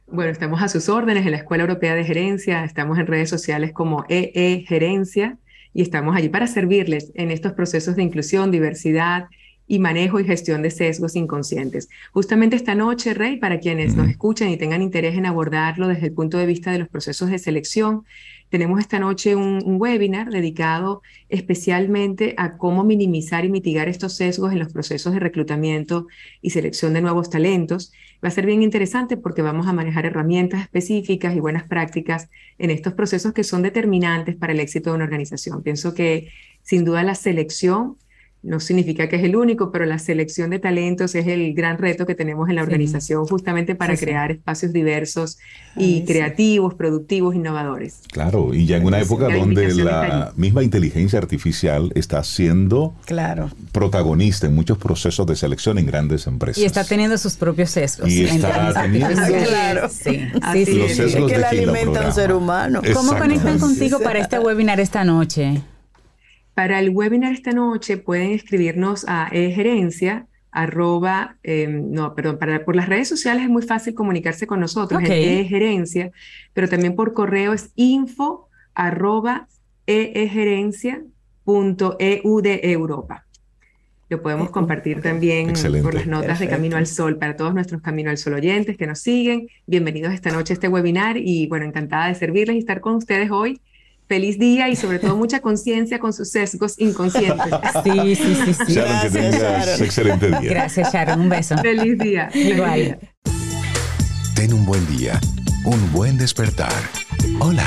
[0.08, 3.74] Bueno, estamos a sus órdenes en la Escuela Europea de Gerencia, estamos en redes sociales
[3.74, 5.40] como EE Gerencia
[5.76, 9.26] y estamos allí para servirles en estos procesos de inclusión, diversidad
[9.68, 11.89] y manejo y gestión de sesgos inconscientes.
[12.14, 16.14] Justamente esta noche, Rey, para quienes nos escuchan y tengan interés en abordarlo desde el
[16.14, 18.06] punto de vista de los procesos de selección,
[18.49, 24.60] tenemos esta noche un, webinar dedicado especialmente a cómo minimizar y mitigar estos sesgos en
[24.60, 26.07] los procesos de reclutamiento
[26.41, 27.91] y selección de nuevos talentos.
[28.26, 32.27] Va a ser bien interesante porque vamos a manejar herramientas específicas y buenas prácticas
[32.57, 35.61] en estos procesos que son determinantes para el éxito de una organización.
[35.61, 36.30] Pienso que
[36.64, 37.97] sin duda la selección
[38.46, 42.06] no significa que es el único, pero la selección de talentos es el gran reto
[42.06, 45.40] que tenemos en la organización justamente para crear espacios diversos
[45.76, 48.02] y creativos, productivos, innovadores.
[48.12, 53.50] Claro, y ya en una época donde la misma inteligencia artificial está siendo claro.
[53.72, 56.62] protagonista en muchos procesos de selección en grandes empresas.
[56.62, 58.10] Y está teniendo sus propios sesgos.
[58.10, 59.90] Y está teniendo claro.
[59.90, 60.22] sí.
[60.76, 62.82] los sesgos es que la alimenta un ser humano.
[62.94, 65.62] ¿Cómo conectan contigo para este webinar esta noche?
[66.56, 72.77] Para el webinar esta noche pueden escribirnos a egerencia arroba, em, no, perdón, para, por
[72.77, 75.45] las redes sociales es muy fácil comunicarse con nosotros, okay.
[75.49, 76.11] gerencia
[76.53, 79.49] pero también por correo es info arroba
[79.86, 83.26] egerencia.eu de Europa.
[84.07, 85.52] Lo podemos compartir también
[85.84, 88.88] por las notas de Camino al Sol para todos nuestros Camino al Sol oyentes que
[88.88, 89.49] nos siguen.
[89.65, 93.30] Bienvenidos esta noche a este webinar y bueno, encantada de servirles y estar con ustedes
[93.30, 93.60] hoy
[94.07, 97.45] feliz día y sobre todo mucha conciencia con sus sesgos inconscientes.
[97.84, 98.53] Sí, sí, sí.
[98.53, 98.73] sí.
[98.73, 99.84] Sharon, Gracias, que tengas Sharon.
[99.84, 100.40] excelente día.
[100.41, 101.19] Gracias, Sharon.
[101.22, 101.57] Un beso.
[101.57, 102.30] Feliz día.
[102.34, 102.99] Igual.
[104.36, 105.19] Ten un buen día,
[105.65, 106.73] un buen despertar.
[107.40, 107.65] Hola.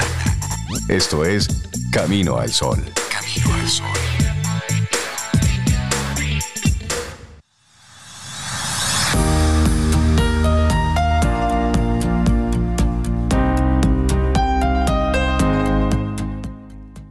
[0.89, 1.49] Esto es
[1.93, 2.83] Camino al Sol.
[3.11, 4.18] Camino al Sol.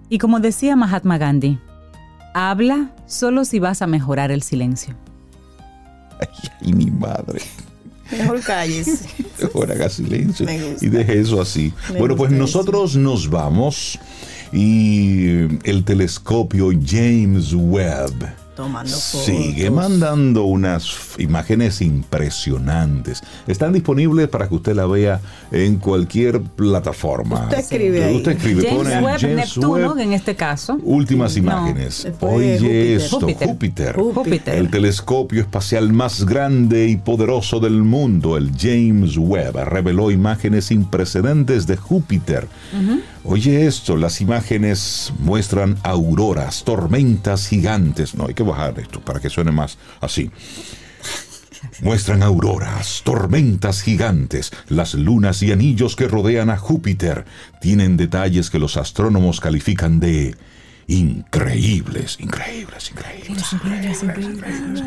[0.10, 1.60] Y como decía Mahatma Gandhi,
[2.34, 4.96] habla solo si vas a mejorar el silencio.
[6.20, 7.42] Ay, mi madre.
[8.12, 9.06] Mejor calles.
[9.42, 10.48] Mejor haga silencio
[10.82, 11.74] y deje eso así.
[11.98, 14.00] bueno, pues nosotros nos vamos.
[14.54, 18.47] y el telescopio James Webb
[18.86, 20.90] Sigue mandando unas
[21.20, 23.22] imágenes impresionantes.
[23.46, 25.22] Están disponibles para que usted la vea
[25.52, 27.44] en cualquier plataforma.
[27.44, 28.16] Usted escribe ahí.
[28.18, 30.78] Usted escribe, James pone Webb, Neptuno, en este caso.
[30.84, 32.08] Últimas imágenes.
[32.20, 33.96] Oye esto, Júpiter.
[33.96, 34.56] Júpiter.
[34.56, 40.86] El telescopio espacial más grande y poderoso del mundo, el James Webb, reveló imágenes sin
[40.86, 42.48] precedentes de Júpiter.
[43.30, 48.16] Oye esto, las imágenes muestran auroras, tormentas gigantes.
[48.16, 50.32] No, hay que bajar esto para que suene más así.
[51.82, 57.26] Muestran auroras, tormentas gigantes, las lunas y anillos que rodean a Júpiter.
[57.60, 60.34] Tienen detalles que los astrónomos califican de
[60.88, 63.54] increíbles, increíbles, increíbles.
[63.54, 64.84] increíbles.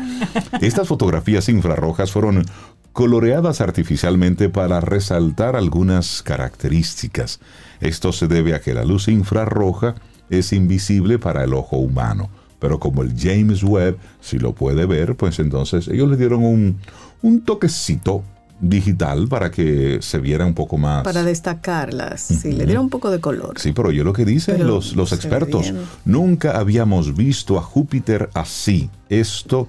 [0.61, 2.43] Estas fotografías infrarrojas fueron
[2.91, 7.39] coloreadas artificialmente para resaltar algunas características.
[7.81, 9.95] Esto se debe a que la luz infrarroja
[10.29, 12.29] es invisible para el ojo humano.
[12.59, 16.77] Pero como el James Webb si lo puede ver, pues entonces ellos le dieron un,
[17.23, 18.23] un toquecito
[18.61, 21.03] digital para que se viera un poco más.
[21.03, 23.59] Para destacarlas, sí, le dieron un poco de color.
[23.59, 25.73] Sí, pero yo lo que dicen los, los expertos,
[26.05, 28.89] nunca habíamos visto a Júpiter así.
[29.09, 29.67] Esto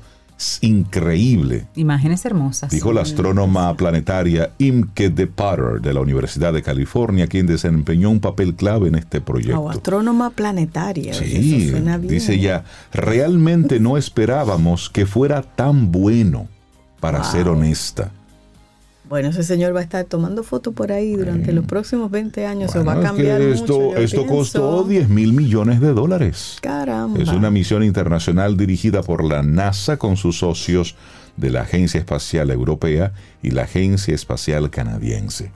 [0.61, 1.67] increíble.
[1.77, 2.71] Imágenes hermosas.
[2.71, 8.21] Dijo la astrónoma planetaria Imke de Potter de la Universidad de California, quien desempeñó un
[8.21, 9.71] papel clave en este proyecto.
[9.71, 11.15] astrónoma planetaria.
[11.15, 16.49] Sí, dice ya, realmente no esperábamos que fuera tan bueno,
[17.01, 18.13] para ser honesta.
[19.13, 22.71] Bueno, ese señor va a estar tomando fotos por ahí durante los próximos 20 años.
[22.71, 26.57] se va a cambiar esto, mucho, esto costó 10 mil millones de dólares.
[26.63, 27.21] Caramba.
[27.21, 30.97] Es una misión internacional dirigida por la NASA con sus socios
[31.37, 33.13] de la Agencia Espacial Europea
[33.43, 35.53] y la Agencia Espacial Canadiense.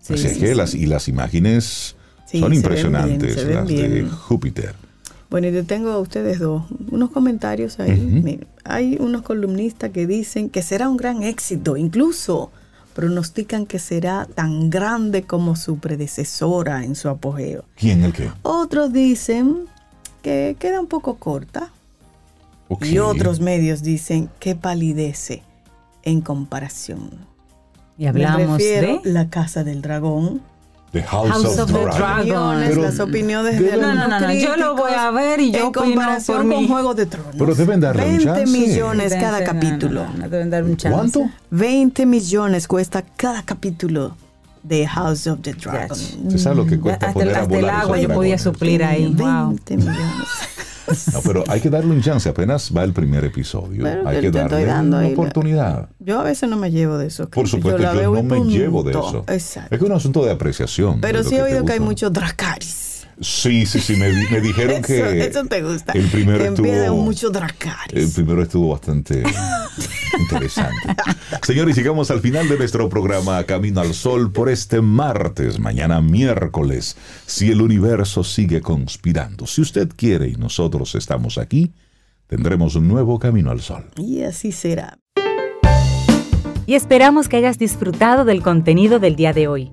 [0.00, 1.94] Así es que las, y las imágenes
[2.26, 4.74] son impresionantes, las de Júpiter.
[5.30, 8.40] Bueno, yo tengo a ustedes dos unos comentarios ahí.
[8.64, 12.50] hay unos columnistas que dicen que será un gran éxito, incluso
[12.94, 17.64] pronostican que será tan grande como su predecesora en su apogeo.
[17.76, 18.30] ¿Quién el qué?
[18.42, 19.66] Otros dicen
[20.22, 21.70] que queda un poco corta.
[22.82, 25.42] Y otros medios dicen que palidece
[26.04, 27.10] en comparación.
[27.98, 30.40] Y hablamos de La Casa del Dragón,
[30.92, 32.82] The House, of, the Dragon.
[32.82, 35.72] las opiniones de, no, no, no, no, yo lo voy a ver y yo en
[35.72, 37.36] comparación con Juego de Tronos.
[37.38, 38.58] Pero deben darle 20 un chance.
[38.58, 40.06] millones cada capítulo.
[40.16, 40.96] No, deben dar un chance.
[40.96, 41.30] ¿Cuánto?
[41.50, 44.16] 20 millones cuesta cada capítulo
[44.64, 45.96] de House of the Dragon.
[45.96, 48.82] ¿Usted sabe lo que cuesta hasta, poner hasta a volar el agua yo podía suplir
[48.82, 49.04] ahí.
[49.14, 49.58] 20 wow.
[49.76, 50.28] millones.
[51.12, 53.86] No, pero hay que darle un chance, apenas va el primer episodio.
[54.06, 55.88] hay que darle una oportunidad.
[55.98, 57.28] Yo a veces no me llevo de eso.
[57.28, 59.24] Por supuesto, yo, yo no me llevo de eso.
[59.28, 59.74] Exacto.
[59.74, 61.00] Es que es un asunto de apreciación.
[61.00, 62.89] Pero sí he oído que hay muchos dracaris.
[63.20, 65.26] Sí, sí, sí, me, me dijeron que...
[65.26, 65.92] Eso te gusta.
[65.92, 66.96] El primero que estuvo...
[67.02, 68.04] mucho dracaris.
[68.04, 69.22] El primero estuvo bastante
[70.20, 70.94] interesante.
[71.42, 76.96] Señores, llegamos al final de nuestro programa Camino al Sol por este martes, mañana miércoles,
[77.26, 79.46] si el universo sigue conspirando.
[79.46, 81.72] Si usted quiere y nosotros estamos aquí,
[82.26, 83.84] tendremos un nuevo Camino al Sol.
[83.96, 84.98] Y así será.
[86.66, 89.72] Y esperamos que hayas disfrutado del contenido del día de hoy.